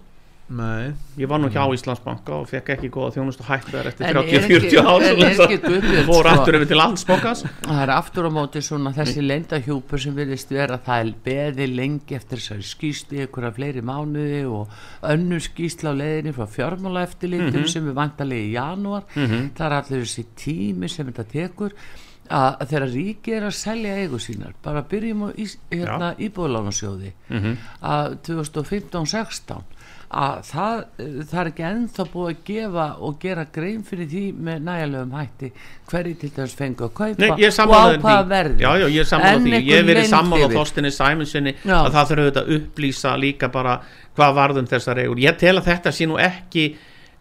Nei. 0.52 0.90
Ég 1.16 1.30
var 1.32 1.40
nú 1.40 1.48
hjá 1.48 1.62
Íslandsbanka 1.72 2.34
og 2.42 2.50
fekk 2.52 2.74
ekki 2.74 2.90
góða 2.92 3.14
þjónustu 3.16 3.46
hættar 3.48 3.88
eftir 3.88 4.04
En 4.10 4.18
er 4.20 4.26
30-40 4.28 4.66
ekki- 4.68 4.82
ár 4.84 5.06
en 5.08 5.22
er 5.24 5.30
ekki 5.46 5.58
Guðbjörn, 5.64 6.04
fór 6.10 6.20
sko- 6.28 6.34
aftur 6.34 6.58
yfir 6.58 6.68
til 6.68 6.80
landsbókas 6.82 7.44
það 7.62 7.80
er 7.86 7.94
aftur 7.96 8.28
á 8.28 8.32
móti 8.36 8.60
svona 8.68 8.92
þessi 8.98 9.24
leyndahjúpur 9.24 10.04
sem 10.04 10.18
virðist 10.20 10.52
vera 10.52 10.76
það 10.84 11.06
er 11.06 11.14
beði 11.30 11.70
lengi 11.72 12.20
eftir 12.20 12.42
þessari 12.44 12.68
skýslu 12.68 13.24
ykkur 13.30 13.48
fleiri 13.56 13.80
mánuði 13.94 14.44
og 14.52 14.76
önnur 15.08 15.40
skýsla 15.48 15.96
á 15.96 16.00
leiðinni 16.04 16.36
frá 16.36 16.50
fjármála 16.52 17.08
eftirlitum 17.08 17.64
sem 17.72 17.88
er 17.88 17.96
vantarlega 17.96 18.44
í 18.44 18.54
janúar. 18.60 19.08
Það 19.16 19.66
er 19.70 19.78
allir 19.80 20.04
þessi 20.04 20.28
tími 20.36 20.92
sem 20.92 21.08
þetta 21.14 21.30
tekur 21.32 21.72
að 22.32 22.64
þegar 22.72 22.88
ríki 22.96 23.36
er 23.38 23.46
að 23.50 23.58
selja 23.60 23.98
eigu 24.02 24.20
sínar 24.24 24.56
bara 24.64 24.86
byrjum 24.88 25.28
á 25.28 25.30
hérna, 25.36 26.14
íbúðlánasjóði 26.28 27.14
að 27.82 28.18
2015-16 28.28 29.78
að 30.12 30.42
það, 30.44 30.80
það 31.30 31.38
er 31.42 31.50
ekki 31.52 31.64
ennþá 31.68 32.06
búið 32.12 32.32
að 32.32 32.40
gefa 32.50 32.86
og 33.08 33.20
gera 33.22 33.46
grein 33.56 33.84
fyrir 33.88 34.10
því 34.12 34.24
með 34.44 34.66
nægilegum 34.68 35.14
hætti 35.16 35.50
hverju 35.92 36.18
til 36.20 36.32
þess 36.36 36.58
fengu 36.60 36.88
að 36.88 36.94
kaupa 36.98 37.22
Nei, 37.24 37.30
og 37.32 37.72
á 37.72 37.76
hvaða 38.04 38.26
verði. 38.28 38.66
Já, 38.66 38.72
já, 38.82 38.88
ég 38.92 39.06
er 39.06 39.10
sammála 39.12 39.38
En 39.40 39.46
því. 39.46 39.54
Ég 39.56 39.72
hef 39.72 39.88
verið 39.88 40.02
leynd 40.02 40.12
sammála 40.12 40.48
yfir. 40.48 40.58
Þorstinni 40.60 40.92
Sæmundssyni 40.96 41.54
Já. 41.64 41.78
að 41.78 41.90
það 41.96 42.12
þurfa 42.12 42.26
auðvitað 42.26 42.42
að 42.44 42.56
upplýsa 42.58 43.16
líka 43.24 43.52
bara 43.56 43.78
hvað 44.20 44.38
varðum 44.42 44.70
þessar 44.72 45.04
eigur. 45.06 45.24
Ég 45.24 45.40
tel 45.40 45.56
að 45.56 45.70
þetta 45.72 45.96
sé 45.96 46.10
nú 46.12 46.20
ekki, 46.20 46.68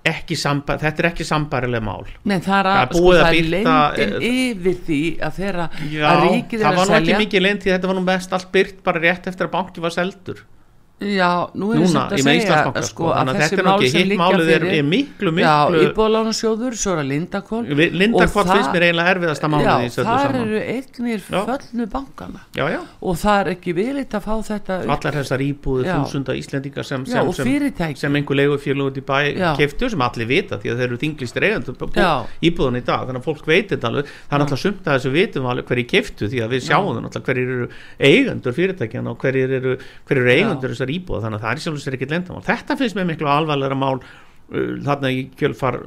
ekki 0.09 0.37
samba, 0.41 0.77
þetta 0.81 1.03
er 1.03 1.09
ekki 1.11 1.25
sambarileg 1.29 1.83
mál. 1.85 2.07
Nei, 2.25 2.39
það 2.41 2.59
er, 2.61 2.69
Það 2.71 2.81
að, 2.81 2.95
sko, 2.97 3.11
það 3.13 3.27
er 3.27 3.35
birta, 3.35 3.75
leyndin 3.99 4.15
eh, 4.15 4.31
yfir 4.31 4.79
því 4.87 5.01
að 5.27 5.35
þeirra 5.41 5.67
Já, 5.93 6.05
að 6.11 6.23
ríkið 6.25 6.63
það 6.63 6.65
er 6.65 6.71
að 6.71 6.79
var 6.81 6.87
nú 6.89 6.95
ekki 6.97 7.11
selja. 7.11 7.19
mikið 7.25 7.45
leint 7.45 7.63
því 7.67 7.75
þetta 7.75 7.91
var 7.91 7.99
nú 8.01 8.05
mest 8.07 8.33
allt 8.39 8.49
byrt 8.55 8.81
bara 8.87 9.03
rétt 9.05 9.29
eftir 9.31 9.47
að 9.49 9.53
banki 9.59 9.85
var 9.85 9.95
seldur 9.97 10.41
Já, 11.01 11.49
nú 11.57 11.71
er 11.73 11.79
Núna, 11.81 12.03
ég 12.13 12.25
með 12.27 12.39
Íslandsbanka 12.43 12.81
sko, 12.85 12.93
sko, 12.93 13.07
þannig 13.17 13.33
að 13.33 13.41
þetta 13.41 13.57
er 13.57 13.65
mál 13.65 13.81
ekki 13.81 14.01
hitt 14.03 14.19
málið 14.21 14.51
er, 14.53 14.65
er 14.69 14.83
miklu, 14.85 15.31
Já, 15.41 15.53
miklu 15.65 15.85
íbúðlánasjóður, 15.87 16.75
svo 16.77 16.93
er 16.93 16.99
að 17.01 17.09
Lindakól 17.09 17.65
Lindakvort 17.73 18.51
finnst 18.51 18.69
mér 18.75 18.85
eiginlega 18.85 19.15
erfiðasta 19.15 19.49
Já, 19.49 19.53
málið 19.55 19.71
í 19.71 19.87
þessu 19.87 20.01
öllu 20.03 20.11
þar 20.11 20.21
saman. 20.27 20.41
eru 20.45 20.59
eignir 20.75 21.21
Já. 21.25 21.41
föllnu 21.49 21.85
bankana 21.95 22.41
Já, 22.53 22.65
já, 22.69 22.81
og 23.01 23.15
það 23.23 23.37
er 23.41 23.49
ekki 23.55 23.71
viðlitt 23.79 24.13
að 24.19 24.27
fá 24.27 24.35
þetta 24.51 24.77
allar 24.85 25.17
þessar 25.17 25.41
íbúðu 25.47 25.87
Já. 25.89 25.95
þúsunda 25.97 26.37
Íslendinga 26.37 26.83
sem, 26.85 27.01
Já, 27.09 27.13
sem, 27.17 27.49
sem, 27.49 27.97
sem 28.05 28.13
einhver 28.21 28.37
út 28.85 29.01
í 29.01 29.05
bæ 29.09 29.19
Já. 29.41 29.57
keiftu 29.57 29.89
sem 29.89 30.05
allir 30.05 30.29
vita 30.29 30.61
því 30.61 30.69
að 30.69 30.77
þeir 30.83 30.89
eru 30.91 31.01
þinglistir 31.01 31.49
eigandur 31.49 31.81
Já. 31.97 32.13
íbúðun 32.45 32.77
í 32.77 32.85
dag 32.85 33.09
þannig 33.09 33.23
að 33.25 33.29
fólk 33.31 33.49
veit 33.49 33.73
þetta 33.73 33.89
alveg 33.89 34.05
er 34.05 34.37
náttúrulega 34.37 34.65
sumt 34.67 34.85
að 34.85 34.93
þessu 34.99 35.11
vitum 35.17 35.49
alveg 35.49 35.65
að 40.91 40.97
þessar 40.97 40.97
íbúða 40.97 41.23
þannig 41.27 41.41
að 41.41 41.47
það 41.47 41.55
er 41.55 41.63
sjálfur 41.65 41.85
sér 41.85 41.97
ekkit 41.99 42.17
lendamál 42.17 42.49
þetta 42.51 42.77
finnst 42.81 42.99
mér 42.99 43.09
miklu 43.13 43.31
alvarlega 43.31 43.79
mál 43.79 44.01
þarna 44.51 45.11
í 45.15 45.21
kjölfar 45.39 45.79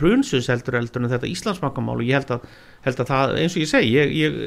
hrunsus 0.00 0.48
heldur 0.48 0.78
heldur 0.78 1.04
en 1.04 1.12
þetta 1.12 1.28
Íslandsbankamál. 1.28 1.98
Og 2.00 2.08
ég 2.08 2.16
held 2.16 2.32
að, 2.38 2.46
held 2.86 3.02
að 3.02 3.10
það, 3.10 3.34
eins 3.42 3.56
og 3.56 3.62
ég 3.62 3.70
segi 3.70 3.90
ég, 3.92 4.14
ég, 4.16 4.38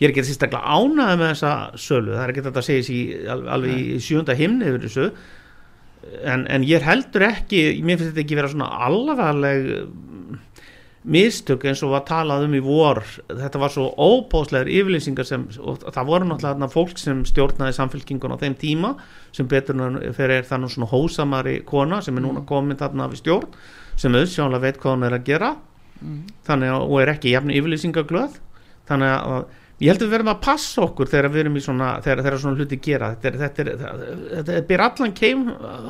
ég 0.00 0.06
er 0.06 0.12
ekki 0.12 0.26
sérstaklega 0.28 0.76
ánaði 0.76 1.20
með 1.22 1.32
þessa 1.32 1.52
sölu, 1.80 2.14
það 2.16 2.24
er 2.24 2.34
ekki 2.34 2.46
þetta 2.48 2.62
að 2.62 2.68
segja 2.68 2.88
sér 2.88 3.30
alveg 3.56 3.80
í 3.80 4.00
sjönda 4.04 4.36
himni 4.36 4.68
yfir 4.68 4.84
þessu. 4.86 5.08
En, 6.24 6.46
en 6.48 6.64
ég 6.68 6.84
heldur 6.84 7.26
ekki 7.28 7.64
mér 7.84 8.00
finnst 8.00 8.12
þetta 8.12 8.24
ekki 8.26 8.38
vera 8.38 8.52
svona 8.52 8.70
alvarleg 8.88 9.72
mistök 11.02 11.64
eins 11.64 11.80
og 11.84 11.94
var 11.94 12.02
talað 12.08 12.44
um 12.44 12.54
í 12.58 12.60
vor 12.60 13.00
þetta 13.24 13.60
var 13.62 13.72
svo 13.72 13.86
óbóðslegar 13.96 14.68
yfirlýsingar 14.68 15.24
sem, 15.24 15.46
og 15.64 15.80
það 15.86 16.10
voru 16.10 16.28
náttúrulega 16.28 16.68
fólk 16.72 17.00
sem 17.00 17.22
stjórnaði 17.28 17.76
samfélkingun 17.78 18.34
á 18.36 18.42
þeim 18.42 18.56
tíma 18.60 18.90
sem 19.32 19.48
betur 19.48 19.80
fyrir 20.16 20.44
þannig 20.48 20.74
svona 20.74 20.90
hósamari 20.90 21.56
kona 21.64 22.02
sem 22.04 22.18
er 22.20 22.26
núna 22.26 22.42
mm. 22.42 22.48
komin 22.50 22.80
þarna 22.80 23.08
við 23.12 23.22
stjórn 23.22 23.48
sem 24.00 24.18
auðsjónlega 24.20 24.66
veit 24.66 24.82
hvað 24.82 24.96
hún 24.96 25.08
er 25.08 25.16
að 25.16 25.26
gera 25.30 25.50
mm. 26.02 26.20
þannig 26.50 26.74
að, 26.74 26.84
og 26.84 27.00
er 27.00 27.14
ekki 27.14 27.32
jafn 27.32 27.54
yfirlýsingaglöð 27.56 28.36
þannig 28.90 29.16
að 29.16 29.40
ég 29.80 29.88
held 29.88 30.02
að 30.02 30.06
við 30.06 30.12
verðum 30.12 30.30
að 30.34 30.40
passa 30.44 30.82
okkur 30.84 31.08
þegar 31.08 31.32
við 31.32 31.42
erum 31.42 31.54
í 31.56 31.62
svona 31.64 31.86
þegar, 32.04 32.20
þegar 32.26 32.42
svona 32.42 32.60
hluti 32.60 32.78
gera. 32.84 33.08
Þetta 33.14 33.30
er, 33.30 33.38
þetta 33.40 33.64
er, 33.64 33.70
þetta 34.34 34.54
er 34.58 34.66
byr 34.68 34.84
allan 34.84 35.16
keim 35.16 35.46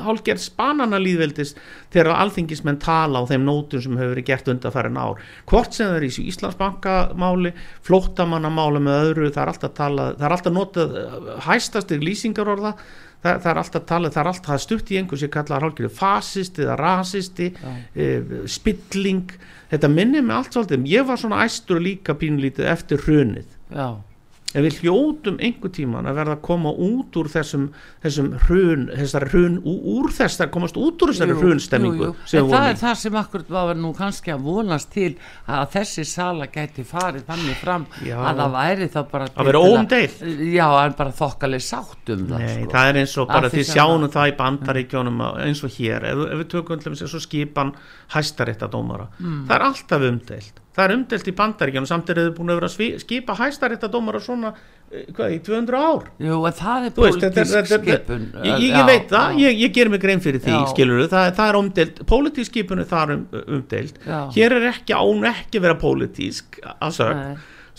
hálfgerð 0.06 0.44
spanana 0.44 1.00
líðveldis 1.02 1.52
þegar 1.90 2.12
alþingismenn 2.14 2.80
tala 2.84 3.24
á 3.26 3.28
þeim 3.30 3.48
nótum 3.48 3.82
sem 3.82 3.98
hefur 3.98 4.14
verið 4.14 4.28
gert 4.30 4.52
undanfærin 4.54 5.02
ár. 5.02 5.26
Hvort 5.50 5.74
sem 5.74 5.90
það 5.90 5.98
er 5.98 6.06
í 6.06 6.28
Íslandsbankamáli 6.30 7.54
flóttamannamáli 7.90 8.86
með 8.86 9.04
öðru 9.08 9.34
það 9.34 9.42
er 9.42 9.54
alltaf 9.56 9.76
talað, 9.82 10.16
það 10.20 10.26
er 10.28 10.38
alltaf 10.38 10.58
notað 10.60 10.98
hæstastir 11.50 12.06
lýsingar 12.06 12.54
orða 12.54 12.76
það, 13.24 13.46
er 13.50 13.62
alltaf 13.66 13.86
talað, 13.90 14.14
það 14.14 14.22
er 14.22 14.34
alltaf 14.36 14.66
stutt 14.68 14.94
í 14.94 15.02
einhversi 15.02 15.34
kallaðar 15.34 15.66
hálfgerðu 15.66 15.94
fasist 15.98 16.62
eða 16.62 16.78
rasisti 16.78 17.50
e, 17.50 18.10
spilling. 18.46 19.32
Þetta 19.70 19.90
minnir 19.90 20.22
mig 20.22 20.36
allt 20.38 20.54
svolítið 20.54 20.92
ég 20.94 21.10
var 21.10 21.18
svona 21.18 21.42
æstur 21.42 21.82
líka 21.82 22.14
pínlítið 22.18 22.70
eftir 22.70 23.02
hrunið 23.02 23.56
Já. 23.70 24.00
en 24.50 24.64
við 24.66 24.80
hljótum 24.82 25.36
einhver 25.38 25.70
tíman 25.70 26.08
að 26.10 26.16
verða 26.18 26.32
að 26.34 26.40
koma 26.42 26.70
út 26.74 27.14
úr 27.20 27.28
þessum, 27.30 27.68
þessum 28.02 28.30
hrun, 28.48 28.88
þessari 28.98 29.28
hrun 29.30 29.58
úr 29.62 30.08
þess 30.10 30.42
að 30.42 30.48
komast 30.56 30.78
út 30.80 31.04
úr 31.04 31.12
þessari 31.12 31.36
hrunstemmingu 31.38 32.08
en 32.10 32.48
það 32.50 32.66
er 32.66 32.80
það 32.80 32.96
sem 32.98 33.18
akkur 33.20 33.44
var 33.54 33.78
nú 33.78 33.92
kannski 33.94 34.32
að 34.34 34.48
vonast 34.48 34.90
til 34.90 35.12
að 35.46 35.68
þessi 35.76 36.06
sala 36.10 36.48
gæti 36.50 36.82
farið 36.88 37.28
þannig 37.28 37.60
fram 37.60 37.86
já. 38.02 38.16
að 38.18 38.42
það 38.42 38.56
væri 38.56 38.88
þá 38.90 38.98
bara 39.12 39.28
að 39.30 39.50
vera 39.52 39.60
óumdeil 39.68 40.32
já, 40.50 40.66
en 40.80 40.96
bara 40.98 41.14
þokkalið 41.20 41.62
sáttum 41.68 42.24
það, 42.32 42.42
Nei, 42.42 42.56
sko. 42.56 42.72
það 42.74 42.90
er 42.90 43.00
eins 43.04 43.14
og 43.22 43.30
bara 43.30 43.52
því 43.54 43.66
sjáum 43.70 44.08
það 44.10 44.32
í 44.32 44.34
bandaríkjónum 44.40 45.22
eins 45.46 45.62
og 45.62 45.78
hér, 45.78 46.08
ef, 46.10 46.24
ef 46.26 46.42
við 46.42 46.50
tökum 46.56 46.82
eins 46.90 47.06
og 47.06 47.22
skipan 47.22 47.70
hæstaréttadómara 48.16 49.06
mm. 49.20 49.44
það 49.46 49.56
er 49.60 49.66
alltaf 49.68 50.08
umdeilt 50.10 50.59
það 50.76 50.84
er 50.84 50.94
umdelt 50.94 51.28
í 51.30 51.34
bandaríkjana 51.36 51.90
samt 51.90 52.10
er 52.12 52.20
þau 52.20 52.34
búin 52.36 52.52
að 52.52 52.60
vera 52.60 52.70
að 52.70 53.00
skipa 53.02 53.36
hæstaréttadómar 53.38 54.18
og 54.20 54.24
svona, 54.24 54.52
eh, 54.90 55.06
hvað, 55.16 55.34
í 55.34 55.38
200 55.46 55.80
ár? 55.80 56.08
Jú, 56.22 56.38
en 56.46 56.56
það 56.60 56.86
er 56.86 56.96
politísk 56.98 57.70
skipun 57.72 58.26
Ég, 58.44 58.54
ég, 58.54 58.66
ég 58.70 58.90
veit 58.90 59.08
það, 59.10 59.38
ég, 59.42 59.60
ég 59.64 59.74
ger 59.76 59.92
mig 59.92 60.02
grein 60.02 60.22
fyrir 60.22 60.42
því, 60.44 60.56
já. 60.56 60.66
skilur 60.74 61.02
þau, 61.04 61.12
það, 61.14 61.30
það 61.40 61.52
er 61.52 61.60
umdelt 61.60 62.02
politísk 62.10 62.54
skipun 62.54 62.84
er 62.84 62.90
þar 62.90 63.14
um, 63.16 63.24
umdelt 63.42 64.02
já. 64.06 64.20
hér 64.36 64.58
er 64.60 64.68
ekki 64.72 64.98
án 64.98 65.30
ekki 65.34 65.64
vera 65.66 65.78
politísk 65.80 66.60
að 66.78 66.98
sög 67.00 67.24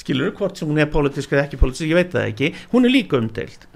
skilur, 0.01 0.33
hvort 0.37 0.59
sem 0.59 0.69
hún 0.69 0.81
er 0.81 0.89
politísk 0.91 1.35
eða 1.35 1.45
ekki 1.45 1.61
politísk, 1.61 1.89
ég 1.91 1.99
veit 1.99 2.15
það 2.15 2.29
ekki, 2.31 2.51
hún 2.73 2.87
er 2.87 2.95
líka 2.95 3.19
umdeild. 3.21 3.67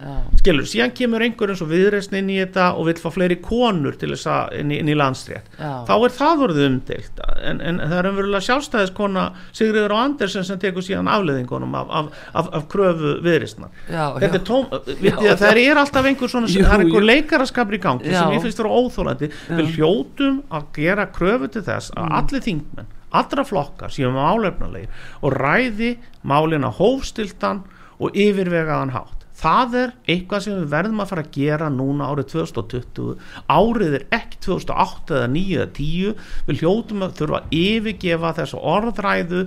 Skilur, 0.42 0.68
síðan 0.70 0.96
kemur 0.98 1.26
einhver 1.26 1.54
eins 1.54 1.64
og 1.64 1.72
viðreysn 1.72 2.20
inn 2.20 2.34
í 2.34 2.40
þetta 2.42 2.72
og 2.76 2.90
vil 2.90 2.98
fá 3.02 3.10
fleiri 3.14 3.40
konur 3.44 3.98
til 4.00 4.12
þess 4.14 4.32
að 4.32 4.60
inn 4.62 4.74
í, 4.74 4.82
inn 4.84 4.92
í 4.92 4.98
landsrétt. 4.98 5.50
Þá 5.60 5.96
er 5.96 6.16
það 6.20 6.42
voruð 6.44 6.64
umdeild 6.66 7.24
en, 7.46 7.62
en 7.62 7.82
það 7.84 7.98
er 8.00 8.10
umverulega 8.10 8.46
sjálfstæðiskona 8.48 9.26
Sigriður 9.56 9.96
og 9.96 10.02
Andersen 10.02 10.46
sem 10.48 10.60
tekur 10.62 10.86
síðan 10.86 11.10
afleðingunum 11.12 11.76
af, 11.78 11.92
af, 12.00 12.24
af, 12.42 12.50
af 12.60 12.68
kröfu 12.72 13.16
viðreysnar 13.26 13.74
þetta 13.88 14.40
er 14.40 14.44
tóm, 14.48 14.68
að 14.72 15.32
það 15.42 15.62
er 15.62 15.82
alltaf 15.82 16.10
einhver 16.10 16.32
svona, 16.32 16.52
jú, 16.52 16.66
það 16.66 16.78
er 16.78 16.86
einhver 16.86 17.08
leikaraskapri 17.12 17.80
í 17.80 17.86
gangi 17.86 18.12
já. 18.12 18.20
sem 18.20 18.36
ég 18.36 18.44
finnst 18.46 18.62
vera 18.62 18.82
óþólandi 18.82 19.32
við 19.52 19.72
hljótum 19.78 20.42
að 20.50 20.68
gera 20.80 21.08
kröfu 21.16 21.52
til 21.56 21.66
þess 21.66 21.96
að 21.96 22.10
mm. 22.10 22.20
allir 22.22 22.46
þingmenn 22.50 22.94
allra 23.22 23.46
flokkar 23.48 23.94
síðan 23.94 24.20
álefnulegir 24.20 25.06
og 25.22 25.38
ræði 25.40 25.96
málina 26.24 26.72
hófstiltan 26.74 27.64
og 28.00 28.18
yfirvegaðan 28.18 28.96
hátt. 28.96 29.26
Það 29.36 29.74
er 29.82 29.90
eitthvað 30.08 30.44
sem 30.46 30.56
við 30.56 30.68
verðum 30.72 31.02
að 31.04 31.10
fara 31.12 31.24
að 31.26 31.34
gera 31.36 31.66
núna 31.72 32.08
árið 32.08 32.30
2020 32.32 33.18
árið 33.52 33.98
er 33.98 34.06
ekki 34.16 34.40
2008 34.46 35.18
eða 35.18 35.32
9 35.34 35.58
eða 35.58 35.66
10 35.76 36.22
við 36.48 36.62
hljótum 36.62 37.04
að 37.04 37.18
þurfa 37.20 37.42
að 37.42 37.58
yfirgefa 37.60 38.32
þessu 38.38 38.62
orðræðu 38.76 39.42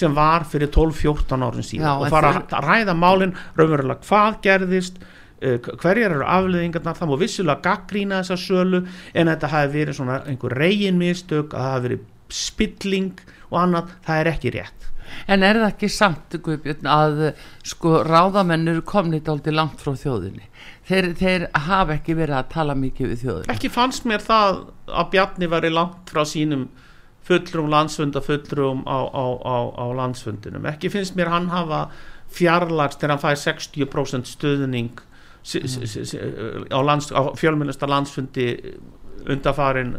sem 0.00 0.16
var 0.16 0.46
fyrir 0.48 0.72
12-14 0.72 1.44
árin 1.44 1.68
síðan 1.68 1.90
Já, 1.90 1.92
og 1.98 2.14
fara 2.14 2.32
að 2.40 2.70
ræða 2.70 2.96
málinn 2.96 3.36
raunverulega 3.58 4.08
hvað 4.08 4.40
gerðist 4.48 5.04
uh, 5.04 5.58
hverjar 5.60 6.16
eru 6.16 6.24
afleðingarna 6.24 6.96
það 6.96 7.12
múið 7.12 7.24
vissulega 7.26 7.64
gaggrína 7.68 8.22
þessa 8.22 8.40
sölu 8.46 8.84
en 9.12 9.32
þetta 9.34 9.52
hafi 9.58 9.74
verið 9.76 10.00
svona 10.00 10.22
einhver 10.24 10.56
reginmistök 10.64 11.52
að 11.52 11.66
það 11.66 11.74
hafi 11.76 11.88
verið 11.90 12.10
spilling 12.32 13.12
og 13.50 13.60
annað, 13.60 13.94
það 14.06 14.22
er 14.22 14.30
ekki 14.34 14.54
rétt. 14.54 14.90
En 15.30 15.44
er 15.46 15.58
það 15.60 15.68
ekki 15.68 15.88
samt 15.92 16.36
Guðbjörn, 16.44 16.88
að 16.90 17.20
sko 17.66 18.00
ráðamennur 18.06 18.80
komnit 18.88 19.28
aldrei 19.30 19.54
langt 19.54 19.82
frá 19.84 19.92
þjóðinni? 20.00 20.48
Þeir, 20.88 21.10
þeir 21.18 21.44
hafa 21.66 21.98
ekki 21.98 22.16
verið 22.18 22.38
að 22.38 22.48
tala 22.52 22.74
mikið 22.76 23.12
við 23.12 23.20
þjóðinni 23.22 23.54
Ekki 23.54 23.70
fannst 23.72 24.08
mér 24.08 24.24
það 24.24 24.58
að 24.88 25.12
Bjarni 25.14 25.50
var 25.52 25.64
í 25.68 25.70
langt 25.72 26.12
frá 26.12 26.24
sínum 26.28 26.66
fullrum 27.24 27.70
landsfunda 27.72 28.20
fullrum 28.24 28.82
á, 28.84 28.98
á, 29.08 29.24
á, 29.40 29.56
á 29.80 29.84
landsfundinum. 29.96 30.66
Ekki 30.68 30.90
finnst 30.92 31.16
mér 31.16 31.32
hann 31.32 31.48
hafa 31.52 31.86
fjarlagst 32.34 33.00
þegar 33.00 33.14
hann 33.14 33.22
fæði 33.22 33.40
60% 33.44 34.28
stuðning 34.28 35.00
mm. 35.00 36.68
á, 36.68 36.80
á 36.80 37.22
fjölmennasta 37.38 37.88
landsfundi 37.88 38.48
undafarin 39.30 39.94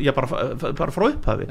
já 0.00 0.12
bara, 0.16 0.54
bara 0.78 0.94
frá 0.94 1.08
upphafi. 1.10 1.48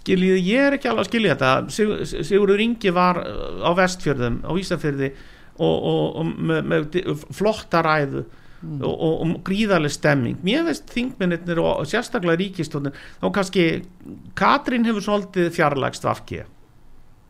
Skiljið, 0.00 0.40
ég 0.44 0.66
er 0.66 0.76
ekki 0.76 0.90
alveg 0.90 1.06
að 1.06 1.10
skilja 1.10 1.36
þetta. 1.36 1.52
Sigur, 1.72 2.02
Sigurður 2.06 2.64
Ingi 2.66 2.92
var 2.94 3.22
uh, 3.22 3.62
á 3.64 3.70
vestfjörðum, 3.78 4.42
á 4.46 4.52
Ísafjörði 4.60 5.12
og, 5.56 5.76
og, 5.76 6.02
og 6.20 6.34
með, 6.50 6.66
með 6.72 6.98
flotta 7.34 7.80
ræðu 7.84 8.24
mm. 8.60 8.82
og, 8.84 8.96
og 8.96 9.38
gríðarlega 9.46 9.94
stemming, 9.96 10.40
mér 10.46 10.66
veist 10.68 10.90
þingmennir 10.92 11.60
og 11.62 11.86
sérstaklega 11.88 12.40
ríkistónir 12.42 12.96
þá 13.20 13.26
kannski 13.38 13.66
Katrín 14.38 14.86
hefur 14.88 15.04
svolítið 15.04 15.50
fjarlægst 15.56 16.06
vafki 16.06 16.42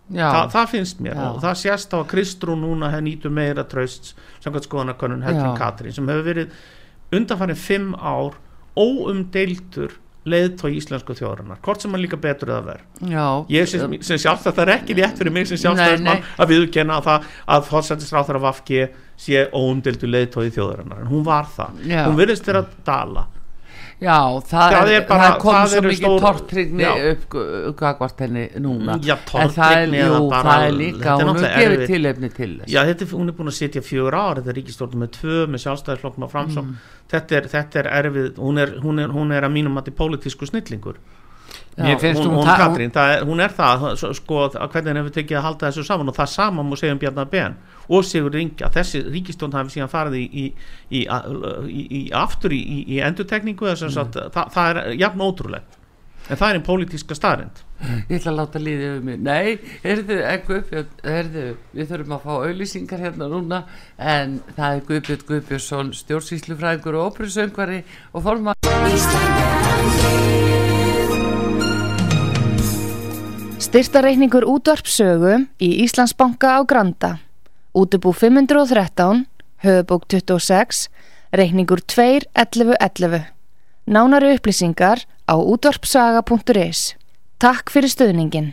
Þa, 0.06 0.44
það 0.54 0.68
finnst 0.70 1.00
mér 1.02 1.16
Já. 1.16 1.22
og 1.32 1.38
það 1.42 1.56
sést 1.64 1.94
á 1.94 1.98
að 1.98 2.08
Kristrún 2.12 2.60
núna 2.62 2.92
hefur 2.92 3.06
nýtur 3.08 3.32
meira 3.34 3.64
tröst 3.66 4.12
samkvæmt 4.38 4.68
skoðanakonun 4.68 5.24
Helgin 5.26 5.56
Katrín 5.58 5.94
sem 5.96 6.06
hefur 6.06 6.28
verið 6.28 6.52
undanfarið 7.16 7.58
fimm 7.58 7.94
ár 7.98 8.36
óumdeildur 8.76 9.94
leiðtói 10.26 10.72
íslensku 10.80 11.14
þjóðarinnar 11.14 11.60
hvort 11.62 11.84
sem 11.84 11.92
hann 11.94 12.02
líka 12.02 12.18
betur 12.18 12.50
eða 12.50 12.64
verð 12.72 13.12
ég 13.54 13.68
sem, 13.70 13.94
sem 14.02 14.18
sjálf 14.18 14.42
það 14.42 14.62
er 14.64 14.72
ekki 14.74 14.96
rétt 14.98 15.20
fyrir 15.20 15.34
mig 15.36 15.46
sem 15.46 15.60
sjálfstæðismann 15.62 16.24
að 16.42 16.52
viðkenna 16.52 16.98
að 16.98 17.06
það 17.06 17.28
að 17.56 17.68
fórsættisráþara 17.70 18.42
Vafki 18.42 18.82
sé 19.16 19.46
óumdeildur 19.54 20.10
leiðtói 20.10 20.50
þjóðarinnar 20.56 21.04
en 21.04 21.10
hún 21.12 21.22
var 21.26 21.46
það, 21.54 21.78
Já. 21.86 22.02
hún 22.08 22.18
virðist 22.18 22.50
vera 22.50 22.64
að 22.64 22.74
dala 22.88 23.26
Já, 23.96 24.16
það, 24.44 24.74
það 24.74 24.90
er, 24.92 25.04
bara, 25.08 25.26
það 25.26 25.38
kom 25.40 25.54
það 25.56 25.70
svo 25.72 25.80
mikið 25.86 26.02
stór... 26.02 26.18
tortrygni 26.20 26.88
uppgagvart 27.70 28.18
henni 28.26 28.42
núna. 28.60 28.98
Já, 29.00 29.14
tortrygni 29.24 30.02
eða 30.04 30.18
bara 30.28 30.42
það 30.50 30.64
er 30.66 30.76
líka, 30.76 31.14
hún 31.22 31.40
er 31.40 31.54
gefið 31.56 31.84
tilefni 31.88 32.30
til 32.34 32.50
þess. 32.58 32.74
Já, 32.74 32.80
þetta, 32.90 33.08
hún 33.14 33.32
er 33.32 33.38
búin 33.38 33.52
að 33.52 33.56
setja 33.56 33.84
fjögur 33.86 34.18
ár 34.20 34.42
þetta 34.42 34.52
er 34.52 34.58
ríkistórnum 34.60 35.04
með 35.06 35.12
tvö, 35.16 35.38
með 35.48 35.64
sjálfstæðisflokkna 35.64 36.28
framsóng 36.34 36.68
mm. 36.68 36.90
þetta, 37.14 37.42
þetta 37.54 37.80
er 37.82 37.90
erfið 38.02 38.42
hún 38.44 38.60
er, 38.60 38.74
hún 38.84 39.00
er, 39.00 39.16
hún 39.16 39.32
er 39.32 39.48
að 39.48 39.56
mínum 39.56 39.80
að 39.80 39.86
þetta 39.86 39.94
er 39.94 40.00
pólitísku 40.02 40.50
snillingur 40.50 41.00
Já, 41.76 41.92
hún, 41.92 42.16
hún, 42.16 42.34
hún, 42.38 42.46
Katrín, 42.46 42.92
er, 42.96 43.24
hún 43.28 43.40
er 43.44 43.52
það 43.52 43.82
sko 44.16 44.46
hvernig 44.48 44.96
hefur 44.96 45.12
tekið 45.12 45.36
að 45.36 45.44
halda 45.44 45.68
þessu 45.68 45.84
saman 45.84 46.08
og 46.08 46.16
það 46.16 46.30
saman 46.32 46.68
múið 46.70 46.80
segja 46.80 46.94
um 46.96 47.00
Bjarnar 47.02 47.28
Ben 47.28 47.58
og 47.92 48.06
Sigur 48.08 48.32
Ringja, 48.32 48.70
þessi 48.72 49.02
ríkistón 49.04 49.52
hafi 49.52 49.74
síðan 49.74 49.92
farið 49.92 50.16
í, 50.22 50.46
í, 50.88 51.02
í, 51.04 51.82
í 51.84 52.00
aftur 52.16 52.56
í 52.56 52.96
endurtekningu 53.04 53.68
mm. 53.68 54.00
að, 54.00 54.16
það, 54.32 54.54
það 54.56 54.70
er 54.72 54.96
jafn 55.02 55.26
ótrúlegt. 55.28 55.76
En 56.26 56.40
það 56.40 56.48
er 56.48 56.58
einn 56.58 56.66
pólitíska 56.66 57.14
starrend 57.14 57.60
Ég 58.08 58.16
ætla 58.16 58.32
að 58.32 58.38
láta 58.38 58.60
líðið 58.62 58.94
um 58.94 59.04
mig. 59.04 59.18
Nei, 59.20 59.58
heyrðu, 59.82 60.16
heyrðu 61.04 61.44
við 61.76 61.90
þurfum 61.90 62.14
að 62.16 62.24
fá 62.24 62.32
auðlýsingar 62.46 63.04
hérna 63.04 63.28
núna 63.32 63.58
en 64.00 64.38
það 64.56 64.78
er 64.78 64.82
Guðbjörn 64.88 65.28
Guðbjörnsson 65.28 65.92
stjórnsýslufræðingur 66.00 66.96
og 66.96 67.12
óprusöngvari 67.12 67.84
og 68.16 68.26
forma 68.30 68.56
Styrtareikningur 73.56 74.44
útvarpsögu 74.44 75.46
í 75.56 75.68
Íslandsbanka 75.84 76.56
á 76.56 76.60
Granda. 76.68 77.16
Útubú 77.72 78.12
513, 78.12 79.24
höfubók 79.64 80.04
26, 80.06 80.90
reikningur 81.32 81.80
2.11.11. 81.80 83.32
Nánari 83.88 84.36
upplýsingar 84.36 85.08
á 85.24 85.34
útvarpsaga.is. 85.40 86.96
Takk 87.40 87.72
fyrir 87.72 87.88
stöðningin. 87.88 88.52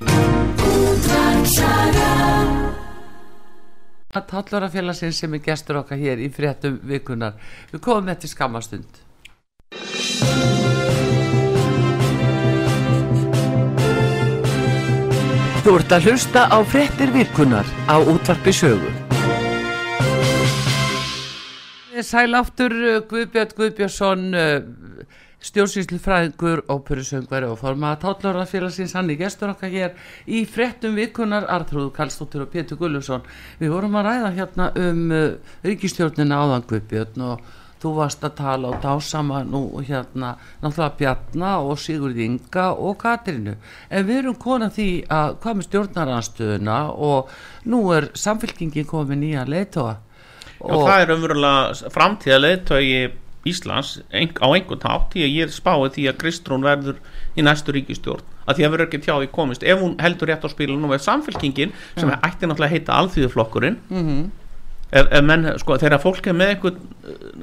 Tallurafélagsins 4.13 5.19
sem 5.19 5.33
er 5.35 5.43
gestur 5.43 5.81
okkar 5.83 5.99
hér 5.99 6.21
í 6.23 6.29
fréttum 6.31 6.79
vikunar. 6.83 7.35
Við 7.75 7.83
komum 7.83 8.07
með 8.07 8.23
til 8.23 8.31
skamastund. 8.31 9.03
Þú 15.63 15.77
ert 15.79 15.93
að 15.95 16.07
hlusta 16.09 16.41
á 16.51 16.59
fréttir 16.67 17.11
vikunar 17.15 17.67
á 17.87 17.95
útvarpi 17.95 18.51
sögu. 18.51 18.89
Sæl 22.03 22.35
aftur 22.35 22.75
Guðbjörn 23.07 23.53
Guðbjörnsson 23.55 24.25
stjórnsýslu 25.43 26.01
fræðingur, 26.03 26.65
óperusöngveri 26.67 27.47
og 27.51 27.57
formaða 27.59 28.01
Táttlórafélagsins 28.03 28.95
hann 28.95 29.11
í 29.11 29.17
gestur 29.19 29.53
okkar 29.53 29.71
hér 29.71 29.95
í 30.27 30.43
frettum 30.43 30.99
vikunar 30.99 31.47
Artrúð 31.51 31.93
Kallstóttur 31.95 32.43
og 32.45 32.51
Pétur 32.51 32.79
Gullusson 32.79 33.23
við 33.59 33.71
vorum 33.71 33.95
að 33.99 34.09
ræða 34.09 34.31
hérna 34.37 34.69
um 34.83 35.03
uh, 35.11 35.25
ríkistjórnina 35.63 36.43
áðan 36.43 36.67
Guðbjörn 36.69 37.27
og 37.27 37.51
þú 37.83 37.93
varst 37.97 38.23
að 38.23 38.35
tala 38.39 38.71
og 38.71 38.79
dásama 38.83 39.41
nú 39.43 39.63
hérna 39.83 40.33
náttúrulega 40.61 40.97
Bjarna 40.99 41.51
og 41.59 41.81
Sigurð 41.83 42.21
Inga 42.23 42.69
og 42.73 42.97
Katrinu 43.01 43.57
en 43.89 44.07
við 44.07 44.21
erum 44.21 44.37
konað 44.39 44.77
því 44.77 44.89
að 45.11 45.35
hvað 45.43 45.59
með 45.59 45.67
stjórnaranstöðuna 45.69 46.77
og 47.09 47.33
nú 47.73 47.81
er 47.95 48.09
samfélkingin 48.15 48.87
komin 48.87 49.27
í 49.27 49.33
að 49.39 49.51
leitoa 49.57 49.97
og, 50.63 50.69
og 50.71 50.87
það 50.87 51.01
er 51.01 51.13
umverulega 51.17 51.93
framtíða 51.97 52.39
leitói 52.45 52.87
Íslands 53.43 53.97
á 54.07 54.47
einhvern 54.47 54.79
tátt 54.79 55.09
því 55.11 55.25
að 55.25 55.33
ég 55.35 55.51
spái 55.51 55.89
því 55.91 56.05
að 56.07 56.19
Kristrún 56.21 56.63
verður 56.63 57.01
í 57.35 57.43
næstu 57.43 57.75
ríkistjórn 57.75 58.23
að 58.47 58.59
því 58.59 58.65
að 58.65 58.71
verður 58.73 58.87
ekki 58.87 59.01
tjá 59.03 59.13
því 59.17 59.27
komist 59.35 59.65
ef 59.67 59.81
hún 59.83 59.97
heldur 59.99 60.31
rétt 60.31 60.47
á 60.47 60.49
spílunum 60.51 60.91
og 60.91 60.95
er 60.97 61.03
samfélkingin 61.03 61.73
sem 61.97 62.07
mm. 62.07 62.23
ætti 62.23 62.47
náttúrulega 62.47 62.69
að 62.69 62.75
heita 62.77 62.97
alþýðuflokkurinn 63.01 63.77
mm 63.89 64.07
-hmm. 64.07 64.23
Ef, 64.93 65.09
ef 65.09 65.25
menn, 65.25 65.49
sko, 65.61 65.77
þegar 65.81 66.01
fólk 66.03 66.29
er 66.29 66.37
með 66.37 66.53
eitthvað, 66.53 66.79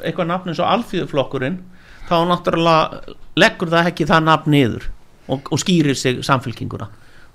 eitthvað 0.04 0.30
nafn 0.30 0.52
eins 0.52 0.62
og 0.62 0.70
alþýðuflokkurinn 0.70 1.60
þá 2.08 2.16
náttúrulega 2.30 3.16
leggur 3.38 3.70
það 3.74 3.92
ekki 3.92 4.08
það 4.08 4.26
nafn 4.30 4.54
niður 4.54 4.90
og, 5.30 5.50
og 5.50 5.62
skýrir 5.62 5.98
sig 5.98 6.22
samfélkinguna 6.26 6.90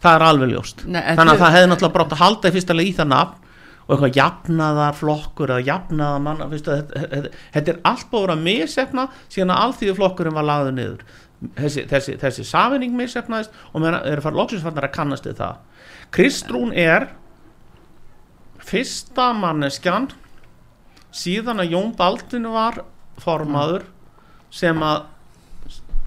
það 0.06 0.18
er 0.18 0.26
alveg 0.28 0.54
ljóst. 0.54 0.86
Nei, 0.86 1.02
þannig 1.16 1.34
að 1.34 1.42
það 1.42 1.56
hefði 1.56 1.72
náttúrulega 1.72 1.98
brátt 1.98 2.16
að 2.16 2.22
halda 2.22 2.50
í 2.50 2.56
fyrsta 2.56 2.78
leið 2.78 2.90
í 2.90 2.96
það 3.00 3.12
nafn 3.12 3.42
og 3.86 3.92
eitthvað 3.94 4.18
jafnaðar 4.18 4.96
flokkur 4.98 5.54
eða 5.54 5.66
jafnaðar 5.68 6.24
manna 6.26 6.48
þetta, 6.50 6.78
þetta 7.54 7.74
er 7.74 7.82
allt 7.86 8.08
búin 8.12 8.34
að 8.34 8.46
missefna 8.48 9.06
síðan 9.28 9.54
að 9.54 9.62
allþýðu 9.66 9.98
flokkurinn 10.00 10.38
var 10.38 10.48
lagður 10.50 10.76
niður. 10.80 11.04
Þessi, 11.60 11.84
þessi, 11.92 12.16
þessi 12.22 12.46
safinning 12.50 12.96
missefnaðist 12.98 13.54
og 13.72 13.84
mér 13.84 14.00
er 14.00 14.18
að 14.18 14.26
fara 14.26 14.40
loksinsfarnar 14.40 14.88
að 14.88 14.96
kannast 14.96 15.30
við 15.30 15.38
það. 15.44 15.62
Kristrún 16.16 16.74
er 16.74 17.10
fyrsta 18.66 19.32
manneskjan 19.38 20.10
síðan 21.16 21.62
að 21.64 21.76
Jón 21.76 21.94
Baldin 21.98 22.48
var 22.52 22.82
formaður 23.22 23.86
sem 24.54 24.82
að 24.84 25.06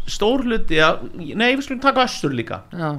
stórluti 0.09 0.80
að, 0.80 1.06
nei 1.16 1.52
við 1.52 1.64
skulum 1.66 1.84
taka 1.84 2.06
Össur 2.09 2.32
líka. 2.34 2.62
Já. 2.72 2.96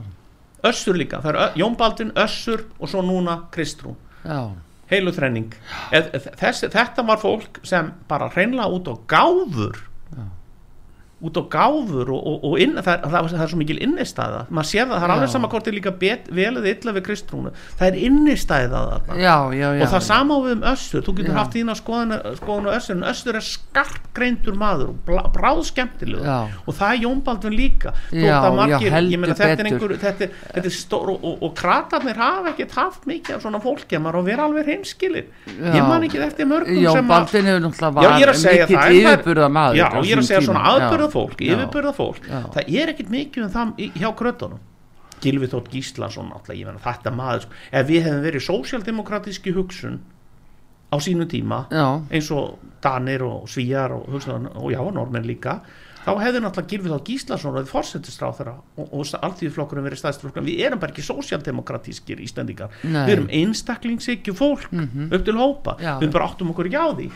Össur 0.70 0.98
líka, 0.98 1.22
það 1.24 1.36
er 1.36 1.60
Jón 1.62 1.78
Baldin, 1.80 2.14
Össur 2.20 2.66
og 2.80 2.92
svo 2.92 3.04
núna 3.06 3.40
Kristrún. 3.54 3.98
Já. 4.24 4.52
Heilu 4.90 5.14
þrenning. 5.14 5.54
Þetta 5.92 7.06
var 7.06 7.22
fólk 7.22 7.62
sem 7.68 7.92
bara 8.10 8.30
hreinlega 8.34 8.74
út 8.74 8.90
á 8.90 8.96
gáfur 9.10 9.84
út 11.20 11.40
á 11.40 11.44
gáfur 11.52 12.12
og, 12.16 12.22
og, 12.32 12.44
og 12.50 12.62
inn, 12.64 12.78
það, 12.80 13.06
það, 13.12 13.30
það 13.34 13.44
er 13.46 13.52
svo 13.52 13.60
mikil 13.60 13.80
innistæða. 13.84 14.42
Maður 14.50 14.70
sér 14.70 14.86
það, 14.88 14.96
það 14.96 15.08
er 15.08 15.14
alveg 15.16 15.34
sama 15.34 15.52
hvort 15.52 15.68
þið 15.68 15.78
líka 15.80 15.94
velið 16.40 16.70
illa 16.74 16.96
við 16.96 17.06
kristrúnu, 17.10 17.54
það 17.80 17.88
er 17.90 18.00
innistæða 18.08 18.84
já, 19.20 19.36
já, 19.54 19.68
já, 19.76 19.84
og 19.84 19.94
það 19.94 20.06
samá 20.08 20.36
við 20.46 20.54
um 20.56 20.66
össur. 20.74 21.04
Þú 21.06 21.16
getur 21.20 21.40
haft 21.40 21.58
þín 21.58 21.74
á 21.74 21.76
skoðinu 21.80 22.74
össur 22.76 22.96
en 22.96 23.06
össur 23.10 23.40
er 23.40 23.46
skarp 23.46 24.10
greintur 24.16 24.58
maður 24.60 24.94
og 24.94 25.30
bráð 25.36 25.64
skemmtileg 25.70 26.24
og 26.24 26.78
það 26.78 26.94
er 26.94 27.04
Jónbaldun 27.04 27.56
líka. 27.56 27.94
Margir, 28.60 28.96
meina, 29.20 29.36
þetta 29.38 29.64
er 29.64 29.70
einhver 29.70 29.94
þetta, 30.00 30.30
þetta 30.54 30.70
er 30.70 30.76
stór 30.76 31.12
og, 31.14 31.28
og 31.46 31.54
kratarnir 31.58 32.20
hafa 32.20 32.54
ekkert 32.54 32.76
haft 32.78 33.08
mikið 33.10 33.38
af 33.38 33.44
svona 33.46 33.62
fólki 33.64 34.00
maður 34.02 34.22
að 34.22 34.30
vera 34.30 34.48
alveg 34.48 34.70
heimskilir 34.74 35.28
ég 35.60 35.88
man 35.88 36.06
ekki 36.08 36.22
eftir 36.24 36.50
mörgum 36.50 36.80
maður 39.54 39.80
já, 39.80 39.88
ég 40.06 40.16
er 40.16 40.22
að 40.24 40.28
segja 40.30 40.44
svona 40.46 40.64
aðbúrða 40.74 41.09
fólk, 41.14 41.42
yfirbörða 41.42 41.94
fólk. 41.96 42.24
Já. 42.26 42.42
það 42.56 42.74
er 42.82 42.94
ekkit 42.94 43.10
mikið 43.14 43.48
um 43.48 43.54
það 43.56 43.94
hjá 44.00 44.10
krötunum 44.16 44.66
Gilvið 45.20 45.52
Þótt 45.56 45.74
Gíslason 45.74 46.32
alltaf, 46.32 46.56
þetta 46.86 47.12
maður, 47.12 47.46
sko. 47.46 47.60
ef 47.76 47.90
við 47.90 48.08
hefum 48.08 48.24
verið 48.24 48.46
sósjaldemokratíski 48.46 49.54
hugsun 49.56 50.00
á 50.90 50.96
sínu 51.04 51.28
tíma 51.30 51.66
já. 51.70 52.02
eins 52.10 52.32
og 52.32 52.58
Danir 52.82 53.24
og 53.28 53.50
Svíjar 53.52 53.94
og, 53.94 54.08
og 54.10 54.72
já, 54.72 54.80
Normen 54.80 55.28
líka 55.28 55.60
þá 56.00 56.14
hefur 56.24 56.44
náttúrulega 56.46 56.72
Gilvið 56.72 56.96
Þótt 56.96 57.12
Gíslason 57.12 57.54
og 57.54 57.66
þið 57.66 57.74
fórsetistráð 57.74 58.40
þeirra 58.40 58.56
og, 58.80 58.88
og 58.88 59.14
alltíðflokkurinn 59.28 59.88
verið 59.90 60.02
staðstflokkur 60.02 60.48
við 60.48 60.64
erum 60.66 60.82
bara 60.82 60.96
ekki 60.96 61.06
sósjaldemokratískir 61.06 62.24
ístendingar 62.24 62.74
við 62.82 63.14
erum 63.18 63.30
einstaklingsíkju 63.42 64.34
fólk 64.34 64.72
mm 64.72 64.86
-hmm. 64.86 65.14
upp 65.16 65.26
til 65.26 65.38
hópa, 65.38 65.78
já, 65.84 66.00
við 66.00 66.12
bara 66.16 66.32
áttum 66.32 66.56
okkur 66.56 66.72
ekki 66.72 66.80
á 66.80 66.90
því 66.96 67.12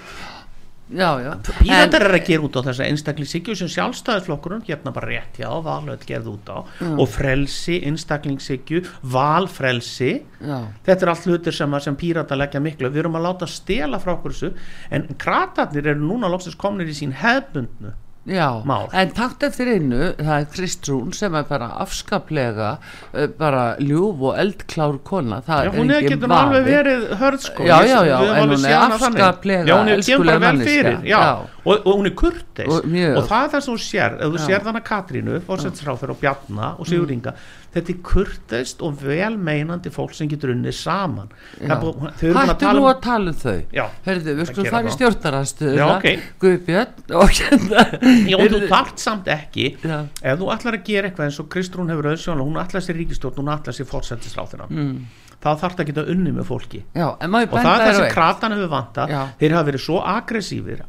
Píratar 1.61 2.03
er 2.03 2.15
að 2.17 2.25
gera 2.27 2.43
út 2.43 2.57
á 2.59 2.61
þessa 2.67 2.87
einstaklingsíkju 2.89 3.55
sem 3.55 3.69
sjálfstæðisflokkurinn 3.71 4.65
hérna 4.67 4.91
bara 4.93 5.09
rétt 5.13 5.39
já, 5.39 5.47
valöð 5.63 6.03
gerð 6.09 6.27
út 6.33 6.51
á 6.51 6.59
mm. 6.59 6.97
og 6.99 7.07
frelsi, 7.09 7.79
einstaklingsíkju 7.87 8.83
valfrelsi 9.15 10.11
já. 10.19 10.57
þetta 10.83 11.07
er 11.07 11.13
allt 11.13 11.27
hlutir 11.29 11.55
sem, 11.55 11.77
sem 11.87 11.99
píratar 11.99 12.41
leggja 12.41 12.61
miklu 12.63 12.91
við 12.91 13.05
erum 13.05 13.15
að 13.19 13.27
láta 13.29 13.49
stela 13.49 14.01
frá 14.03 14.17
okkur 14.17 14.35
þessu 14.35 14.51
en 14.93 15.07
kratarnir 15.23 15.93
eru 15.93 16.03
núna 16.03 16.31
lóksins 16.31 16.59
komnir 16.59 16.91
í 16.91 16.97
sín 16.97 17.15
hefbundnu 17.15 17.95
Já, 18.25 18.63
Mál. 18.63 18.87
en 18.95 19.09
takt 19.11 19.43
eftir 19.43 19.67
einu 19.67 20.13
það 20.15 20.35
er 20.37 20.45
Kristrún 20.53 21.09
sem 21.15 21.33
er 21.35 21.43
bara 21.49 21.67
afskaplega 21.83 22.69
uh, 22.79 23.25
bara 23.35 23.63
ljúf 23.83 24.21
og 24.29 24.37
eldklár 24.39 25.01
kona 25.03 25.41
já, 25.43 25.67
hún 25.75 25.91
er 25.91 26.05
ekki 26.05 26.19
alveg 26.31 26.69
verið 26.69 27.03
hörð 27.19 27.43
sko. 27.43 27.65
Já, 27.67 27.81
já, 27.83 27.97
já, 28.07 28.15
en 28.37 28.53
hún 28.53 28.67
er 28.69 28.77
afskaplega 28.77 29.79
elskulega 29.97 30.39
manniska 30.39 31.25
og, 31.65 31.73
og 31.73 31.91
hún 31.91 32.07
er 32.07 32.15
kurtis 32.15 32.71
og, 32.71 32.87
og 32.87 33.27
það 33.27 33.41
er 33.41 33.51
það 33.51 33.65
sem 33.67 33.73
hún 33.73 33.83
sér, 33.89 34.15
ef 34.15 34.31
þú 34.31 34.45
sér 34.45 34.65
þannig 34.69 34.87
Katrínu 34.87 35.43
fórsættisráþur 35.49 36.15
og 36.15 36.23
Bjarnar 36.23 36.79
og 36.79 36.87
Siguringa 36.87 37.35
mm 37.35 37.62
þetta 37.73 37.93
er 37.93 37.99
kurtist 38.05 38.83
og 38.85 38.99
velmeinandi 39.01 39.91
fólk 39.93 40.13
sem 40.17 40.29
getur 40.31 40.53
unnið 40.53 40.75
saman. 40.77 41.31
Hættu 41.59 42.33
nú 42.33 42.85
að 42.89 43.01
tala 43.03 43.33
um 43.33 43.39
þau. 43.39 43.57
Hörðu, 44.05 44.35
við 44.39 44.49
skulum 44.51 44.69
fara 44.73 44.91
í 44.91 44.95
stjórnarastuðuna 44.97 45.89
okay. 45.97 46.21
Guðbjörn 46.43 47.17
og 47.19 47.33
hérna 47.39 47.85
Já, 48.29 48.37
þú 48.37 48.61
þart 48.69 49.03
samt 49.03 49.29
ekki. 49.33 49.67
Já. 49.83 49.97
ef 50.21 50.39
þú 50.39 50.53
ætlar 50.53 50.77
að 50.79 50.87
gera 50.87 51.09
eitthvað 51.09 51.29
eins 51.29 51.41
og 51.41 51.49
Kristrún 51.53 51.91
hefur 51.93 52.11
auðvitað 52.11 52.45
hún 52.45 52.61
ætlar 52.61 52.85
sér 52.85 52.99
ríkistjórn, 53.01 53.41
hún 53.41 53.53
ætlar 53.53 53.77
sér 53.77 53.89
fórsættisráþina 53.89 54.69
mm. 54.69 54.95
það 55.43 55.65
að 55.67 55.85
geta 55.89 56.07
unni 56.13 56.33
með 56.35 56.49
fólki. 56.49 56.83
Já, 56.95 57.07
og 57.13 57.57
það 57.57 57.73
er 57.73 57.85
það 57.87 57.99
sem 57.99 58.09
kratan 58.13 58.57
hefur 58.57 58.73
vanta 58.73 59.07
Já. 59.09 59.21
þeir 59.41 59.57
hafa 59.57 59.69
verið 59.71 59.85
svo 59.85 60.01
aggressífir 60.13 60.83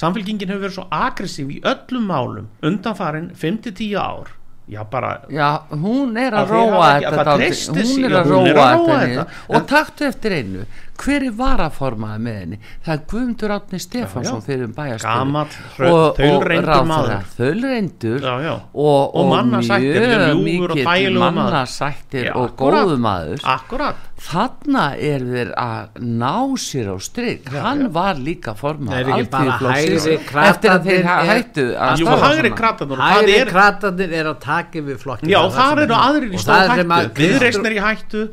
samfélkingin 0.00 0.50
hefur 0.50 0.66
verið 0.66 0.76
svo 0.78 0.86
aggressív 0.94 1.50
í 1.52 1.62
öllum 1.66 2.06
málum 2.08 2.50
undanfarin 2.66 3.32
5-10 3.36 3.96
ár 4.00 4.30
Já, 4.68 4.84
bara, 4.86 5.22
já, 5.28 5.62
hún 5.70 6.14
er 6.20 6.34
að 6.36 6.52
róa 6.54 6.90
þetta 7.02 7.32
hún 7.74 8.04
er 8.06 8.12
að 8.20 8.28
róa 8.30 8.66
þetta 8.86 9.24
og 9.48 9.64
taktu 9.66 10.06
eftir 10.06 10.36
einu 10.36 10.66
hver 11.00 11.24
er 11.26 11.34
varaformaði 11.36 12.22
með 12.24 12.38
henni? 12.40 12.58
Það 12.84 12.92
er 12.94 13.02
Guðmundur 13.12 13.54
Átni 13.54 13.80
Stefánsson 13.82 14.42
fyrir 14.44 14.66
um 14.66 14.74
bæjarspölu 14.76 15.90
og, 15.90 16.20
og 16.20 16.46
ráðra 16.50 17.18
þölreindur 17.36 18.26
og, 18.28 19.16
og 19.16 19.32
mjög 19.56 20.42
mikið 20.44 21.18
mannasættir 21.20 22.30
og 22.36 22.54
góðu 22.58 22.98
maður. 23.00 23.44
akkurat. 23.44 24.08
þarna 24.20 24.84
er 25.00 25.24
þeir 25.24 25.52
að 25.56 26.02
ná 26.20 26.34
sér 26.60 26.92
á 26.92 26.96
stryk 27.00 27.48
hann 27.54 27.86
já. 27.86 27.92
var 27.94 28.20
líka 28.20 28.54
formaði 28.58 29.16
eftir 29.16 30.74
að 30.74 30.90
þeir 30.90 31.08
hættu 31.30 31.66
að 31.80 32.04
hægri 32.26 32.52
kratanur 32.58 33.00
hægri 33.00 33.40
kratanur 33.48 34.14
er 34.20 34.30
að 34.34 34.38
taka 34.44 34.84
við 34.84 35.00
flokkin 35.00 35.32
já 35.32 35.40
þar 35.56 35.84
eru 35.86 35.96
aðrir 35.96 36.36
í 36.36 36.44
stóð 36.44 36.76
hættu. 36.76 37.10
viðreysnir 37.16 37.78
í 37.78 37.82
hættu 37.84 38.28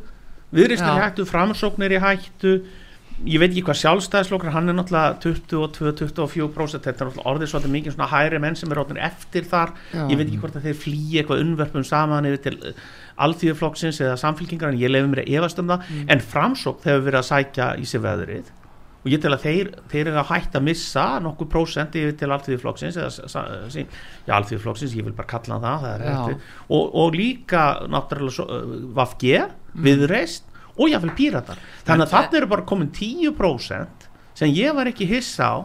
viðreysnir 0.56 0.98
í 0.98 1.02
hættu, 1.04 1.26
framsóknir 1.28 1.96
í 1.98 2.04
hættu. 2.04 2.60
Ég 3.26 3.42
veit 3.42 3.50
ekki 3.50 3.64
hvað 3.66 3.80
sjálfstæðislokkar 3.80 4.54
hann 4.54 4.70
er 4.70 4.76
náttúrulega 4.78 5.16
22-24% 5.24 6.86
þetta 6.86 6.92
er 6.92 7.08
náttúrulega 7.10 7.32
orðið 7.32 7.50
svolítið 7.50 7.74
mikið 7.74 7.96
svona 7.96 8.10
hægri 8.12 8.42
menn 8.44 8.58
sem 8.60 8.70
er 8.70 8.78
rótnir 8.78 9.02
eftir 9.08 9.48
þar. 9.50 9.74
Já. 9.90 10.04
ég 10.04 10.20
veit 10.20 10.28
ekki 10.28 10.42
hvort 10.44 10.60
að 10.60 10.68
þeir 10.68 10.78
flýja 10.84 11.24
eitthvað 11.24 11.42
unnverfum 11.48 11.88
saman 11.90 12.30
yfir 12.30 12.44
til 12.46 12.76
alþýðuflokksins 13.26 14.04
eða 14.06 14.22
samfélkingar 14.22 14.70
en 14.70 14.78
ég 14.78 14.94
lefði 14.94 15.10
mér 15.16 15.24
að 15.24 15.34
efast 15.40 15.64
um 15.64 15.74
það. 15.74 15.90
Mm. 15.90 16.06
en 16.14 16.24
framsókn 16.36 16.90
hefur 16.92 17.06
verið 17.10 17.24
að 17.24 17.30
sækja 17.32 17.72
í 17.82 17.90
sig 17.90 18.06
veðrið 18.06 18.54
og 19.08 19.14
ég 19.16 19.22
tel 19.24 19.32
að 19.32 19.46
þeir, 19.46 19.70
þeir 19.92 20.10
eru 20.12 20.20
að 20.20 20.32
hætta 20.34 20.60
að 20.60 20.66
missa 20.68 21.06
nokkuð 21.24 21.50
prósent 21.54 21.96
yfir 21.96 22.18
til 22.20 22.30
sín- 23.72 23.88
já, 24.28 24.34
alþjóðiflokksins, 24.36 24.96
ég 25.00 25.08
vil 25.08 25.16
bara 25.16 25.32
kalla 25.32 25.60
það, 25.64 25.88
það 26.04 26.34
og, 26.68 26.84
og 27.04 27.16
líka 27.16 27.64
náttúrulega 27.88 28.36
svo, 28.36 28.48
uh, 28.52 28.76
VFG, 28.98 29.32
viðreist 29.88 30.44
og 30.78 30.92
jáfnvel 30.92 31.16
píratar. 31.18 31.64
Þannig 31.88 32.06
að 32.06 32.14
þarna 32.14 32.38
eru 32.42 32.52
bara 32.52 32.68
komin 32.70 32.92
10% 32.94 34.08
sem 34.38 34.52
ég 34.54 34.76
var 34.78 34.92
ekki 34.92 35.08
hissa 35.10 35.48
á 35.50 35.58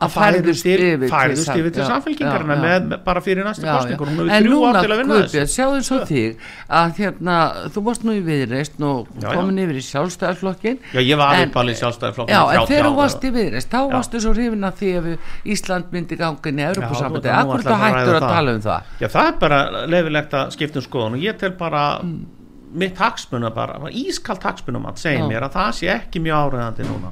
Að 0.00 0.12
færðust 0.14 0.62
til, 0.64 0.76
yfir 0.80 1.10
sam- 1.10 1.58
yfir 1.60 1.72
til 1.76 1.84
samfélkingarna 1.84 2.98
bara 3.04 3.20
fyrir 3.20 3.44
næstu 3.44 3.66
kostningur 3.68 4.08
hún 4.08 4.30
hefur 4.30 4.46
þrjú 4.46 4.60
ár 4.70 4.78
til 4.80 4.90
að 4.94 5.00
vinna 5.02 5.14
Guðbjörn, 5.18 5.44
þessu. 5.44 5.56
sjáðu 5.56 5.82
svo 5.84 5.98
þig 6.08 6.36
að 6.80 6.94
hérna, 7.00 7.36
þú 7.74 7.82
varst 7.84 8.06
nú 8.08 8.14
í 8.16 8.22
viðreist 8.24 8.80
og 8.80 9.10
komin 9.20 9.60
yfir 9.60 9.76
í 9.76 9.84
sjálfstæðarflokkin 9.90 10.78
já 10.94 11.00
ég 11.04 11.20
var 11.20 11.34
En- 11.36 11.50
uppalinn 11.50 11.76
sjálfstæðarflokk 11.82 12.28
Já, 12.32 12.40
en 12.54 12.66
þegar 12.66 12.88
þú 12.88 12.94
varst 12.96 13.20
í 13.28 13.30
viðreist 13.36 13.68
þá 13.70 13.80
varstu 13.92 14.20
svo 14.24 14.32
hrifin 14.32 14.64
að 14.64 14.74
því 14.80 14.90
að 14.96 15.10
Ísland 15.44 15.92
myndi 15.92 16.16
gangin 16.16 16.58
í 16.58 16.64
nú 16.64 16.84
Akkur 16.90 17.64
að 17.68 17.80
hættur 17.84 18.16
að 18.16 18.28
tala 18.28 18.50
um 18.56 18.60
það? 18.60 18.82
Já, 19.00 19.08
það 19.08 19.26
er 19.26 19.38
bara 19.40 19.86
leifilegt 19.86 20.32
að 20.32 20.50
skipta 20.56 20.80
um 20.80 20.84
skoðun. 20.86 21.16
Og 21.18 21.20
ég 21.24 21.38
tel 21.38 21.50
bara 21.60 22.00
mitt 22.72 22.96
hagsmuna 22.96 23.50
bara, 23.54 23.78
ískalt 23.90 24.42
hagsmunum 24.46 24.86
að 24.86 24.96
segja 25.02 25.26
mér 25.28 25.42
að 25.48 25.52
það 25.56 25.72
sé 25.80 25.88
ekki 25.92 26.20
mjög 26.22 26.52
áræðandi 26.54 26.86
núna 26.88 27.10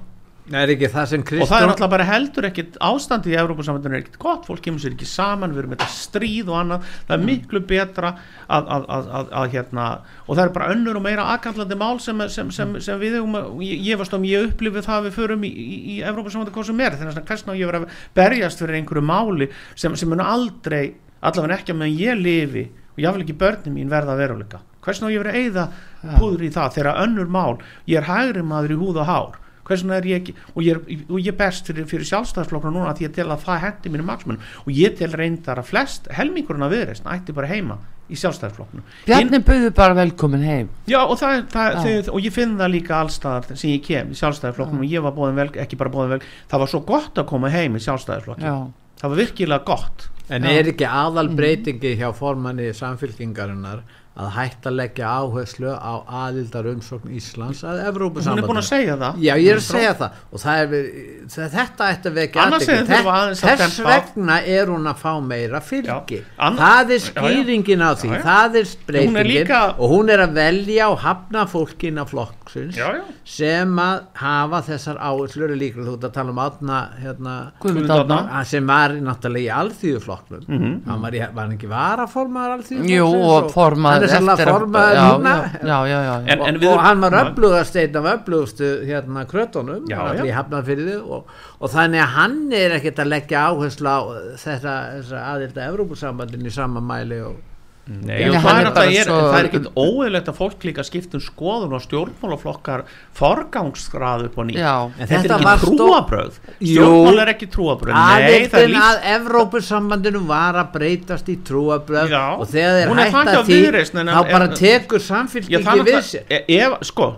er 0.56 0.70
ekki 0.72 0.88
það 0.88 1.08
sem 1.10 1.20
og 1.20 1.26
það 1.26 1.34
er 1.34 1.42
Kristján 1.44 1.68
náttúrulega 1.68 1.92
bara 1.92 2.04
heldur 2.08 2.46
ekkit 2.48 2.76
ástandi 2.88 3.32
í 3.32 3.36
Európa-samvændinu 3.36 3.96
er 3.96 4.02
ekkit 4.04 4.18
gott, 4.22 4.46
fólk 4.48 4.62
kemur 4.64 4.80
sér 4.80 4.94
ekki 4.94 5.08
saman 5.08 5.52
við 5.52 5.62
erum 5.62 5.72
með 5.74 5.82
þetta 5.82 5.96
stríð 5.96 6.48
og 6.48 6.56
annað. 6.62 6.86
Það 7.08 7.14
er 7.16 7.24
miklu 7.26 7.60
betra 7.68 8.12
að, 8.46 8.70
að, 8.76 8.86
að, 8.96 9.10
að, 9.18 9.32
að 9.40 9.56
hérna, 9.56 9.86
og 10.24 10.38
það 10.38 10.42
er 10.44 10.52
bara 10.54 10.68
önnur 10.74 11.00
og 11.00 11.04
meira 11.04 11.26
aðkallandi 11.34 11.78
mál 11.82 12.00
sem, 12.04 12.22
sem, 12.32 12.52
sem, 12.54 12.76
sem 12.84 13.02
við 13.02 13.18
um, 13.20 13.36
ég, 13.64 13.82
ég 13.90 14.00
varst 14.00 14.16
um, 14.16 14.24
ég 14.28 14.48
upplifið 14.48 14.86
það 14.88 15.00
að 15.00 15.08
við 15.08 15.18
förum 15.18 15.44
í, 15.44 15.50
í, 15.52 15.78
í 15.78 15.98
Európa-samvændinu 16.08 16.56
hvað 16.56 16.70
sem 16.70 16.84
er, 16.86 16.96
þannig 17.00 17.20
að 17.20 17.32
hversna 17.32 17.58
ég 17.58 17.72
verið 17.72 17.84
að 17.84 18.06
berjast 18.16 18.62
fyrir 18.62 18.78
einhverju 18.78 19.04
máli 19.10 19.50
sem, 19.74 19.98
sem 20.00 20.12
mun 20.12 20.24
aldrei, 20.24 20.94
allavega 21.20 21.60
ekki 21.60 21.74
að 21.74 21.82
meðan 21.82 22.00
ég 22.00 22.22
lifi 22.22 22.64
og 22.94 23.04
ég 23.04 23.18
vil 23.18 23.26
ekki 23.26 23.36
börnin 23.42 23.76
mín 23.76 23.92
verða 23.92 24.16
veruleika. 24.18 24.62
Hversna 24.82 25.10
ég 25.12 25.20
verið 25.20 25.34
að 25.34 25.44
eyða 25.44 26.16
púður 26.16 26.46
í 26.46 26.54
það 26.54 26.72
þegar 26.78 27.02
önnur 27.04 27.28
mál, 27.30 27.58
ég 27.90 28.00
er 28.00 28.08
hægri 28.08 28.46
maður 28.46 28.74
í 28.74 28.78
húð 28.80 29.02
og 29.02 29.10
hár 29.10 29.36
hversna 29.68 29.98
er 30.00 30.08
ég 30.08 30.22
ekki 30.22 30.34
og 30.54 30.62
ég, 30.64 30.78
er, 30.78 31.04
og 31.08 31.20
ég 31.20 31.30
er 31.32 31.38
best 31.38 31.68
fyrir, 31.68 31.86
fyrir 31.90 32.08
sjálfstæðsflokkna 32.08 32.72
núna 32.74 32.94
því 32.96 33.06
ég 33.08 33.14
tel 33.18 33.28
að 33.34 33.44
það 33.46 33.62
hendi 33.66 33.92
mínu 33.94 34.08
maksmun 34.08 34.40
og 34.64 34.72
ég 34.74 34.96
tel 34.98 35.12
reyndar 35.16 35.60
að 35.62 35.70
flest 35.70 36.08
helmingurinn 36.18 36.66
af 36.66 36.72
viðreist 36.74 37.06
ætti 37.14 37.36
bara 37.36 37.50
heima 37.52 37.78
í 38.08 38.16
sjálfstæðsflokknu 38.16 38.80
Bjarni 39.04 39.38
bauðu 39.44 39.70
bara 39.76 39.92
velkomin 39.98 40.44
heim. 40.48 40.68
Já 40.88 41.02
og, 41.04 41.18
það, 41.20 41.34
er- 41.36 41.48
það, 41.52 41.74
þið, 41.84 42.06
og 42.16 42.22
ég 42.24 42.32
finn 42.32 42.54
það 42.56 42.70
líka 42.72 42.94
allstaðar 43.02 43.50
sem 43.52 43.74
ég 43.74 43.82
kem 43.84 44.14
í 44.14 44.16
sjálfstæðisflokknum 44.16 44.80
og 44.86 44.88
ég 44.94 45.04
var 45.04 45.12
bóðin 45.18 45.36
vel, 45.42 45.48
ekki 45.60 45.76
bara 45.76 45.92
bóðin 45.92 46.14
vel 46.16 46.22
það 46.48 46.62
var 46.64 46.72
svo 46.72 46.80
gott 46.88 47.20
að 47.20 47.28
koma 47.28 47.50
heim 47.52 47.76
í 47.76 47.82
sjálfstæðisflokkin 47.84 48.48
Já, 48.48 48.56
það 49.02 49.12
var 49.12 49.20
virkilega 49.20 49.64
gott. 49.68 50.08
En 50.28 50.44
Já. 50.44 50.50
er 50.60 50.66
ekki 50.72 50.84
aðal 50.88 51.28
breytingi 51.36 51.94
hjá 52.00 52.08
formanni 52.16 52.70
samfylkingarinnar 52.76 53.84
að 54.18 54.30
hætta 54.34 54.70
að 54.72 54.74
leggja 54.80 55.08
áherslu 55.14 55.70
á 55.78 55.92
aðildar 56.26 56.66
umsókn 56.72 57.12
Íslands 57.14 57.60
að 57.62 57.78
hún 57.86 58.40
er 58.40 58.46
búin 58.48 58.58
að 58.58 58.66
segja 58.66 58.96
það. 58.98 59.18
Já, 59.22 59.32
ég 59.38 59.50
er 59.52 59.60
að 59.60 59.66
segja 59.68 59.92
það. 60.00 60.16
Og 60.32 60.42
það 60.42 60.62
er, 60.62 60.88
það, 61.34 61.52
þetta 61.52 61.90
ætti 61.92 62.10
að 62.10 62.16
vekja 62.18 62.46
aðeins 62.48 63.42
að 63.46 63.62
Þess 63.62 63.78
vegna 63.86 64.38
er 64.56 64.72
hún 64.72 64.90
að 64.90 64.96
fá 65.04 65.12
meira 65.22 65.60
fylgi. 65.62 66.18
Já. 66.18 66.24
Anna- 66.48 66.58
það 66.72 66.90
er 66.96 67.04
skýringin 67.04 67.84
á 67.86 67.90
því. 67.94 68.08
Já, 68.10 68.16
já. 68.18 68.24
það 68.26 68.58
er 68.62 68.66
Hún 68.68 68.74
er 68.74 68.88
breytingin 68.90 69.30
líka- 69.30 69.60
og 69.78 69.94
hún 69.94 70.10
er 70.10 70.24
að 70.26 70.32
velja 70.40 70.88
og 70.90 70.98
hafna 71.04 71.46
fólkin 71.46 71.98
af 72.02 72.10
flokksins 72.10 72.76
Já, 72.76 72.88
já. 72.98 73.04
sem 73.24 73.76
að 73.78 74.00
hafa 74.14 74.62
þessar 74.66 74.98
áherslur. 74.98 75.54
Líka 75.58 75.86
þú 75.86 75.94
ert 75.94 76.08
að 76.10 76.12
tala 76.18 76.30
um 76.34 76.42
átna 76.42 76.78
hérna, 76.98 77.36
sem 78.44 78.66
var 78.66 78.90
náttúrulega 78.98 79.46
í 79.46 79.54
alþýðuflokknum. 79.62 80.42
Mhm. 80.48 80.82
hann 80.88 81.00
var, 81.02 81.12
í, 81.12 81.22
var 81.34 81.48
ekki 81.54 81.68
varaformaður 81.70 82.58
alþýðuflokksins 82.58 84.07
Og 84.16 84.38
formaður 84.52 84.98
núna. 85.18 85.34
og, 86.40 86.48
við- 86.62 86.72
og 86.72 86.80
hann 86.86 87.00
var 87.04 87.16
öflugast 87.22 87.76
einn 87.82 87.96
af 88.00 88.08
öflugustu 88.14 88.70
hérna 88.88 89.24
krötunum 89.30 89.84
þið 90.88 91.10
og, 91.18 91.26
og 91.60 91.70
þannig 91.76 92.00
að 92.04 92.14
hann 92.16 92.38
er 92.52 92.76
ekkert 92.78 92.98
að 93.04 93.12
leggja 93.14 93.44
áherslu 93.50 93.88
á 93.88 93.98
þetta, 94.44 94.74
þetta 95.02 95.22
aðilda 95.34 95.68
Evrópusambandin 95.72 96.46
í 96.46 96.50
sama 96.54 96.80
mæli 96.80 97.20
og 97.28 97.36
Nei, 97.88 98.18
og 98.28 98.34
hann 98.44 98.66
það 98.66 98.82
er 98.82 98.90
er, 98.90 98.98
er, 99.00 99.06
svo- 99.08 99.18
það 99.32 99.38
er 99.38 99.46
ekkit 99.48 99.68
óeðlegt 99.80 100.26
að 100.28 100.34
fólk 100.36 100.64
líka 100.68 100.82
skipta 100.84 101.16
um 101.16 101.22
skoðun 101.24 101.72
og 101.72 101.80
stjórnmálaflokkar 101.86 102.82
forgangsgrað 103.16 104.24
upp 104.26 104.34
á 104.36 104.42
nýtt. 104.44 104.58
En 105.00 105.08
þetta 105.08 105.38
er 105.38 105.40
ekki 105.40 105.56
stó- 105.62 105.78
trúabröð 105.78 106.36
stjórnmál 106.60 107.22
er 107.22 107.30
ekki 107.32 107.48
trúabröð 107.54 107.94
nei, 107.96 108.26
aðildin 108.26 108.74
lífs 108.74 108.88
að 108.90 109.08
Evrópusambandinu 109.14 110.20
var 110.28 110.58
að 110.60 110.68
breytast 110.76 111.30
í 111.32 111.38
trúabröð 111.48 112.12
Já. 112.12 112.24
og 112.36 112.44
þegar 112.52 112.92
þeir 112.92 113.14
hætta 113.16 113.42
því 113.48 113.56
Viðreisn, 113.62 113.98
en- 114.04 114.12
þá 114.12 114.32
bara 114.32 114.48
tekur 114.60 115.00
samfélkingi 115.08 115.88
við 115.88 116.02
sér. 116.10 116.24
e- 116.28 116.44
ef, 116.60 116.76
sko, 116.92 117.08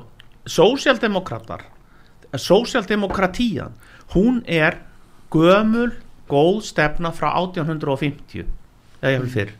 sósjaldemokratar 0.47 1.67
sósjaldemokratían 2.39 3.73
hún 4.15 4.43
er 4.47 4.79
gömul 5.33 5.91
góð 6.31 6.63
stefna 6.63 7.11
frá 7.15 7.33
1850 7.43 8.47
eða 9.03 9.13
ég 9.17 9.21
vil 9.25 9.31
fyrr 9.35 9.53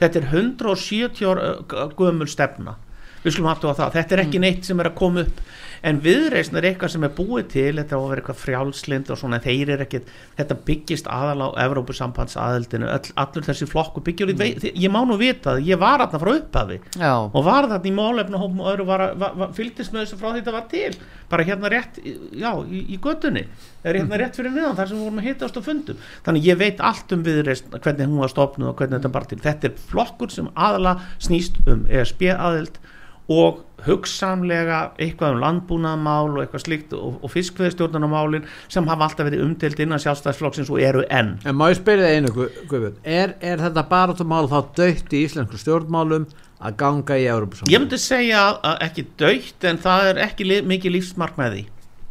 þetta 0.00 0.20
er 0.20 0.28
170 0.30 1.26
ára 1.28 1.54
uh, 1.58 1.88
gömul 1.98 2.28
stefna. 2.30 2.76
Við 3.24 3.34
skulum 3.34 3.50
aftur 3.50 3.74
á 3.74 3.78
það, 3.80 3.96
þetta 3.96 4.14
er 4.14 4.24
ekki 4.24 4.42
neitt 4.42 4.68
sem 4.68 4.78
er 4.78 4.90
að 4.92 4.98
koma 5.00 5.24
upp 5.26 5.40
en 5.86 6.00
viðreisn 6.02 6.58
er 6.58 6.68
eitthvað 6.70 6.94
sem 6.94 7.06
er 7.06 7.12
búið 7.14 7.48
til 7.54 7.74
þetta 7.78 7.98
á 7.98 8.00
að 8.00 8.08
vera 8.10 8.22
eitthvað 8.22 8.40
frjálslind 8.42 9.12
og 9.12 9.20
svona 9.20 9.40
þeir 9.42 9.74
eru 9.74 9.86
ekkit, 9.86 10.10
þetta 10.38 10.56
byggist 10.68 11.10
aðal 11.12 11.46
á 11.46 11.48
Evrópusambands 11.64 12.38
aðeldinu, 12.40 12.88
all, 12.92 13.12
allur 13.22 13.46
þessi 13.46 13.68
flokku 13.70 14.02
byggjur, 14.06 14.34
mm. 14.34 14.66
ég 14.74 14.92
má 14.92 15.00
nú 15.06 15.18
vita 15.20 15.54
það 15.54 15.68
ég 15.68 15.80
var 15.80 16.04
aðna 16.04 16.22
frá 16.22 16.32
upphafi 16.34 16.80
já. 16.98 17.12
og 17.12 17.46
var 17.46 17.68
þarna 17.70 17.90
í 17.90 17.94
málefnahópum 17.98 18.64
og 18.64 18.72
öðru 18.72 18.88
var, 18.88 19.04
var, 19.20 19.38
var, 19.42 19.54
fylgdist 19.56 19.94
með 19.94 20.04
þessu 20.04 20.20
frá 20.20 20.28
því 20.30 20.42
þetta 20.42 20.56
var 20.56 20.66
til. 20.72 20.98
Bara 21.28 21.44
hérna 21.44 21.70
rétt, 21.72 22.00
já, 22.40 22.50
í, 22.64 22.82
í 22.94 22.98
göttunni 23.04 23.44
er 23.84 23.98
hérna 24.00 24.18
rétt 24.20 24.38
fyrir 24.38 24.54
niðan 24.54 24.76
þar 24.78 24.90
sem 24.90 24.98
við 24.98 25.06
vorum 25.06 25.22
að 25.22 25.28
hittast 25.28 25.60
og 25.60 25.66
fundum, 25.66 26.02
þannig 26.26 26.48
ég 26.48 26.60
veit 26.60 26.82
allt 26.84 27.12
um 27.14 27.24
viðreist 27.26 27.68
hvernig 27.74 28.08
hún 28.08 28.22
var 28.24 28.32
stopnuð 28.32 28.72
og 28.72 28.80
hvernig 28.80 28.98
þetta 28.98 29.14
bara 29.14 29.30
til. 29.30 29.40
Þetta 29.44 29.68
er 29.68 29.82
flokkur 29.92 30.32
sem 30.32 30.50
aðala 30.56 30.98
snýst 31.22 31.60
um 31.68 31.84
ESB 31.92 32.30
aðild 32.34 32.80
og 33.28 33.64
hugsamlega 33.86 34.78
eitthvað 34.98 35.36
um 35.36 35.40
landbúnaðmál 35.44 36.32
og 36.34 36.40
eitthvað 36.42 36.64
slíkt 36.64 36.94
og, 36.98 37.18
og 37.24 37.32
fiskveðstjórnarmálin 37.32 38.46
sem 38.70 38.88
hafa 38.90 39.06
alltaf 39.08 39.28
verið 39.28 39.44
umdelt 39.46 39.82
innan 39.84 40.02
sjálfstæðsflokksins 40.02 40.70
og 40.72 40.82
eru 40.82 41.04
enn. 41.14 41.36
En 41.46 41.56
má 41.58 41.68
ég 41.70 41.78
spyrja 41.80 42.08
þig 42.10 42.18
einu, 42.20 42.32
Guð- 42.36 42.58
Guðbjörn, 42.72 42.98
er, 43.04 43.36
er 43.40 43.62
þetta 43.64 43.86
barátumál 43.90 44.48
þá 44.50 44.58
dögt 44.80 45.14
í 45.14 45.22
íslensku 45.28 45.60
stjórnmálum 45.62 46.26
að 46.58 46.76
ganga 46.80 47.18
í 47.20 47.28
Európa 47.30 47.68
ég 47.70 47.78
myndi 47.84 48.00
segja 48.02 48.46
ekki 48.82 49.06
dögt 49.20 49.68
en 49.70 49.78
það 49.82 50.08
er 50.12 50.22
ekki 50.26 50.48
li, 50.48 50.60
mikið 50.66 50.96
lífsmark 50.98 51.38
með 51.38 51.54
því. 51.54 51.64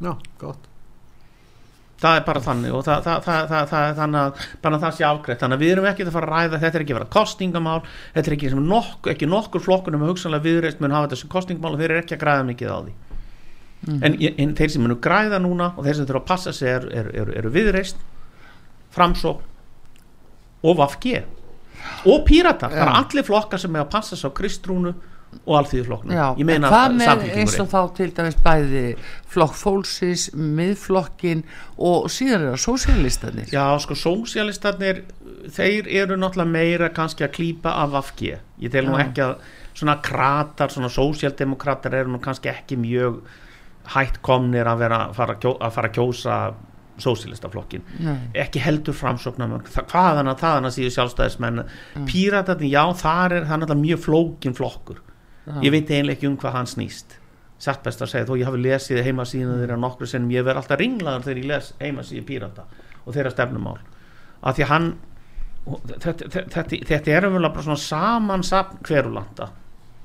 Já, 0.08 0.14
gott. 0.40 0.64
Það 2.02 2.20
er 2.20 2.26
bara 2.28 2.42
þannig 2.46 2.76
og 2.78 2.84
það, 2.86 3.08
það, 3.08 3.24
það, 3.26 3.48
það, 3.52 3.70
það 3.72 3.96
þannig 3.98 4.20
að 4.22 4.46
bara 4.66 4.80
það 4.84 4.96
sé 4.98 5.06
afgreitt. 5.08 5.40
Þannig 5.42 5.58
að 5.58 5.64
við 5.64 5.74
erum 5.74 5.88
ekki 5.90 6.06
að 6.06 6.14
fara 6.18 6.28
að 6.28 6.36
ræða 6.36 6.62
þetta 6.62 6.78
er 6.78 6.86
ekki 6.86 6.94
að 6.94 7.00
vera 7.00 7.10
kostningamál 7.16 7.80
þetta 7.88 8.30
er 8.32 8.36
ekki, 8.38 8.52
nokk, 8.68 9.10
ekki 9.14 9.30
nokkur 9.32 9.66
flokkunum 9.66 10.04
með 10.04 10.14
hugsanlega 10.14 10.46
viðreist 10.46 10.84
mun 10.84 10.94
hafa 10.94 11.18
sem 11.18 11.32
kostningamál 11.32 11.74
og 11.74 11.82
þeir 11.82 11.90
eru 11.96 12.04
ekki 12.04 12.18
að 12.18 12.24
græða 12.26 12.48
mikið 12.52 12.74
á 12.74 12.78
því. 12.78 12.96
En, 13.88 14.16
en 14.18 14.54
þeir 14.58 14.72
sem 14.74 14.84
munu 14.84 14.98
græða 15.02 15.40
núna 15.42 15.72
og 15.78 15.86
þeir 15.86 16.00
sem 16.00 16.08
þurfa 16.10 16.24
að 16.24 16.30
passa 16.30 16.54
sig 16.54 16.70
eru 16.74 16.90
er, 16.98 17.12
er, 17.22 17.34
er 17.40 17.50
viðreist 17.54 18.00
framsók 18.94 19.44
og 20.66 20.80
vafge 20.80 21.22
og 22.10 22.24
píratar, 22.26 22.74
það 22.74 22.82
er 22.84 22.94
allir 22.98 23.26
flokkar 23.26 23.62
sem 23.62 23.76
er 23.78 23.86
að 23.86 23.94
passa 23.94 24.18
sig 24.18 24.28
á 24.28 24.38
kristrúnu 24.38 24.94
og 25.48 25.54
alþýðuflokknu 25.62 26.16
Já, 26.16 26.26
ég 26.40 26.48
meina 26.48 26.70
hvað 26.72 26.96
með 26.98 27.24
eins 27.36 27.56
og 27.62 27.70
þá 27.72 27.80
til 27.98 28.10
dæmis 28.16 28.38
bæði 28.44 28.84
flokk 29.32 29.58
fólksins, 29.60 30.28
miðflokkin 30.36 31.44
og 31.78 32.08
síðan 32.12 32.48
er 32.48 32.54
það 32.56 32.64
sósialistanir 32.66 33.54
Já, 33.54 33.66
sko, 33.84 33.98
sósialistarnir 34.00 35.04
þeir 35.54 35.90
eru 36.04 36.20
náttúrulega 36.20 36.52
meira 36.52 36.92
kannski 36.96 37.28
að 37.28 37.36
klípa 37.38 37.76
af 37.84 37.98
afgi 38.02 38.36
ég 38.36 38.74
tel 38.74 38.88
nú 38.88 38.98
ekki 39.02 39.26
að 39.26 39.36
svona 39.78 40.00
kratar, 40.04 40.72
svona 40.74 40.90
sósialdemokrater 40.92 42.00
eru 42.00 42.16
nú 42.16 42.22
kannski 42.24 42.52
ekki 42.52 42.80
mjög 42.82 43.22
hætt 43.94 44.22
komnir 44.26 44.68
að 44.68 44.82
vera 44.84 45.04
að 45.08 45.20
fara 45.20 45.38
að, 45.38 45.70
fara 45.76 45.92
að 45.92 46.00
kjósa 46.00 46.40
sósialistaflokkin 46.98 47.84
Nei. 48.02 48.16
ekki 48.42 48.60
heldur 48.64 48.96
framsóknarmörg 48.98 49.68
hvaðan 49.70 50.32
að 50.32 50.40
þaðan 50.42 50.70
að 50.70 50.74
síðu 50.80 50.94
sjálfstæðismenn. 50.96 51.60
Píratarnir, 52.10 52.72
já, 52.74 52.82
þar 52.98 53.36
er 53.38 53.46
það 53.46 53.62
náttúrulega 53.62 53.84
mjög 53.84 54.02
flókin 54.08 54.58
flokkur 54.58 55.04
ég 55.64 55.74
veit 55.74 55.90
eiginlega 55.90 56.18
ekki 56.18 56.30
um 56.30 56.38
hvað 56.40 56.58
hann 56.58 56.70
snýst. 56.70 57.18
Satt 57.62 57.84
best 57.86 58.04
að 58.06 58.12
segja, 58.12 58.28
þó 58.30 58.36
ég 58.38 58.50
hafi 58.50 58.62
lesið 58.62 59.04
heimasíðan 59.08 59.62
þeirra 59.64 59.80
nokkru 59.82 60.10
sinnum, 60.10 60.32
ég 60.36 60.46
verð 60.46 60.62
alltaf 60.62 60.80
ringlaður 60.82 61.26
þegar 61.26 61.42
ég 61.42 61.52
les 61.52 61.70
heimasíðu 61.82 62.26
pírata 62.28 62.66
og 63.04 63.16
þeirra 63.16 63.34
stefnumál. 63.34 63.78
Af 64.46 64.58
því 64.58 64.66
að 64.68 64.74
hann 64.74 64.90
þetta, 65.66 66.14
þetta, 66.14 66.44
þetta, 66.54 66.82
þetta 66.92 67.16
er 67.16 67.30
umvel 67.30 67.48
bara 67.48 67.66
svona 67.66 67.82
samansapn 67.82 68.84
hverulanda. 68.86 69.52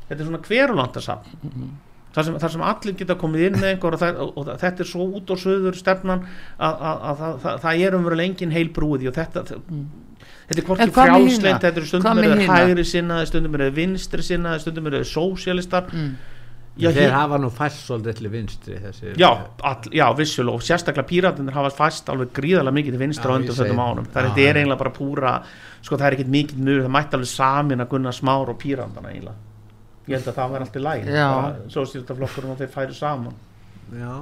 Þetta 0.09 0.19
er 0.19 0.29
svona 0.31 0.45
hverulanda 0.47 1.05
sapn 1.05 1.73
þar 2.13 2.27
sem, 2.27 2.39
þar 2.43 2.55
sem 2.55 2.65
allir 2.69 2.97
geta 2.99 3.17
komið 3.21 3.47
inn 3.47 3.59
með 3.59 3.69
einhver 3.71 3.97
og, 3.97 4.03
það, 4.03 4.23
og, 4.27 4.51
þetta 4.61 4.85
er 4.85 4.89
svo 4.91 5.07
út 5.19 5.33
og 5.33 5.41
söður 5.41 5.79
stefnan 5.79 6.25
að, 6.25 6.73
að, 6.73 6.83
að, 6.93 7.23
að 7.23 7.37
það, 7.45 7.61
það 7.65 7.85
er 7.87 7.97
umverulega 7.99 8.33
engin 8.33 8.55
heil 8.57 8.69
brúið 8.77 9.09
og 9.11 9.17
þetta 9.19 9.45
mm. 9.59 9.87
Þetta 10.53 10.63
er 10.63 10.69
hvorki 10.69 10.91
frjálsleint 10.99 11.65
þetta 11.67 11.81
er 11.83 11.89
stundum 11.91 12.21
með 12.21 12.29
er 12.37 12.43
hina? 12.45 12.59
hægri 12.61 12.85
sinnaði 12.93 13.27
stundum 13.33 13.55
er 13.61 13.71
vinstri 13.81 14.23
sinnaði 14.29 14.61
stundum 14.67 14.87
er 14.93 14.99
sósialistar 15.09 15.89
Mm. 15.93 16.13
já, 16.79 16.89
þeir 16.89 17.03
hér- 17.11 17.13
hafa 17.13 17.37
nú 17.39 17.51
fæst 17.53 17.83
svolítið 17.89 18.15
til 18.17 18.29
vinstri 18.33 18.77
þessi 18.81 19.11
já, 19.21 19.29
all, 19.63 19.91
já 19.93 20.07
vissulega 20.17 20.55
og 20.57 20.63
sérstaklega 20.65 21.05
píratinir 21.11 21.53
hafa 21.53 21.71
fæst 21.77 22.09
alveg 22.09 22.31
gríðarlega 22.33 22.73
mikið 22.79 22.95
til 22.97 23.03
vinstra 23.03 23.29
Já, 23.29 23.33
á 23.33 23.37
undan 23.37 23.55
segi 23.57 23.69
þetta 23.69 23.77
það. 23.77 24.07
það 24.15 24.25
er, 24.25 24.49
er 24.49 24.57
eiginlega 24.63 24.79
bara 24.79 24.91
púra 24.97 25.33
sko 25.83 25.97
það 25.99 26.07
er 26.07 26.13
ekkit 26.17 26.31
mikið 26.33 26.59
mjög, 26.65 26.83
það 26.87 26.95
mætti 26.97 27.15
alveg 27.19 27.29
samin 27.35 27.81
að 27.85 27.89
gunna 27.93 28.13
smár 28.13 28.49
og 28.49 28.59
píratana 28.63 29.09
eiginlega. 29.13 29.37
Ég 30.09 30.17
held 30.17 30.29
að 30.33 30.35
það 30.39 30.51
var 30.51 30.61
alltaf 30.65 30.83
læg 30.83 31.05
svo 31.71 31.85
stjórnflokkurinn 31.87 32.51
og 32.55 32.59
þeir 32.59 32.71
færu 32.73 32.95
saman. 32.95 33.35
Já, 33.93 34.15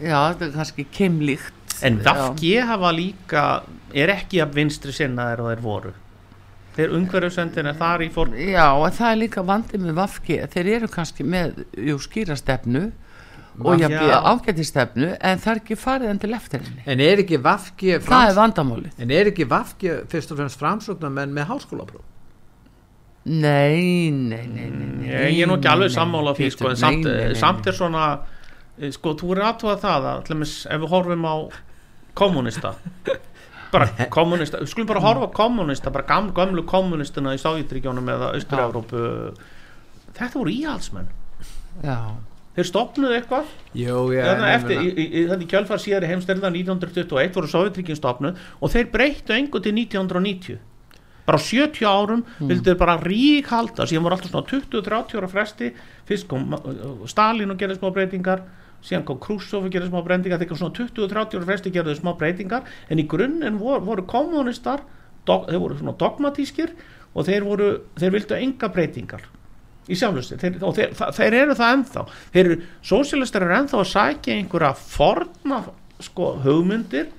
Já, 0.00 0.18
þetta 0.32 0.46
er 0.48 0.52
kannski 0.56 0.86
keimlíkt 0.96 1.59
En 1.82 1.98
Já. 1.98 2.04
Vafgi 2.10 2.54
hafa 2.70 2.92
líka 2.92 3.44
er 3.96 4.12
ekki 4.14 4.40
að 4.44 4.56
vinstri 4.60 4.94
sinnaðir 4.94 5.44
og 5.44 5.52
þeir 5.52 5.62
voru 5.64 5.92
þeir 6.76 6.96
umhverjusendin 6.96 7.70
er 7.70 7.78
þar 7.78 8.04
í 8.04 8.10
fór 8.14 8.32
Já, 8.38 8.66
en 8.70 8.96
það 8.96 9.12
er 9.12 9.20
líka 9.24 9.44
vandið 9.46 9.86
með 9.86 9.96
Vafki 9.98 10.40
þeir 10.52 10.72
eru 10.76 10.90
kannski 10.92 11.26
með 11.26 11.64
jú, 11.88 11.96
skýra 12.02 12.36
stefnu 12.38 12.90
og 13.60 13.74
Já. 13.74 13.88
jafnvel 13.88 14.20
ágæti 14.30 14.64
stefnu 14.64 15.10
en 15.18 15.42
það 15.42 15.52
er 15.52 15.60
ekki 15.64 15.78
farið 15.80 16.12
enn 16.12 16.22
til 16.22 16.32
eftir 16.36 16.62
henni 16.64 16.86
en 16.86 17.02
er 17.04 17.24
ekki 17.24 17.40
Vafki 17.42 17.98
það 18.06 18.30
er 18.30 18.38
vandamálið 18.38 19.02
en 19.02 19.14
er 19.18 19.32
ekki 19.32 19.48
Vafki 19.50 19.98
fyrst 20.12 20.32
og 20.32 20.40
fremst 20.40 20.62
framsóknar 20.62 21.12
menn 21.16 21.34
með 21.36 21.50
háskólapróf 21.50 22.06
Nei, 23.30 24.08
nei, 24.08 24.46
nei, 24.48 24.70
nei, 24.72 24.86
nei 24.96 25.08
ég, 25.10 25.34
ég 25.36 25.42
er 25.44 25.48
nú 25.50 25.58
ekki 25.58 25.68
alveg 25.68 25.90
sammála 25.92 26.32
því 26.38 26.46
sko, 26.54 26.70
en 26.70 26.78
samt, 26.80 27.02
nei, 27.04 27.12
nei, 27.18 27.26
nei. 27.34 27.36
samt 27.36 27.66
er 27.68 27.76
svona 27.76 28.04
sko, 28.94 29.14
þú 29.18 29.34
er 29.34 29.42
aðtóða 29.48 29.76
það 29.82 30.08
að, 30.10 30.22
til 30.26 30.36
dæmis, 30.36 30.54
ef 30.66 30.80
við 30.82 30.94
horfum 30.94 31.26
á 31.28 31.36
kommunista 32.20 32.74
bara 33.70 33.88
kommunista, 34.16 34.60
við 34.62 34.72
skulum 34.72 34.88
bara 34.90 35.04
horfa 35.04 35.28
á 35.30 35.36
kommunista 35.36 35.92
bara 35.94 36.06
gam, 36.08 36.32
gamlu 36.36 36.64
kommunistuna 36.68 37.36
í 37.36 37.42
Sovjetríkjónum 37.42 38.08
eða 38.14 38.32
Austur-Európu 38.38 39.04
þetta 40.16 40.36
voru 40.36 40.54
íhaldsmenn. 40.54 41.10
Já, 41.84 41.98
þeir 42.56 42.68
stopnuðu 42.70 43.18
eitthvað? 43.18 43.52
Þarna 43.74 44.48
ég 44.50 44.56
eftir, 44.56 44.80
meina- 44.80 44.88
í, 44.88 45.04
í, 45.04 45.22
í, 45.22 45.44
í 45.44 45.50
kjölfar 45.50 45.82
síðari 45.82 46.10
heimstyrða 46.10 46.50
1921 46.50 47.36
voru 47.36 47.52
Sovjetríkin 47.52 47.98
stopnuð 47.98 48.42
og 48.60 48.74
þeir 48.74 48.90
breyttu 48.92 49.36
engu 49.36 49.62
til 49.62 49.76
1990 49.76 50.66
bara 51.30 51.38
á 51.38 51.42
70 51.46 51.86
árum 51.86 52.24
mm. 52.24 52.48
vildu 52.48 52.72
þeir 52.72 52.80
bara 52.80 52.96
rík 52.98 53.50
halda 53.52 53.86
síðan 53.86 54.06
voru 54.06 54.16
alltaf 54.16 54.32
svona 54.32 54.48
20-30 54.50 55.20
ára 55.20 55.30
fresti 55.30 55.68
fyrst 56.08 56.26
kom 56.30 56.56
uh, 56.56 57.04
Stalin 57.10 57.52
og 57.52 57.60
gerði 57.60 57.78
smá 57.78 57.92
breytingar 57.94 58.42
síðan 58.84 59.04
kom 59.08 59.18
Khrushchev 59.22 59.66
og 59.66 59.74
gerði 59.74 59.90
smá 59.90 60.00
breytingar 60.06 60.40
þegar 60.40 60.60
svona 60.60 60.76
20-30 60.78 61.36
ára 61.40 61.48
fresti 61.48 61.72
þeir 61.74 61.98
smá 61.98 62.14
breytingar 62.18 62.70
en 62.88 63.02
í 63.02 63.06
grunninn 63.10 63.58
voru, 63.60 63.84
voru 63.88 64.06
kommunistar 64.08 64.84
dog, 65.28 65.48
þeir 65.50 65.60
voru 65.62 65.78
svona 65.80 65.96
dogmatískir 66.00 66.72
og 67.14 67.28
þeir 67.28 67.46
voru, 67.46 67.70
þeir 68.00 68.14
vildu 68.16 68.38
enga 68.38 68.70
breytingar 68.72 69.26
í 69.90 69.98
sjálflustir 69.98 70.40
þeir, 70.40 70.58
og 70.64 70.76
þeir, 70.76 70.94
þeir 71.16 71.38
eru 71.42 71.56
það 71.58 71.74
ennþá 71.76 72.04
þeir 72.34 72.42
eru, 72.44 72.58
sósialistar 72.86 73.46
eru 73.46 73.56
ennþá 73.58 73.80
að 73.80 73.90
sækja 73.92 74.36
einhverja 74.36 74.72
forna 74.78 75.62
sko, 76.00 76.34
hugmyndir 76.44 77.10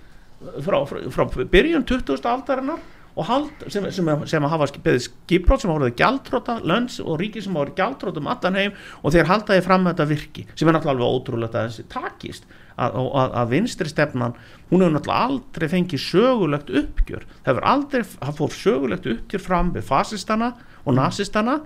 frá, 0.65 0.79
frá, 0.89 1.03
frá 1.13 1.45
byrjun 1.51 1.85
20. 1.85 2.25
aldarinnar 2.31 2.81
og 3.15 3.27
hald, 3.27 3.65
sem, 3.73 3.87
sem, 3.91 4.09
sem 4.29 4.47
hafa 4.53 4.67
beðið 4.83 5.05
skiprót 5.07 5.63
sem 5.63 5.71
voruð 5.71 5.95
gjaldróta 5.99 6.57
lönns 6.63 6.99
og 7.03 7.19
ríki 7.19 7.43
sem 7.43 7.53
hafa 7.53 7.65
voruð 7.65 7.77
gjaldróta 7.79 8.21
um 8.21 8.29
allan 8.31 8.59
heim 8.59 8.77
og 9.01 9.15
þeir 9.15 9.29
haldaði 9.31 9.65
fram 9.65 9.89
þetta 9.89 10.07
virki 10.09 10.45
sem 10.53 10.69
er 10.69 10.77
náttúrulega 10.77 10.95
alveg 10.95 11.19
ótrúlegt 11.19 11.57
að 11.57 11.69
þessi 11.69 11.87
takist 11.91 12.47
að, 12.77 12.95
að, 12.95 13.35
að 13.41 13.51
vinstri 13.51 13.91
stefnan 13.91 14.37
hún 14.71 14.85
hefur 14.85 14.95
náttúrulega 14.95 15.27
aldrei 15.27 15.67
fengið 15.75 16.03
sögulegt 16.05 16.73
uppgjör 16.81 17.27
það 17.43 17.61
fór 18.39 18.57
sögulegt 18.57 19.11
uppgjör 19.11 19.43
fram 19.43 19.73
við 19.75 19.87
fasistana 19.91 20.53
og 20.85 20.97
nasistana 20.97 21.59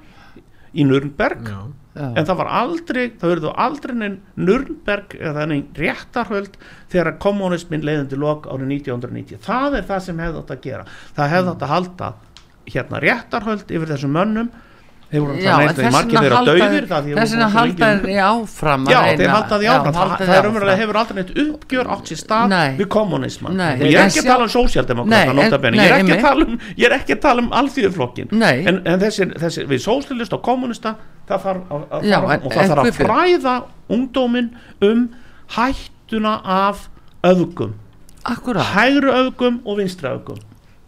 í 0.75 0.85
Nürnberg. 0.87 1.49
Já. 1.49 1.63
en 1.95 2.25
það 2.27 2.39
var 2.41 2.49
aldrei, 2.59 3.03
það 3.15 3.31
verður 3.31 3.59
aldrei 3.65 3.93
neinn 3.95 4.15
Nürnberg 4.35 5.13
eða 5.15 5.45
neinn 5.47 5.69
réttarhöld 5.79 6.57
þegar 6.91 7.13
kommunismin 7.23 7.85
leiðandi 7.87 8.19
lok 8.19 8.49
árið 8.51 8.73
1990, 8.81 9.39
það 9.45 9.77
er 9.79 9.87
það 9.87 10.01
sem 10.03 10.19
hefði 10.19 10.41
átt 10.41 10.51
að 10.57 10.65
gera, 10.65 10.83
það 11.15 11.31
hefði 11.35 11.53
átt 11.53 11.63
að 11.63 11.71
halda 11.71 12.09
hérna 12.73 13.01
réttarhöld 13.05 13.71
yfir 13.71 13.93
þessum 13.93 14.15
mönnum 14.17 14.51
Já, 15.13 15.53
þess 15.69 15.85
vegna 15.85 17.47
halda 17.53 17.53
halda 17.53 17.89
þeir 18.01 18.21
áfram 18.25 18.87
Já, 18.89 18.97
þeir 19.15 19.31
halda 19.31 19.59
Já, 19.61 19.71
áfram, 19.75 19.95
halda 19.95 20.15
það, 20.17 20.23
það 20.25 20.37
er 20.37 20.47
umræðilega 20.49 20.79
hefur 20.81 20.99
aldrei 21.01 21.17
neitt 21.19 21.33
uppgjör 21.43 21.89
átt 21.93 22.09
sér 22.09 22.19
stað 22.19 22.47
Nei. 22.51 22.71
við 22.79 22.89
kommunisman 22.95 23.55
Nei, 23.59 23.73
og 23.75 23.85
ég 23.85 23.99
er 23.99 24.09
ekki 24.09 24.23
að 24.23 24.29
tala 24.31 24.47
um 24.47 24.51
sósjaldemokrata 24.55 25.59
ég 25.75 25.85
er 25.85 25.97
ekki 25.99 26.15
að 26.15 26.25
tala 26.25 26.47
um 26.47 26.57
ég 26.73 26.87
er 26.89 26.97
ekki 26.97 27.15
að 27.15 27.21
tala 27.27 27.45
um 27.45 27.51
alþýðuflokkin 27.61 28.33
Nei. 28.33 28.65
en, 28.65 28.81
en 28.81 29.03
þessi, 29.05 29.29
þessi, 29.45 29.67
við 29.69 29.83
sósjalist 29.85 30.35
og 30.35 30.43
kommunista 30.49 30.95
það 31.29 31.45
þarf 31.45 31.71
að, 31.77 31.85
að, 31.99 32.09
Já, 32.09 32.17
fara, 32.17 32.33
en- 32.33 32.49
og 32.49 32.57
það 32.57 32.73
þarf 32.73 32.89
að 32.89 32.99
fræða 32.99 33.55
ungdómin 33.95 34.49
um 34.89 35.05
hættuna 35.55 36.35
af 36.43 36.87
öfgum, 37.25 37.77
Akkurat, 38.25 38.73
hægri 38.73 39.13
öfgum 39.21 39.61
og 39.65 39.79
vinstri 39.79 40.09
öfgum 40.09 40.41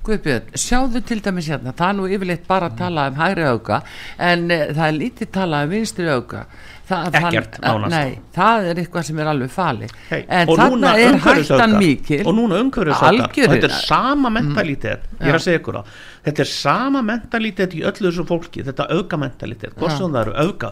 Guðbjörn, 0.07 0.55
sjáðu 0.63 1.01
til 1.07 1.19
dæmis 1.25 1.49
hérna, 1.51 1.73
það 1.75 1.91
er 1.91 1.97
nú 1.99 2.07
yfirleitt 2.15 2.47
bara 2.47 2.71
að 2.71 2.79
tala 2.79 3.05
um 3.11 3.19
hægri 3.19 3.45
auga 3.51 3.81
en 4.29 4.47
uh, 4.47 4.65
það 4.71 4.83
er 4.87 4.97
lítið 5.01 5.31
talað 5.37 5.67
um 5.67 5.73
vinstri 5.75 6.09
auga. 6.09 6.43
Það, 6.87 7.15
Ekkert, 7.19 7.57
nánast. 7.59 7.91
Nei, 7.91 8.19
það 8.31 8.67
er 8.71 8.77
eitthvað 8.79 9.03
sem 9.09 9.17
er 9.19 9.27
alveg 9.27 9.49
fali 9.51 9.89
Hey, 10.07 10.21
en 10.31 10.51
þarna 10.55 10.91
er 11.03 11.17
hættan 11.19 11.73
mikil. 11.75 12.21
Og 12.23 12.37
núna 12.37 12.61
umhverfisöfgar 12.63 13.09
og 13.09 13.25
Algjörlega. 13.25 13.57
þetta 13.57 13.67
er 13.67 13.81
sama 13.89 14.31
mentalitet. 14.31 15.09
Ég 15.19 15.27
er 15.27 15.35
að 15.35 15.43
segja 15.43 15.59
ykkur 15.59 15.81
það 15.81 15.97
þetta 16.27 16.43
er 16.43 16.51
sama 16.51 17.01
mentalitet 17.05 17.75
í 17.75 17.81
öllu 17.87 18.07
þessu 18.07 18.27
fólki. 18.27 18.63
Þetta 18.67 18.87
auka 18.95 19.19
mentalitet, 19.19 19.75
hvort 19.75 19.97
sem 19.97 20.15
það 20.15 20.21
eru 20.21 20.37
auka 20.45 20.71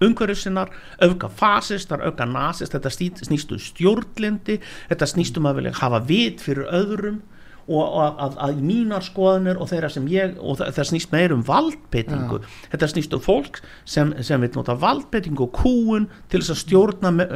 umhverfisinnar, 0.00 0.70
auka 1.04 1.28
fasistar, 1.28 2.00
auka 2.08 2.24
nasist, 2.24 2.72
þetta 2.72 2.92
snýst 3.28 3.52
um 3.52 3.60
stjórnlindi, 3.60 4.56
þetta 4.88 5.08
snýst 5.12 5.36
um 5.36 5.48
að 5.50 5.60
vilja 5.60 5.74
hafa 5.82 6.00
vit 6.08 6.40
fyrir 6.40 6.70
öðrum 6.72 7.20
og 7.70 8.00
að, 8.02 8.36
að, 8.46 8.60
mínar 8.66 9.04
skoðanir 9.06 9.60
og 9.60 9.70
þeirra 9.70 9.90
sem 9.94 10.08
ég, 10.10 10.34
og 10.40 10.58
það, 10.60 10.72
það 10.76 10.88
snýst 10.90 11.14
meir 11.14 11.34
um 11.34 11.44
valdbeitingu, 11.46 12.40
þetta 12.72 12.90
snýst 12.90 13.16
um 13.16 13.24
fólk 13.24 13.60
sem, 13.88 14.12
sem 14.26 14.42
vil 14.42 14.50
nota 14.56 14.76
valdbeitingu 14.80 15.46
og 15.46 15.54
kúun 15.60 16.08
til 16.32 16.42
þess 16.42 16.54
að 16.56 16.60
stjórna 16.64 17.14
me, 17.14 17.28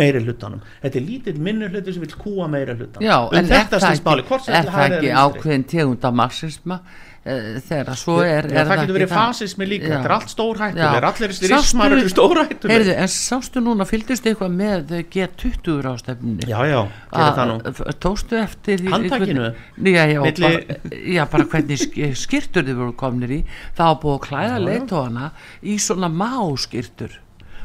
meiri 0.00 0.24
hlutanum, 0.24 0.64
þetta 0.84 1.00
er 1.00 1.08
lítill 1.08 1.38
minni 1.38 1.70
hluti 1.70 1.94
sem 1.94 2.04
vil 2.06 2.18
kúa 2.18 2.48
meiri 2.52 2.76
hlutanum. 2.78 3.06
Já, 3.06 3.16
um 3.28 3.38
er 3.38 3.50
þetta 3.52 3.82
snýst 3.84 4.06
máli, 4.08 4.26
hvort 4.28 4.48
sem 4.48 4.58
er 4.58 4.68
það 4.70 4.80
hægri 4.80 5.00
ekki 5.00 5.16
ákveðin 5.22 5.68
tegund 5.76 6.08
af 6.08 6.20
marxisma 6.22 6.82
uh, 7.26 7.60
þegar 7.68 7.96
svo 7.98 8.16
er, 8.24 8.48
Já, 8.50 8.60
er 8.62 8.66
það 8.70 8.80
getur 8.82 8.96
verið 8.98 9.12
fasismi 9.12 9.66
líka, 9.70 9.88
þetta 9.92 10.08
er 10.08 10.14
allt 10.16 10.32
stórhættuleg, 10.32 10.96
Já. 10.98 11.08
allir 11.10 11.32
þessi 11.32 11.48
Sástu- 11.48 11.56
rismar 11.58 11.94
eru 11.96 12.12
stórhættuleg 12.12 12.74
Heyrðu, 12.76 12.94
en 13.04 13.12
sástu 13.14 13.62
núna, 13.62 13.86
fylgdust 13.88 14.26
eitthvað 14.30 14.56
með 14.58 14.94
G20 15.14 15.80
rástefnunni 15.86 16.48
Já, 16.50 16.58
já, 16.66 16.80
gerir 17.14 17.36
það 17.38 17.50
nú. 17.52 17.58
tókstu 18.06 18.38
eftir 18.42 18.84
Handtakinu? 18.90 19.50
já, 19.82 20.04
já, 20.12 20.20
Milli- 20.22 20.42
bara, 20.42 20.92
já, 21.16 21.24
bara 21.36 21.44
hvernig 21.54 21.78
sk- 21.86 22.14
skyrtur 22.24 22.64
þið 22.66 22.80
voru 22.82 22.92
komnir 22.96 23.30
í. 23.38 23.42
Það 23.76 23.86
var 23.92 24.00
búið 24.02 24.18
að 24.18 24.24
klæða 24.28 24.58
leitóana 24.66 25.30
í 25.62 25.78
svona 25.78 26.08
máskyrtur 26.12 27.18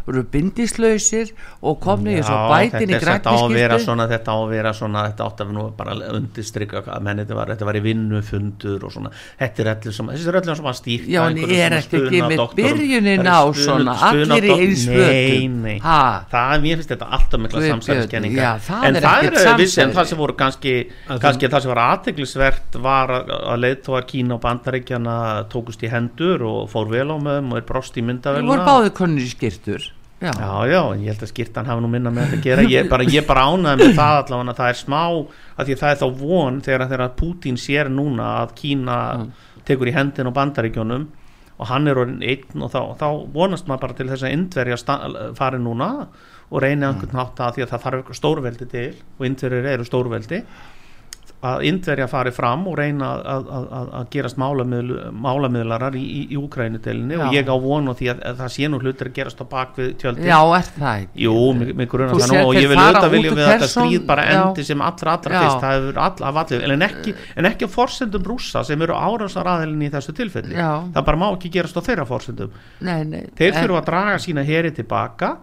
voru 0.07 0.23
bindislausir 0.31 1.33
og 1.67 1.79
komnir 1.83 2.21
í 2.21 2.25
svo 2.25 2.37
bætin 2.51 2.87
í 2.89 2.95
þetta, 2.95 3.17
þetta 3.17 3.33
á 3.33 3.37
að 3.37 3.55
vera 3.57 3.75
grætni 3.75 3.85
svona 3.85 4.07
þetta 4.11 4.31
á 4.31 4.37
að 4.37 4.51
vera 4.53 4.73
svona, 4.77 5.03
þetta 5.09 5.27
átt 5.27 5.43
að 5.43 5.51
nú 5.57 5.65
bara 5.77 5.95
undirstrykka 6.17 6.83
að 6.87 7.05
menn 7.07 7.21
þetta 7.23 7.37
var, 7.37 7.51
þetta 7.53 7.67
var 7.67 7.79
í 7.79 7.83
vinnufundur 7.85 8.85
og 8.87 8.93
svona, 8.95 9.11
þetta 9.41 9.63
er 9.63 9.71
allir 9.73 9.97
sem 9.97 10.11
þessi 10.13 10.31
er 10.31 10.39
allir 10.41 10.59
sem 10.61 10.69
að 10.71 10.77
stýrt 10.79 11.09
Já, 11.11 11.19
en 11.27 11.41
ég 11.43 11.63
er 11.67 11.75
ekki 11.77 12.01
ekki 12.01 12.21
með 12.31 12.43
byrjunin 12.57 13.27
á 13.27 13.39
svona, 13.57 13.97
allir 14.09 14.47
í 14.47 14.53
eins 14.55 14.85
Nei, 14.87 14.95
fötum. 14.97 15.59
nei, 15.67 15.75
Ha? 15.83 15.99
það 16.31 16.53
er, 16.55 16.63
mér 16.63 16.79
finnst 16.81 16.93
þetta 16.95 17.09
alltaf 17.17 17.43
mikla 17.43 17.63
samsæðiskenninga 17.67 18.53
það 18.67 18.87
en 18.87 18.99
er 18.99 19.07
það 19.07 19.27
ekkert 19.27 19.41
er 19.43 19.59
viss 19.61 19.77
en 19.83 19.93
það 19.97 20.09
sem 20.11 20.21
voru 20.21 20.37
kannski, 20.39 20.75
kannski 21.07 21.51
það 21.51 21.65
sem 21.65 21.73
var 21.73 21.83
aðteglisvert 21.83 22.79
var 22.87 23.13
að, 23.19 23.35
að 23.53 23.61
leiðtóar 23.65 24.07
Kína 24.07 24.37
og 24.37 24.43
Bandaríkjana 24.45 25.17
tókust 25.51 25.83
í 25.83 25.91
hendur 25.91 26.45
og 26.47 26.71
fór 26.71 26.89
vel 26.91 27.09
á 27.11 27.17
þeim 27.17 27.51
og 27.53 27.61
er 27.61 27.67
brost 27.67 27.97
í 27.97 28.01
Það 28.01 28.09
myndavélina 28.11 28.51
voru 28.53 28.67
báðið 28.67 28.93
konur 28.97 29.23
í 29.25 29.31
skyrtur 29.31 29.91
Já, 30.17 30.31
Já, 30.33 30.51
já, 30.65 30.81
ég 30.97 31.11
held 31.11 31.21
að 31.21 31.29
skýrtan 31.29 31.67
hafa 31.69 31.81
nú 31.83 31.89
minna 31.93 32.09
með 32.09 32.31
þetta 32.31 32.37
að 32.39 32.45
gera. 32.47 32.63
Ég 32.71 32.87
bara, 32.89 33.05
ég 33.05 33.25
bara 33.27 33.43
ánaði 33.51 33.85
með 33.85 33.99
það 33.99 34.15
allavega 34.23 34.53
að 34.53 34.57
það 34.61 34.71
er 34.71 34.79
smá, 34.79 35.01
að 35.53 35.67
því 35.67 35.75
að 35.75 35.83
það 35.83 35.91
er 35.91 35.99
þá 36.01 36.07
von 36.21 36.61
þegar, 36.65 36.85
þegar 36.93 37.11
Putin 37.19 37.59
sér 37.61 37.91
núna 37.93 38.29
að 38.39 38.55
Kína 38.57 38.97
tekur 39.67 39.91
í 39.91 39.93
hendin 39.93 40.31
á 40.31 40.37
bandaríkjónum 40.39 41.05
og 41.57 41.69
hann 41.71 41.89
er 41.89 41.99
orðin 42.01 42.23
einn 42.25 42.65
og 42.65 42.71
þá, 42.73 42.81
þá 42.97 43.07
vonast 43.33 43.69
maður 43.69 43.83
bara 43.85 43.97
til 43.97 44.09
þess 44.11 44.25
að 44.25 44.33
indverja 44.37 44.77
fari 45.37 45.61
núna 45.61 45.89
og 46.47 46.61
reyni 46.63 46.85
einhvern 46.87 47.17
nátt 47.17 47.41
að 47.43 47.57
því 47.57 47.65
að 47.65 47.71
það 47.73 47.85
þarf 47.85 48.11
stórveldi 48.17 48.67
til 48.71 48.89
og 49.17 49.25
indverjir 49.27 49.69
eru 49.73 49.87
stórveldi 49.87 50.41
að 51.45 51.63
Indverja 51.69 52.07
fari 52.09 52.31
fram 52.33 52.63
og 52.65 52.79
reyna 52.79 53.11
að, 53.13 53.49
að, 53.53 53.65
að, 53.77 53.89
að 53.99 54.05
gerast 54.15 54.39
málamiðl, 54.41 54.95
málamiðlarar 55.21 55.97
í, 55.99 56.01
í, 56.01 56.21
í 56.33 56.37
Úkrænudelinni 56.39 57.13
Já. 57.13 57.21
og 57.27 57.35
ég 57.35 57.51
á 57.53 57.55
vonu 57.61 57.93
því 57.97 58.07
að, 58.09 58.23
að 58.25 58.39
það 58.39 58.53
sé 58.55 58.69
nú 58.71 58.79
hlutir 58.81 59.11
að 59.11 59.17
gerast 59.19 59.43
á 59.43 59.45
bakvið 59.51 59.91
tjöldin 60.01 60.25
Já, 60.31 60.37
er 60.57 60.71
það 60.71 61.03
ekki? 61.03 61.21
Jú, 61.27 61.35
mig, 61.59 61.91
Þú 61.93 62.21
það 62.23 62.33
nú 62.33 62.39
og 62.41 62.57
ég 62.57 62.71
vil 62.71 62.79
auðvitað 62.81 63.13
vilja 63.13 63.33
við 63.37 63.51
þetta 63.51 63.69
stríð 63.73 64.07
bara 64.09 64.25
endi 64.33 64.65
sem 64.71 64.81
allra 64.87 65.13
allra 65.13 65.43
fyrst, 65.43 65.59
það 65.61 65.75
hefur 65.77 65.99
all, 66.07 66.25
af 66.31 66.39
allir 66.43 66.73
en 66.73 66.87
ekki, 66.87 67.13
en 67.37 67.49
ekki 67.51 67.69
á 67.69 67.75
forsendum 67.77 68.25
rússa 68.31 68.63
sem 68.65 68.87
eru 68.87 68.97
árásar 68.97 69.51
aðelinni 69.53 69.91
í 69.91 69.93
þessu 69.93 70.15
tilfelli 70.17 70.57
Já. 70.57 70.71
það 70.95 71.05
bara 71.11 71.21
má 71.21 71.27
ekki 71.29 71.53
gerast 71.53 71.77
á 71.77 71.85
þeirra 71.85 72.07
forsendum 72.09 72.57
Nei, 72.81 73.05
nei 73.05 73.21
þeir 73.37 73.59
þurfa 73.61 73.83
að 73.83 73.87
draga 73.91 74.17
sína 74.25 74.45
heri 74.47 74.73
tilbaka 74.73 75.35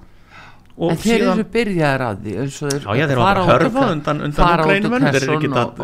En 0.75 0.97
þeir 0.99 1.21
síðan 1.21 1.39
eru 1.39 1.45
byrjaðir 1.55 2.03
að 2.03 2.17
því 2.25 2.33
eins 2.43 2.55
og 2.59 2.71
þeir 2.73 2.81
Já, 2.85 2.95
já, 2.99 3.05
þeir 3.07 3.19
út 3.21 3.39
úr 3.39 3.51
hörfa 3.51 3.83
undan, 3.95 4.23
undan 4.27 4.33
fara 4.35 4.55
út 4.55 4.59
úr 4.59 4.73
Úkraínumönnum, 4.75 5.13
þeir 5.15 5.23
eru 5.23 5.35
ekki 5.37 5.51
að- 5.55 5.83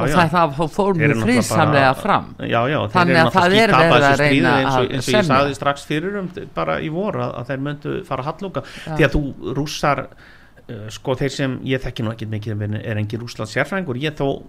og, 0.00 0.08
það, 0.10 0.32
það 0.32 0.56
fór 0.74 0.90
Þeir 0.90 0.98
mjög 0.98 1.04
eru 1.04 1.20
náttúrulega 1.20 1.28
friðsamlega 1.28 1.92
bara- 1.92 2.00
fram. 2.02 2.26
Já, 2.40 2.60
já, 2.72 2.78
þeir 2.90 3.12
eru 3.12 3.20
að 3.20 3.30
náttúrulega 3.30 3.60
er 3.60 3.70
skítapa 3.70 3.86
verið 3.86 3.94
að 3.94 4.10
þessu 4.10 4.18
stríði 4.18 4.50
eins 4.50 4.74
og, 4.74 4.80
að 4.80 4.90
ég 4.90 5.30
sagði 5.30 5.54
strax 5.60 5.86
fyrir 5.86 6.18
um 6.20 6.28
bara 6.58 6.80
í 6.80 6.88
vor 6.90 7.14
að, 7.22 7.30
að 7.38 7.46
þeir 7.52 7.64
myndu 7.68 7.94
fara 8.10 8.22
að 8.26 8.30
hallúka 8.32 8.64
því 8.96 9.06
að 9.06 9.14
þú 9.14 9.54
rússar 9.60 10.02
uh, 10.10 10.88
sko 10.90 11.14
þeir 11.22 11.30
sem, 11.30 11.58
ég 11.70 11.80
þekki 11.86 12.02
nú 12.02 12.10
ekki 12.10 12.26
mikið 12.34 12.66
en 12.66 12.74
er 12.82 12.96
engin 12.98 13.22
rússlands 13.22 13.54
sérfræðingur 13.54 14.02
ég 14.02 14.18
þó 14.18 14.42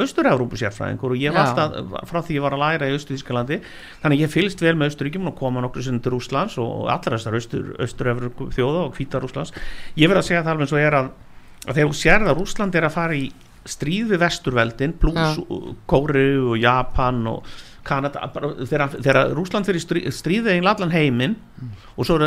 austur-Európu 0.00 0.58
sérfræðingur 0.60 1.14
og 1.14 1.20
ég 1.20 1.34
var 1.34 1.50
alltaf 1.50 2.06
frá 2.10 2.20
því 2.24 2.38
ég 2.38 2.44
var 2.44 2.56
að 2.56 2.62
læra 2.64 2.88
í 2.90 2.96
Austur-Þískalandi 2.96 3.60
þannig 4.02 4.24
ég 4.24 4.32
fylgst 4.32 4.64
vel 4.64 4.76
með 4.78 4.92
Austuríkjum 4.92 5.30
og 5.30 5.36
koma 5.38 5.64
nokkur 5.64 5.86
sinni 5.86 6.02
til 6.04 6.14
Rússlands 6.14 6.58
og 6.62 6.90
allar 6.92 7.16
þessar 7.16 7.38
Austur- 7.38 7.72
Austur-Európu 7.80 8.50
þjóða 8.56 8.84
og 8.86 8.98
hvíta 8.98 9.22
Rússlands. 9.22 9.54
Ég 9.96 10.10
verð 10.10 10.24
að 10.24 10.28
segja 10.30 10.44
það 10.44 10.52
alveg 10.54 10.66
eins 10.66 10.76
og 10.76 10.84
er 10.84 10.98
að, 11.00 11.10
að 11.66 11.72
þegar 11.72 11.90
þú 11.92 12.00
sérð 12.02 12.32
að 12.32 12.38
Rússland 12.42 12.78
er 12.80 12.88
að 12.88 12.96
fara 12.98 13.18
í 13.18 13.26
stríð 13.68 14.14
við 14.14 14.22
vesturveldin 14.22 14.94
pluss 15.00 15.40
Kóru 15.90 16.28
og 16.52 16.60
Japan 16.60 17.26
og 17.28 17.50
Kanada 17.84 18.26
bara, 18.32 18.52
þegar, 18.68 19.32
Rússland 19.36 19.68
fyrir 19.68 19.82
strí, 19.82 20.02
stríðið 20.12 20.54
eiginlega 20.54 20.76
allan 20.76 20.92
heiminn 20.94 21.36
og 21.96 22.06
svo 22.08 22.18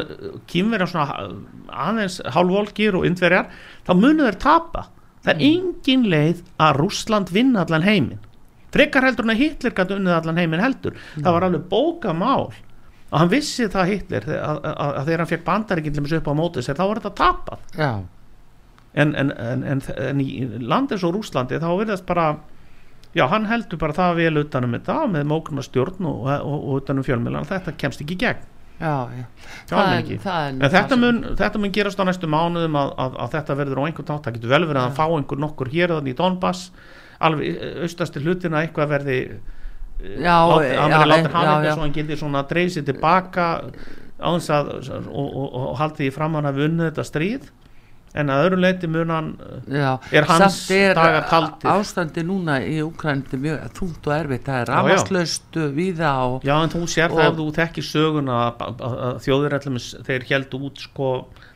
kýmverjar 0.49 0.89
svona 0.89 1.29
aðeins 1.85 2.19
hálfvolkir 2.33 2.97
og 2.97 3.05
indverjar 3.09 3.51
þá 3.85 3.93
munu 3.97 4.25
þeir 4.25 4.39
tapa 4.41 4.87
það 5.24 5.34
er 5.34 5.43
engin 5.49 6.05
leið 6.11 6.43
að 6.61 6.78
Rússland 6.82 7.34
vinna 7.34 7.63
allan 7.63 7.88
heiminn. 7.88 8.21
Frekar 8.74 9.05
heldur 9.05 9.28
en 9.28 9.36
að 9.36 9.41
Hitler 9.43 9.76
gæti 9.78 9.97
unnið 9.97 10.17
allan 10.17 10.41
heiminn 10.41 10.63
heldur. 10.63 10.97
Það 11.19 11.36
var 11.36 11.47
alveg 11.47 11.67
bókamál 11.69 12.47
og 13.13 13.19
hann 13.21 13.30
vissi 13.30 13.67
það 13.69 13.91
Hitler 13.91 14.26
að, 14.34 14.63
að, 14.65 14.76
að, 14.84 15.03
þegar 15.05 15.21
hann 15.21 15.30
fekk 15.30 15.43
þessu 15.93 16.17
upp 16.17 16.30
á 16.34 16.34
móti 16.34 16.63
sér 16.65 16.80
þá 16.80 16.86
var 16.88 17.01
þetta 17.03 17.17
tapað. 17.19 17.67
Já, 17.78 17.91
en, 18.93 19.15
en, 19.15 19.32
en, 19.32 19.82
en, 19.97 20.21
í 20.21 20.47
landi 20.61 20.95
eins 20.95 21.05
og 21.05 21.15
Rúslandi 21.15 21.59
þá 21.61 21.69
virðast 21.80 22.05
bara 22.09 22.28
já, 23.13 23.26
hann 23.32 23.47
heldur 23.49 23.82
bara 23.82 23.95
það 23.97 24.19
vel 24.21 24.41
utanum 24.43 24.76
þetta 24.78 24.97
með 25.13 25.30
mókna 25.30 25.65
stjórn 25.65 26.09
og, 26.09 26.26
og, 26.30 26.57
og 26.57 26.82
utanum 26.82 27.05
fjölmiðlan 27.05 27.49
þetta 27.49 27.76
kemst 27.80 28.03
ekki 28.03 28.17
í 28.17 28.24
gegn 28.26 28.49
já, 28.80 28.95
já. 29.17 29.26
Það 29.69 29.93
er 29.93 30.19
það 30.24 30.41
er 30.41 30.53
en 30.53 30.74
þetta 30.74 30.99
mun, 30.99 31.21
þetta 31.39 31.61
mun 31.61 31.74
gerast 31.78 32.01
á 32.01 32.03
næstu 32.07 32.30
mánuðum 32.32 32.78
að, 32.80 32.93
að, 33.05 33.17
að 33.26 33.34
þetta 33.38 33.57
verður 33.61 33.82
á 33.82 33.86
einhvern 33.88 34.11
nátt 34.11 34.28
það 34.28 34.38
getur 34.38 34.53
vel 34.53 34.63
verið 34.65 34.82
að 34.82 34.88
hann 34.88 34.97
fá 34.99 35.05
einhver 35.07 35.43
nokkur 35.43 35.74
hér 35.74 35.95
í 36.03 36.15
Donbass 36.17 36.69
alveg 37.24 37.59
austasti 37.86 38.24
hlutina 38.24 38.63
eitthvað 38.63 38.95
verði 38.97 39.19
Já, 40.03 40.36
lát, 40.49 40.65
hann 40.76 40.91
verði 40.91 41.09
látið 41.11 41.30
já. 41.30 41.39
eitthvað 41.39 41.67
svo 41.69 41.86
hann 41.86 41.95
getur 41.95 42.19
svona 42.19 42.45
dreif 42.49 42.74
sér 42.74 42.88
tilbaka 42.89 43.49
á 44.19 44.30
þess 44.36 44.51
að 44.51 44.71
og, 45.07 45.28
og, 45.28 45.45
og 45.61 45.76
haldið 45.80 46.09
í 46.09 46.15
fram 46.15 46.36
hann 46.39 46.49
að 46.49 46.63
vunnið 46.63 46.89
þetta 46.89 47.05
stríð 47.07 47.51
en 48.14 48.30
að 48.30 48.43
öðru 48.45 48.59
leiti 48.61 48.89
mun 48.93 49.09
hann 49.14 49.30
Já, 49.74 49.91
er 50.14 50.28
hans 50.30 50.57
er 50.74 50.93
dagar 50.97 51.26
taldir. 51.32 51.70
ástandi 51.74 52.24
núna 52.28 52.59
í 52.61 52.76
Úkrænandi 52.86 53.39
mjög 53.41 53.64
þungt 53.80 54.09
og 54.09 54.14
erfitt, 54.18 54.45
það 54.45 54.59
er 54.61 54.72
rafmaslaust 54.74 55.57
víða 55.78 56.11
og 56.28 56.45
Já, 56.45 56.53
en 56.64 56.74
þú 56.76 56.84
sér 56.93 57.16
það 57.16 57.26
ef 57.32 57.39
þú 57.39 57.47
þekkir 57.57 57.88
söguna 57.89 58.38
að, 58.51 58.84
allir 59.34 59.80
þeir 60.09 60.28
heldu 60.30 60.61
út 60.70 60.86
sko 60.86 61.09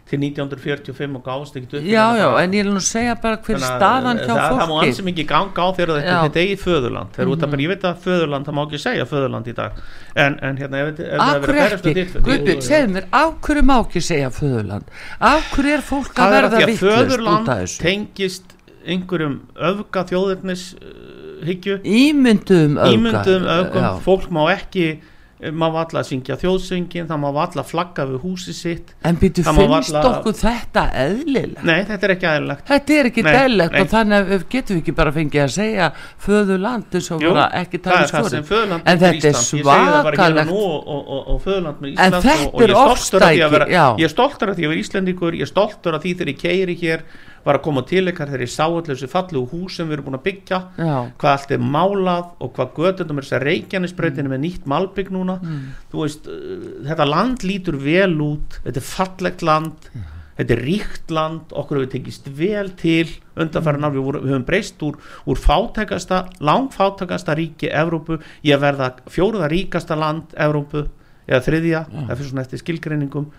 til 0.08 0.20
1945 0.24 1.16
og 1.18 1.24
gáðst 1.26 1.56
ekkert 1.60 1.74
upp 1.80 1.84
já, 1.92 2.04
já, 2.16 2.28
en 2.44 2.52
ég 2.56 2.64
vil 2.64 2.74
nú 2.78 2.80
segja 2.84 3.16
bara 3.22 3.38
hver 3.44 3.58
staðan 3.60 4.22
hjá 4.24 4.30
það, 4.32 4.40
það 4.48 4.62
má 4.62 4.74
fólki. 4.78 4.88
ansi 4.88 5.04
mikið 5.08 5.28
ganga 5.28 5.60
á 5.60 5.68
þegar 5.76 6.02
þetta 6.02 6.26
er 6.28 6.44
eigið 6.48 6.62
föðurland. 6.64 7.10
Þegar 7.18 7.28
út 7.28 7.38
Mhm. 7.38 7.44
að 7.48 7.52
bara, 7.52 7.62
ég 7.62 7.72
veit 7.74 7.84
að 7.90 7.98
föðurland, 8.06 8.46
það 8.48 8.56
má 8.58 8.62
ekki 8.68 8.80
segja 8.86 9.06
föðurland 9.06 9.48
í 9.48 9.56
dag. 9.56 9.72
En, 10.16 10.40
en 10.42 10.58
hérna 10.58 10.78
ef, 10.78 10.88
Af 10.88 10.98
það 10.98 11.36
er 11.36 11.42
verið 11.48 11.78
að 11.78 11.98
þitt- 11.98 12.22
Guðbjörn, 12.28 12.62
segðu 12.62 12.94
mér, 12.94 13.06
af 13.12 13.34
hverju 13.42 13.64
má 13.68 13.76
ekki 13.84 14.02
segja 14.02 14.30
föðurland? 14.32 14.84
Af 15.20 15.52
hverju 15.52 15.74
er 15.78 15.82
fólk 15.82 16.14
að 16.16 16.32
er 16.32 16.42
verða 16.42 16.66
vittlust 16.66 16.84
föðurland 16.84 17.50
af 17.50 17.78
tengist 17.84 18.44
einhverjum 18.88 19.40
öfga 19.60 20.04
þjóðirnis 20.08 20.64
uh, 20.80 21.46
hyggju 21.46 21.82
Ímynduðum 21.84 22.78
öfga 22.80 24.00
fólk 24.06 24.30
má 24.32 24.46
ekki 24.56 25.00
eh, 25.42 25.52
má 25.52 25.68
valla 25.74 26.02
að 26.02 26.08
syngja 26.10 26.38
þjóðsöngin 26.42 27.08
það 27.10 27.20
má 27.22 27.28
valla 27.36 27.62
að 27.64 27.70
flagga 27.72 28.06
við 28.10 28.20
húsi 28.26 28.54
sitt 28.58 28.94
En 29.06 29.18
býtu, 29.22 29.44
finnst 29.46 29.94
varla- 29.94 30.04
okkur 30.10 30.34
þetta 30.40 30.84
eðlilega? 31.04 31.64
nei, 31.64 31.84
þetta 31.86 32.08
er 32.08 32.14
ekki 32.16 32.30
aðeinlegt 32.32 32.68
Þetta 32.72 32.98
er 32.98 33.10
ekki 33.12 33.24
nei. 33.24 33.34
og 33.82 33.88
þannig 33.94 34.34
getum 34.50 34.76
við 34.78 34.82
ekki 34.82 34.96
bara 34.98 35.14
fengið 35.18 35.44
að 35.44 35.54
segja 35.58 35.92
föðurland 36.28 36.98
eins 37.00 37.12
og 37.12 37.22
Jú, 37.22 37.34
ekki 37.62 37.82
tala 37.86 38.04
er 38.42 38.48
föðurland 38.52 38.82
En 38.88 39.00
þetta 39.00 39.28
er 39.28 39.40
svakalegt. 39.42 40.52
og, 40.52 40.88
og, 40.88 41.12
og, 41.18 41.42
föðurland 41.46 41.82
með 41.82 41.88
En 41.88 41.94
Ísland 41.98 42.24
þetta 42.28 42.48
og, 42.48 42.54
og 42.54 42.62
ég 42.62 42.68
er 42.68 42.74
er 42.74 42.98
stoltur 42.98 43.24
af 43.24 43.32
því 43.32 43.42
að 43.42 43.56
ofstæki, 43.58 43.82
ég 44.02 44.04
er 44.08 44.14
stoltur 44.18 44.50
af 44.50 44.56
því 44.58 44.64
að 44.68 44.70
vera 44.74 44.82
Íslendingur 44.84 45.38
ég 45.38 45.42
er 45.48 45.52
stoltur 45.52 45.98
af 45.98 46.04
því 46.04 46.14
þegar 46.18 46.32
ég 46.34 46.40
keiri 46.42 46.76
hér 46.82 47.04
var 47.48 47.60
að 47.60 47.66
koma 47.68 47.84
til 47.88 48.04
ykkar 48.12 48.32
þegar 48.32 48.44
ég 48.46 48.52
sá 48.54 48.66
allir 48.66 48.92
þessu 48.92 49.10
fallegu 49.12 49.46
hús 49.54 49.78
sem 49.78 49.88
við 49.88 49.98
erum 49.98 50.10
búin 50.10 50.20
að 50.20 50.26
byggja 50.28 50.60
Já, 50.78 50.98
hvað 51.22 51.32
allt 51.34 51.56
er 51.56 51.64
málað 51.78 52.28
og 52.44 52.52
hvað 52.58 52.76
götundum 52.82 53.22
er 53.22 53.28
þess 53.28 53.38
að 53.40 53.48
reykjanisbreytinu 53.48 54.34
með 54.34 54.44
nýtt 54.44 54.68
malbygg 54.70 55.10
núna. 55.16 55.40
Mm. 55.42 55.64
þú 55.94 56.04
veist, 56.04 56.30
uh, 56.30 56.68
þetta 56.90 57.10
land 57.10 57.48
lítur 57.48 57.80
vel 57.82 58.14
út 58.28 58.62
þetta 58.66 58.84
er 58.84 58.88
fallegt 58.92 59.48
land 59.48 59.90
þetta 60.38 60.54
er 60.54 60.62
ríkt 60.62 61.14
land, 61.14 61.54
okkur 61.58 61.80
hefur 61.80 61.92
tekist 61.96 62.28
vel 62.38 62.70
til 62.78 63.08
undanfæran 63.38 63.88
ár, 63.88 63.96
við, 63.96 64.04
voru, 64.06 64.22
við 64.22 64.34
höfum 64.36 64.46
breyst 64.46 64.84
úr, 64.86 65.00
úr 65.26 65.42
fátækasta, 65.42 66.24
langfátækasta 66.46 67.36
ríki 67.38 67.72
Evrópu, 67.74 68.20
ég 68.46 68.62
verða 68.62 68.92
fjóruða 69.10 69.50
ríkasta 69.50 69.98
land 69.98 70.36
Evrópu 70.38 70.86
eða 71.28 71.42
þriðja, 71.44 71.84
það 71.92 72.14
fyrir 72.14 72.30
svona 72.30 72.46
eftir 72.46 72.62
skilgreiningum 72.62 73.32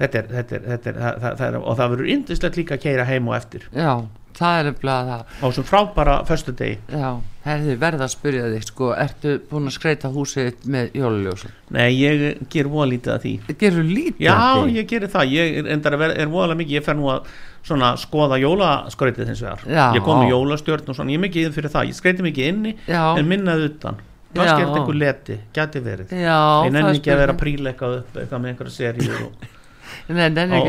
þetta 0.00 0.20
er, 0.20 0.28
þetta 0.34 0.58
er, 0.58 0.66
þetta 0.72 0.90
er, 0.90 1.00
það, 1.00 1.22
það, 1.22 1.38
það 1.40 1.48
er 1.48 1.56
og 1.62 1.78
það 1.78 1.94
verður 1.94 2.12
yndislegt 2.16 2.60
líka 2.60 2.76
að 2.78 2.84
keira 2.84 3.06
heim 3.08 3.30
og 3.30 3.36
eftir. 3.38 3.66
Já, 3.74 3.92
það 4.34 4.58
er 4.58 4.68
nefnilega 4.68 5.04
það. 5.10 5.22
Á 5.38 5.44
þessum 5.44 5.66
frábara 5.68 6.16
föstudegi. 6.28 6.78
Já, 6.90 7.08
herði 7.44 7.76
verða 7.82 8.06
að 8.08 8.12
spyrja 8.14 8.46
þig 8.54 8.66
sko, 8.68 8.90
ertu 9.04 9.34
búin 9.50 9.70
að 9.70 9.76
skreita 9.76 10.10
húsið 10.14 10.64
með 10.74 10.96
jóluljósum? 10.98 11.52
Nei, 11.76 11.88
ég 12.00 12.24
ger 12.52 12.70
voða 12.72 12.88
lítið 12.94 13.14
að 13.14 13.26
því. 13.26 13.34
Gerur 13.60 13.90
lítið 13.90 14.24
Já, 14.26 14.32
af 14.34 14.62
því? 14.62 14.78
ég 14.78 14.88
gerir 14.94 15.12
það, 15.12 15.36
ég 15.36 15.70
endar 15.76 15.98
að 15.98 16.04
vera, 16.04 16.16
er 16.24 16.32
voðalega 16.32 16.60
mikið, 16.62 16.78
ég 16.78 16.88
fer 16.88 16.98
nú 16.98 17.12
að 17.12 17.30
svona 17.64 17.92
skoða 18.00 18.40
jólaskreitið 18.42 19.30
hins 19.30 19.44
vegar. 19.44 19.62
Já. 19.70 19.84
Ég 19.94 20.04
kom 20.04 20.20
með 20.24 20.34
jólastjörn 20.34 20.90
og 20.90 20.98
svona, 20.98 21.14
ég 21.14 21.20
er 21.20 21.24
mikið 21.28 21.54
fyrir 21.54 21.72
það, 21.76 21.92
ég 21.92 22.00
skreiti 22.00 22.26
mikið 22.26 22.50
inni 22.50 22.74
Já, 22.88 23.04
en 23.14 23.30
minnað 23.30 23.68
utan. 23.70 24.02
Kannski 24.34 24.50
Já. 24.50 24.54
er 24.58 24.66
þetta 24.66 24.78
einhver 24.80 24.96
leti, 24.98 25.34
gæti 25.54 25.80
verið. 25.84 26.14
Já 26.18 26.38
það 26.66 26.78
er 26.80 26.88
ekki 26.90 27.12
að 27.12 27.20
vera 27.20 27.34
að 27.36 27.68
eitthvað 27.70 27.92
upp 28.00 28.16
eitthvað 28.18 28.40
með 28.42 28.50
einhverja 28.50 28.74
seríur 28.74 29.20
og, 29.28 29.44
Nei, 30.08 30.28
á, 30.30 30.60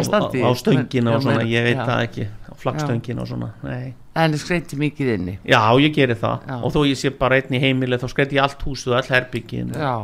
á, 0.48 0.52
stöngina 0.60 1.16
og 1.16 1.24
svona, 1.24 1.46
ég 1.48 1.64
veit 1.68 1.78
já. 1.78 1.86
það 1.86 2.04
ekki. 2.08 2.28
Á 2.50 2.54
flagstöngina 2.62 3.24
og 3.24 3.30
svona, 3.30 3.54
nei. 3.64 3.94
En 4.16 4.38
skreiti 4.40 4.80
mikið 4.80 5.14
inni. 5.16 5.38
Já, 5.44 5.62
ég 5.82 5.96
gerir 5.96 6.20
það. 6.20 6.46
Já. 6.48 6.60
og 6.62 6.76
þó 6.76 6.80
ég 6.88 7.00
sé 7.00 7.12
bara 7.16 7.40
einn 7.40 7.58
í 7.58 7.64
heimili 7.64 8.00
þá 8.00 8.08
skreiti 8.12 8.40
ég 8.40 8.46
allt 8.46 8.62
húsið 8.64 8.94
og 8.94 9.00
all 9.02 9.12
herbyggin 9.16 9.74
Já, 9.76 9.96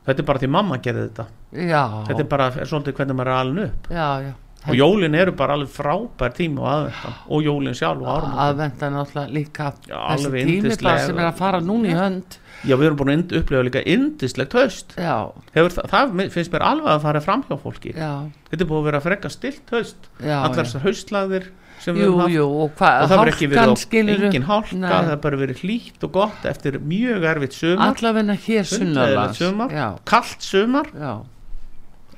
Þetta 0.00 0.22
er 0.22 0.26
bara 0.30 0.40
því 0.40 0.48
mamma 0.50 0.78
gerði 0.80 1.02
þetta. 1.08 1.26
Já. 1.70 1.82
Þetta 2.08 2.22
er 2.22 2.30
bara 2.30 2.46
er 2.56 2.70
svolítið 2.70 2.96
hvernig 2.96 3.18
maður 3.18 3.30
er 3.30 3.40
alin 3.40 3.64
upp. 3.66 3.90
Já, 3.92 4.06
já. 4.24 4.32
Og 4.68 4.76
jólin 4.76 5.16
eru 5.16 5.32
bara 5.32 5.54
alveg 5.56 5.70
frábær 5.72 6.34
tími 6.36 6.60
og 6.60 6.68
aðvendan 6.68 7.14
og 7.32 7.46
jólin 7.46 7.76
sjálf 7.76 8.02
og 8.04 8.10
árum 8.12 8.34
aðvenda 8.44 8.90
náttúrulega 8.92 9.32
líka 9.32 9.68
Já, 9.88 9.96
þessi 9.96 10.26
alveg 10.26 10.50
tími 10.50 10.74
sem 10.76 11.20
er 11.22 11.28
að 11.30 11.38
fara 11.38 11.60
núna 11.64 11.88
í 11.88 11.94
hönd 11.96 12.36
já 12.66 12.74
við 12.76 12.86
erum 12.88 12.98
búin 13.00 13.12
að 13.14 13.34
upplifa 13.40 13.62
líka 13.66 13.82
indislegt 13.88 14.94
já, 14.98 15.14
Hefur, 15.54 15.74
það, 15.76 15.88
það 15.92 16.32
finnst 16.34 16.52
mér 16.54 16.64
alveg 16.66 16.92
að 16.94 17.02
fara 17.06 17.22
fram 17.24 17.44
hjá 17.48 17.56
fólki. 17.62 17.94
Já, 17.96 18.12
þetta 18.50 18.64
er 18.64 18.70
búin 18.70 18.80
að 18.82 18.88
vera 18.90 19.02
frekka 19.04 19.32
stilt 19.32 19.72
já, 19.72 20.36
allar 20.40 20.64
þessar 20.64 20.84
haustlagðir 20.86 21.46
sem 21.80 21.96
við 21.96 22.04
jú, 22.04 22.08
höfum 22.10 22.20
haft. 22.20 22.34
jú, 22.34 22.48
og 22.64 22.74
hvað, 22.76 22.96
og 23.04 23.10
það 23.10 23.20
verður 23.22 23.32
ekki 23.34 23.50
verið 23.54 24.26
engin 24.26 24.48
hálka 24.50 24.80
Nei. 24.80 24.88
það 24.90 25.12
er 25.14 25.22
bara 25.24 25.40
verið 25.40 25.62
hlýtt 25.64 26.04
og 26.04 26.12
gott 26.18 26.50
eftir 26.50 26.76
mjög 26.84 27.24
erfitt 27.30 27.56
sumar. 27.56 27.94
Allavegna 27.94 28.36
hér 28.36 28.68
já, 29.72 29.86
kallt 30.04 30.44
sumar, 30.44 30.90
já. 30.92 31.14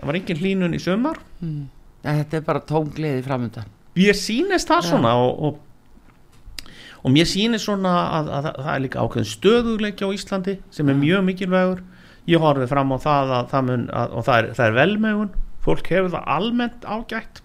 Það 0.01 0.11
var 0.11 0.19
engin 0.19 0.43
hlínun 0.43 0.75
í 0.75 0.83
sumar. 0.83 1.23
Mm. 1.43 1.69
þetta 2.03 2.41
er 2.41 2.45
bara 2.49 2.65
tóngleði 2.67 3.23
framöndan 3.23 3.71
ég 3.99 4.17
sýnist 4.17 4.71
það 4.71 4.87
Já. 4.87 4.89
svona 4.91 5.13
og, 5.21 5.45
og, 5.47 5.61
og 7.03 7.11
mér 7.11 7.29
sýnist 7.29 7.67
svona 7.67 7.93
að, 8.19 8.29
að, 8.31 8.49
að 8.49 8.59
það 8.65 8.75
er 8.75 8.83
líka 8.85 9.05
ákveðin 9.05 9.31
stöðugleiki 9.33 10.07
á 10.07 10.15
Íslandi 10.15 10.57
sem 10.75 10.91
er 10.91 10.99
mjög 10.99 11.25
mikilvægur. 11.29 11.81
Ég 12.31 12.43
horfið 12.43 12.71
fram 12.71 12.95
á 12.95 12.99
það 13.03 13.33
að 13.37 13.49
það 13.51 13.65
mun 13.69 13.87
að, 13.91 14.13
og 14.13 14.27
það 14.29 14.37
er, 14.37 14.51
það 14.59 14.69
er 14.69 14.77
velmegun. 14.77 15.33
Fólk 15.63 15.91
hefur 15.91 16.13
það 16.13 16.29
almennt 16.37 16.87
ágætt. 16.87 17.43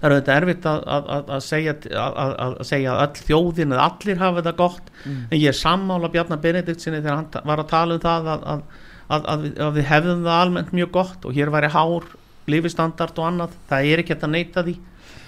Það 0.00 0.06
er 0.08 0.14
auðvitað 0.14 0.38
erfitt 0.38 0.68
að, 0.70 0.78
að, 0.80 1.10
að, 1.12 1.32
að, 1.36 1.42
segja, 1.44 1.74
að, 2.00 2.30
að 2.40 2.54
segja 2.70 2.92
að 2.94 3.02
öll 3.04 3.24
þjóðin 3.26 3.74
eða 3.76 3.88
allir 3.90 4.22
hafa 4.22 4.40
þetta 4.40 4.54
gott. 4.56 4.92
En 5.04 5.36
ég 5.36 5.50
er 5.50 5.58
sammála 5.58 6.12
Bjarnar 6.14 6.40
Benediktsinni 6.40 7.02
þegar 7.02 7.18
hann 7.18 7.50
var 7.52 7.60
að 7.60 7.72
tala 7.74 7.98
um 7.98 8.04
það 8.06 8.30
að, 8.32 8.46
að, 8.54 8.62
að, 9.10 9.28
að, 9.34 9.44
við, 9.44 9.60
að 9.66 9.76
við 9.76 9.88
hefðum 9.90 10.24
það 10.24 10.44
almennt 10.46 10.72
mjög 10.78 10.92
gott 10.96 11.28
og 11.28 11.36
hér 11.36 11.52
væri 11.52 11.72
hár 11.76 12.08
lífistandard 12.50 13.20
og 13.20 13.28
annað, 13.28 13.58
það 13.68 13.90
er 13.90 14.00
ekki 14.00 14.14
hægt 14.14 14.24
að 14.26 14.32
neita 14.34 14.64
því 14.64 14.74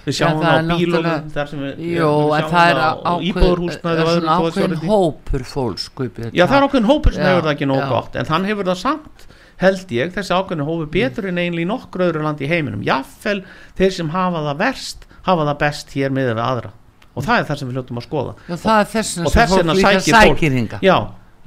við 0.03 0.17
sjáum 0.17 0.41
það 0.41 0.49
það 0.49 0.73
á 0.73 0.77
bílunum 0.77 1.29
þar 1.33 1.51
sem 1.51 1.61
við, 1.63 1.83
Jó, 1.93 2.09
við 2.13 2.33
sjáum 2.39 2.53
það 2.53 2.81
á 2.83 2.91
ákveð, 2.93 3.27
íbúðurhúsnæði 3.29 4.03
og 4.03 4.09
er 4.09 4.17
svona 4.17 4.39
ákveðin 4.39 4.83
hópur 4.87 5.45
fólks 5.47 5.87
Guðbjörn, 5.97 6.33
Já, 6.33 6.43
það 6.43 6.57
er 6.57 6.67
ákveðin 6.67 6.89
hópur 6.89 7.15
sem 7.15 7.23
Já, 7.23 7.29
hefur 7.31 7.47
það 7.47 7.55
ekki 7.55 7.69
nóg 7.71 7.81
já. 7.83 7.87
gott 7.93 8.19
en 8.19 8.31
hann 8.33 8.49
hefur 8.49 8.69
það 8.71 8.81
samt 8.83 9.27
held 9.61 9.95
ég, 9.95 10.13
þessi 10.13 10.35
ákveðin 10.35 10.67
hópur 10.67 10.91
betur 10.91 11.27
en 11.29 11.39
einlega 11.41 11.63
í 11.65 11.69
nokkur 11.69 12.05
öðru 12.07 12.23
landi 12.25 12.47
í 12.47 12.51
heiminum. 12.51 12.83
Jafnvel 12.85 13.43
þeir 13.77 13.95
sem 13.97 14.11
hafa 14.13 14.41
það 14.49 14.61
verst 14.63 15.07
hafa 15.27 15.47
það 15.49 15.59
best 15.63 15.93
hér 15.95 16.13
miður 16.15 16.37
við 16.37 16.45
aðra. 16.45 16.73
Og 17.13 17.25
það 17.27 17.39
er 17.39 17.47
það 17.49 17.59
sem 17.59 17.69
við 17.69 17.77
hljóttum 17.77 18.01
að 18.01 18.07
skoða. 18.07 18.35
Já, 18.47 18.55
það 18.63 18.79
og 18.81 19.33
þess 19.35 19.55
vegna 19.57 19.77
líka 19.77 19.95
sækir 20.01 20.33
fólk. 20.33 20.43
hinga 20.57 20.79
Já, 20.83 20.97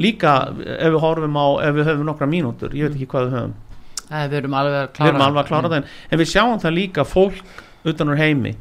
líka 0.02 0.34
ef 0.76 0.90
við 0.94 0.98
horfum 1.02 1.38
á 1.42 1.46
ef 1.66 1.76
við 1.76 1.88
höfum 1.90 2.11
nokkra 2.11 2.30
mínútur, 2.30 2.76
ég 2.76 2.86
veit 2.86 2.98
ekki 2.98 3.11
hvað 3.12 3.26
við 3.26 3.38
höfum. 3.40 3.54
Nei, 4.07 4.20
við 4.30 4.36
erum 4.38 4.54
alveg 4.54 4.76
að 4.78 4.90
klára 4.94 5.11
erum 5.11 5.24
alveg 5.26 5.42
að 5.42 5.48
klára 5.50 5.70
það 5.72 5.80
en, 5.80 5.88
en 6.07 6.20
við 6.20 6.30
sjáum 6.30 6.61
það 6.62 6.76
líka 6.76 7.04
fólk 7.11 7.40
utan 7.87 8.12
úr 8.12 8.20
heimi. 8.20 8.57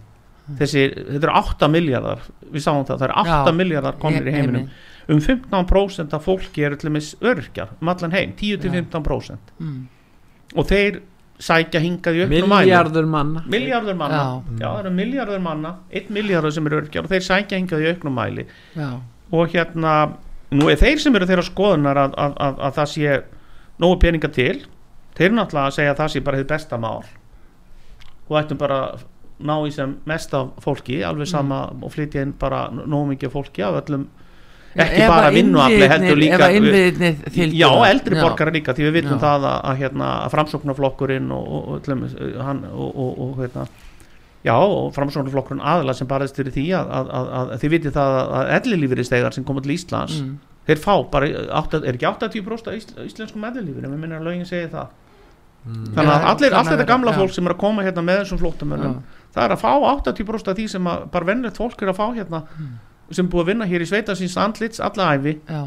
Þessi, 0.59 0.83
þetta 0.93 1.23
eru 1.23 1.33
8 1.39 1.69
miljardar 1.73 2.21
við 2.53 2.61
sáum 2.61 2.83
það, 2.85 2.99
það 2.99 3.07
eru 3.07 3.15
8 3.23 3.31
Já, 3.31 3.55
miljardar 3.57 3.95
komnir 4.01 4.27
í 4.29 4.33
heiminum. 4.35 4.67
um 5.09 5.21
15% 5.21 6.13
af 6.13 6.25
fólki 6.25 6.65
eru 6.67 6.77
til 6.77 6.91
dæmis 6.91 7.15
örkjar 7.21 7.71
um 7.81 7.89
allan 7.89 8.13
heim, 8.13 8.35
10-15% 8.37 9.55
mm. 9.57 9.79
og 10.53 10.67
þeir 10.69 10.99
sækja 11.41 11.81
hingað 11.83 12.19
í 12.19 12.21
auknum 12.25 12.53
mæli. 12.53 12.69
Miljardur 12.69 13.09
manna. 13.09 13.41
Miljardur 13.51 13.97
manna, 13.97 14.19
Já. 14.21 14.59
já, 14.61 14.67
það 14.67 14.79
eru 14.83 14.93
miljardur 14.99 15.41
manna 15.43 15.73
1 15.91 16.13
miljardur 16.13 16.53
sem 16.55 16.69
eru 16.69 16.79
örkjar 16.83 17.07
og 17.07 17.11
þeir 17.11 17.25
sækja 17.25 17.59
hingað 17.59 17.83
í 17.83 17.89
auknum 17.91 18.15
mæli. 18.15 18.45
Já, 18.77 18.89
og 19.33 19.57
hérna, 19.57 19.95
nú 20.53 20.69
er 20.69 20.79
þeir 20.79 21.01
sem 21.01 21.17
eru 21.17 21.27
þeirra 21.29 21.47
skoðunar 21.49 22.03
að, 22.05 22.15
að, 22.21 22.37
að, 22.45 22.63
að 22.69 22.77
það 22.77 22.93
sé 22.93 23.17
nógu 23.81 23.99
peninga 24.05 24.31
til 24.37 24.61
þeir 25.17 25.35
náttúrulega 25.35 25.71
að 25.71 25.77
segja 25.79 25.95
að 25.95 25.99
það 26.03 26.13
sé 26.13 26.23
bara 26.23 26.39
þið 26.41 26.49
besta 26.53 26.79
mál. 26.79 27.03
Og 28.29 28.39
ættum 28.39 28.59
bara 28.61 28.79
að 28.85 29.03
ná 29.39 29.55
í 29.67 29.71
sem 29.75 29.97
mest 30.07 30.33
af 30.37 30.53
fólki 30.63 31.01
alveg 31.03 31.27
sama 31.27 31.65
og 31.81 31.91
flytja 31.91 32.23
inn 32.23 32.35
bara 32.39 32.69
nógu 32.71 33.11
mikið 33.13 33.29
af 33.29 33.35
fólki 33.35 33.65
af 33.65 33.81
öllum 33.81 34.05
ekki 34.75 35.01
Ef 35.05 35.11
bara 35.11 35.31
vinnuafli 35.31 35.87
heldur 35.91 36.19
líka 36.19 36.47
fylgdu 37.31 37.57
já, 37.57 37.69
eldri 37.87 38.19
borgara 38.19 38.51
líka 38.51 38.75
því 38.75 38.87
við 38.89 38.97
vitum 38.99 39.17
Já. 39.17 39.23
það 39.23 39.47
að, 39.49 39.59
að, 39.69 39.77
hérna, 39.81 40.09
að 40.25 40.33
framsóknarflokkurinn 40.35 41.29
og, 41.31 41.45
og, 41.45 41.67
og, 41.67 41.77
öllum, 41.79 42.01
uh, 42.09 42.41
hann, 42.43 42.63
og, 42.71 42.89
og, 43.03 43.21
og 43.25 43.39
hérna 43.43 43.67
já, 44.45 44.55
og 44.55 44.91
framsóknarflokkurinn 44.97 45.63
aðla 45.63 45.95
sem 45.95 46.09
barðist 46.09 46.39
fyrir 46.39 46.55
því 46.55 46.65
að, 46.81 46.91
að, 46.99 47.13
að, 47.19 47.31
að 47.37 47.55
þið 47.63 47.73
vitið 47.77 47.95
það 47.95 48.19
að 48.25 48.51
ellilífuristegar 48.59 49.37
sem 49.37 49.47
koma 49.47 49.63
til 49.63 49.75
Íslands 49.77 50.19
mm. 50.19 50.35
þeir 50.67 50.83
fá 50.83 50.93
bara, 51.15 51.31
átta, 51.61 51.81
er 51.81 51.95
ekki 51.95 52.11
80% 52.11 52.71
af 52.71 52.79
ísl, 52.79 52.93
íslenskum 53.07 53.47
ellilífur 53.51 53.87
en 53.87 53.95
við 53.95 54.03
minnum 54.03 54.19
að 54.19 54.31
lögin 54.31 54.47
segi 54.49 54.69
það. 54.75 54.93
Þannig 55.65 56.11
að 56.13 56.25
allir, 56.29 56.53
allt 56.53 56.69
þetta 56.69 56.85
gamla 56.85 57.13
fólk 57.15 57.31
sem 57.33 57.47
er 57.47 57.55
að 57.55 57.61
koma 57.63 57.81
hérna 57.81 58.03
með 58.05 58.19
þessum 58.21 58.37
flóttamönnum 58.43 58.99
Já. 58.99 59.21
Það 59.35 59.43
er 59.45 59.55
að 59.55 59.61
fá 59.61 59.71
80% 59.91 60.51
af 60.51 60.57
því 60.57 60.67
sem 60.71 60.91
að 60.91 61.07
bara 61.13 61.29
vennlegt 61.29 61.59
fólk 61.59 61.81
er 61.83 61.91
að 61.91 61.99
fá 61.99 62.05
hérna 62.15 62.43
sem 63.11 63.25
er 63.25 63.31
búið 63.31 63.43
að 63.43 63.49
vinna 63.51 63.69
hér 63.69 63.85
í 63.85 63.89
sveita 63.89 64.15
síns 64.17 64.37
andlits 64.41 64.81
alla 64.83 65.11
æfi 65.13 65.35
Já, 65.45 65.61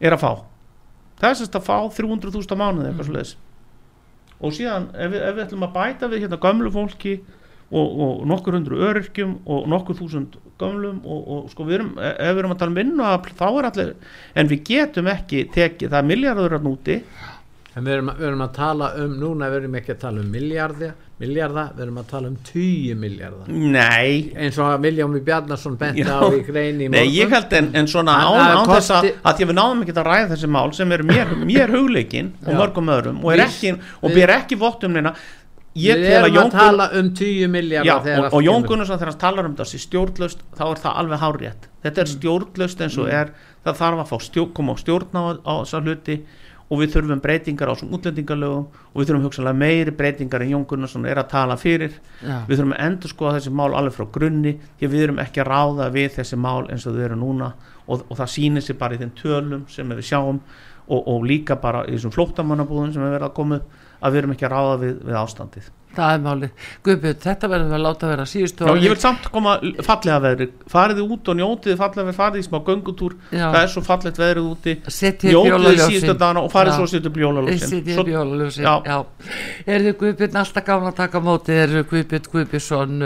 er 0.00 0.16
að 0.16 0.22
fá. 0.22 0.32
Það 1.20 1.30
er 1.30 1.38
sérst 1.40 1.58
að 1.58 1.66
fá 1.66 1.76
300.000 1.96 2.54
á 2.54 2.56
mánuði 2.56 2.86
eitthvað 2.88 3.00
mm. 3.00 3.08
svoleiðis. 3.10 3.34
Og 4.40 4.54
síðan 4.56 4.88
ef 4.94 5.10
við, 5.12 5.24
ef 5.26 5.34
við 5.36 5.44
ætlum 5.44 5.66
að 5.66 5.74
bæta 5.74 6.08
við 6.08 6.22
hérna 6.24 6.38
gömlu 6.40 6.72
fólki 6.72 7.16
og, 7.70 7.88
og 7.88 8.22
nokkur 8.30 8.56
hundru 8.56 8.78
öryrkjum 8.88 9.34
og 9.50 9.66
nokkur 9.70 9.98
þúsund 9.98 10.38
gömlum 10.60 11.02
og, 11.04 11.20
og 11.34 11.50
sko 11.52 11.66
við 11.68 11.80
erum, 11.80 11.90
ef 12.00 12.32
við 12.32 12.40
erum 12.42 12.54
að 12.54 12.62
tala 12.62 12.72
um 12.72 12.78
vinnu 12.80 13.10
þá 13.38 13.44
er 13.50 13.68
allir, 13.70 13.92
en 14.34 14.50
við 14.50 14.62
getum 14.70 15.10
ekki 15.12 15.44
tekið, 15.54 15.92
það 15.92 16.00
er 16.00 16.08
miljardur 16.08 16.56
að 16.56 16.66
núti 16.66 16.96
En 17.78 17.84
við 17.86 17.92
erum, 17.94 18.08
við 18.18 18.26
erum 18.26 18.40
að 18.42 18.52
tala 18.56 18.86
um, 18.98 19.12
núna 19.20 19.46
við 19.52 19.60
erum 19.60 19.74
ekki 19.78 19.92
að 19.94 19.98
tala 20.02 20.22
um 20.24 20.30
miljardi, 20.34 20.88
miljarda, 21.22 21.64
við 21.76 21.82
erum 21.84 21.98
að 22.00 22.06
tala 22.10 22.30
um 22.32 22.36
10 22.48 22.96
miljarda. 22.98 23.44
nei, 23.46 24.32
Eins 24.34 24.58
og 24.58 24.66
að 24.72 24.80
Viljámi 24.88 25.20
Bjarnason 25.28 25.76
benti 25.78 26.02
Já. 26.02 26.16
á 26.18 26.26
í 26.34 26.40
grein 26.48 26.80
í 26.82 26.88
morgun. 26.88 26.96
nei 26.96 27.12
ég 27.14 27.30
held 27.30 27.52
en, 27.60 27.68
en 27.78 27.86
svona 27.92 28.16
án, 28.26 28.40
án 28.56 28.72
þess 28.72 28.90
að, 28.96 29.06
kosti- 29.06 29.12
að 29.22 29.30
að 29.44 29.44
við 29.52 29.58
náðum 29.60 29.84
ekki 29.84 29.94
að 29.94 30.08
ræða 30.10 30.30
þessi 30.32 30.50
mál 30.50 30.72
sem 30.74 30.96
eru 30.96 31.06
mér, 31.12 31.30
mér 31.52 31.74
hugleikin 31.76 32.32
og 32.42 32.58
mörgum 32.58 32.90
öðrum 32.96 33.22
og, 33.22 33.30
er 33.36 33.44
ekki, 33.46 33.76
og 34.02 34.16
ber 34.18 34.34
ekki 34.40 34.58
vott 34.58 34.88
um 34.90 34.98
neina 34.98 35.14
ég 35.78 35.94
Við 36.02 36.08
tel 36.10 36.18
að 36.18 36.24
erum 36.26 36.34
Jón 36.40 36.48
að 36.50 36.58
tala 36.58 36.90
um 36.98 37.12
10 37.14 37.48
miljarda 37.54 37.86
Já, 37.86 37.96
þegar 38.02 38.24
og, 38.26 38.34
og 38.34 38.42
Jón. 38.48 38.64
Gunnarsson 38.66 38.98
þegar 38.98 39.12
hann 39.12 39.20
talar 39.22 39.46
um 39.46 39.54
sé 39.62 39.78
stjórnlaust, 39.78 40.42
þá 40.58 40.64
er 40.66 40.80
það 40.82 40.98
alveg 41.04 41.22
hárétt 41.22 41.68
þetta 41.86 42.02
er 42.02 42.10
stjórnlaust 42.16 42.82
eins 42.82 42.98
og 42.98 43.06
er 43.14 43.30
það 43.62 43.78
þarf 43.78 44.02
að 44.02 44.10
fá 44.10 44.18
stjó, 44.26 44.48
koma 44.56 44.74
á 44.74 44.76
stjórn 44.82 45.14
á, 45.14 45.22
á 45.46 45.52
þessa 45.62 45.82
hluti 45.86 46.16
og 46.70 46.78
við 46.78 46.92
þurfum 46.94 47.22
breytingar 47.22 47.72
á 47.72 47.74
svona 47.74 47.96
útlendingalögum 47.98 48.66
og 48.70 49.00
við 49.00 49.08
þurfum 49.08 49.24
hugsanlega 49.26 49.58
meiri 49.58 49.94
breytingar 49.98 50.44
en 50.44 50.52
Jón 50.52 50.66
Gunnarsson 50.70 51.08
er 51.10 51.18
að 51.18 51.32
tala 51.32 51.56
fyrir. 51.58 51.96
Já, 52.22 52.36
við 52.46 52.60
þurfum 52.60 52.74
að 52.76 52.84
endur 52.86 53.14
skoða 53.14 53.34
þessi 53.38 53.54
mál 53.58 53.74
alveg 53.74 53.96
frá 53.96 54.06
grunni 54.14 54.54
því 54.78 54.92
við 54.92 55.04
erum 55.08 55.20
ekki 55.24 55.42
að 55.42 55.50
ráða 55.50 55.90
við 55.96 56.14
þessi 56.20 56.38
mál 56.38 56.70
eins 56.70 56.86
og 56.86 56.94
þau 56.94 57.04
eru 57.08 57.18
núna. 57.18 57.50
Og, 57.90 58.06
og 58.06 58.20
það 58.20 58.32
sýnir 58.36 58.66
sér 58.66 58.78
bara 58.78 58.94
í 58.94 59.02
þeim 59.02 59.12
tölum 59.18 59.66
sem 59.72 59.96
við 59.96 60.06
sjáum 60.12 60.38
og, 60.38 61.00
og 61.00 61.26
líka 61.26 61.58
bara 61.58 61.82
í 61.88 61.96
þessum 61.96 62.14
flóttamannabúðum 62.14 62.94
sem 62.94 63.02
er 63.02 63.16
verið 63.16 63.30
að 63.32 63.36
koma 63.40 63.60
að 64.00 64.14
við 64.14 64.22
erum 64.22 64.36
ekki 64.36 64.46
að 64.46 64.54
ráða 64.54 64.80
við, 64.84 64.96
við 65.10 65.22
ástandið 65.24 65.70
það 65.96 66.14
er 66.14 66.20
málið 66.24 66.50
Guðbjörn, 66.86 67.18
þetta 67.24 67.48
verður 67.50 67.74
að 67.76 67.82
láta 67.84 68.10
vera 68.10 68.26
síðustu 68.30 68.64
Já, 68.64 68.70
orðin. 68.70 68.84
ég 68.84 68.92
vil 68.94 69.00
samt 69.02 69.28
koma 69.34 69.54
fallega 69.86 70.18
veðri 70.24 70.46
farið 70.70 71.00
þið 71.00 71.14
út 71.16 71.30
og 71.32 71.38
njótið 71.40 71.76
fallega 71.80 72.06
veðri 72.06 72.18
farið 72.20 72.40
í 72.40 72.46
smá 72.46 72.58
göngutúr, 72.68 73.16
Já. 73.30 73.46
það 73.50 73.60
er 73.62 73.72
svo 73.74 73.82
fallegt 73.88 74.20
veðrið 74.22 74.50
úti 74.50 74.74
setja 74.86 75.30
upp 75.30 75.34
njótið 75.34 75.50
þið 75.50 75.50
jólaljósin 75.50 75.94
síðustu 75.94 76.16
dana 76.20 76.44
og 76.46 76.52
farið 76.54 76.72
Já. 76.72 76.78
svo 76.78 76.86
setja 76.90 77.10
Svo- 77.94 78.04
upp 78.04 78.12
jólaljósin 78.14 78.64
Já. 78.64 78.74
já. 78.86 78.98
er 79.66 79.80
þið 79.88 79.96
Guðbjörn 80.04 80.40
alltaf 80.44 80.64
gáðan 80.70 80.90
að 80.92 80.96
taka 81.00 81.20
móti 81.26 81.58
er 81.64 81.74
Guðbjörn 81.90 82.30
Guðbjörnsson 82.30 83.04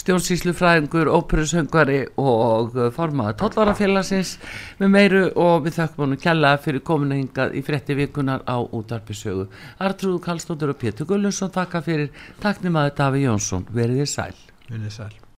stjórnsýslufræðingur, 0.00 1.10
óperusöngari 1.14 2.00
og 2.20 2.74
uh, 2.76 2.88
formaður 2.94 3.36
tóllarafélagsins 3.42 4.36
með 4.80 4.92
meiru 4.94 5.22
og 5.38 5.64
við 5.66 5.76
þökkum 5.80 6.04
honum 6.06 6.20
kjalla 6.20 6.54
fyrir 6.62 6.82
kominu 6.86 7.18
hingað 7.18 7.54
í 7.58 7.62
frétti 7.66 7.96
vikunar 7.98 8.42
á 8.48 8.58
útarpisögu 8.62 9.46
Artrúð 9.82 10.20
Kallstóttur 10.24 10.72
og 10.74 10.78
Pétur 10.80 11.08
Gullunsson 11.10 11.52
takka 11.54 11.82
fyrir 11.84 12.10
taknum 12.42 12.78
að 12.80 12.94
Daví 13.00 13.26
Jónsson 13.26 13.66
verið 13.70 14.04
þið 14.04 14.14
sæl 14.14 14.46
Munið 14.70 14.94
sæl. 14.94 15.19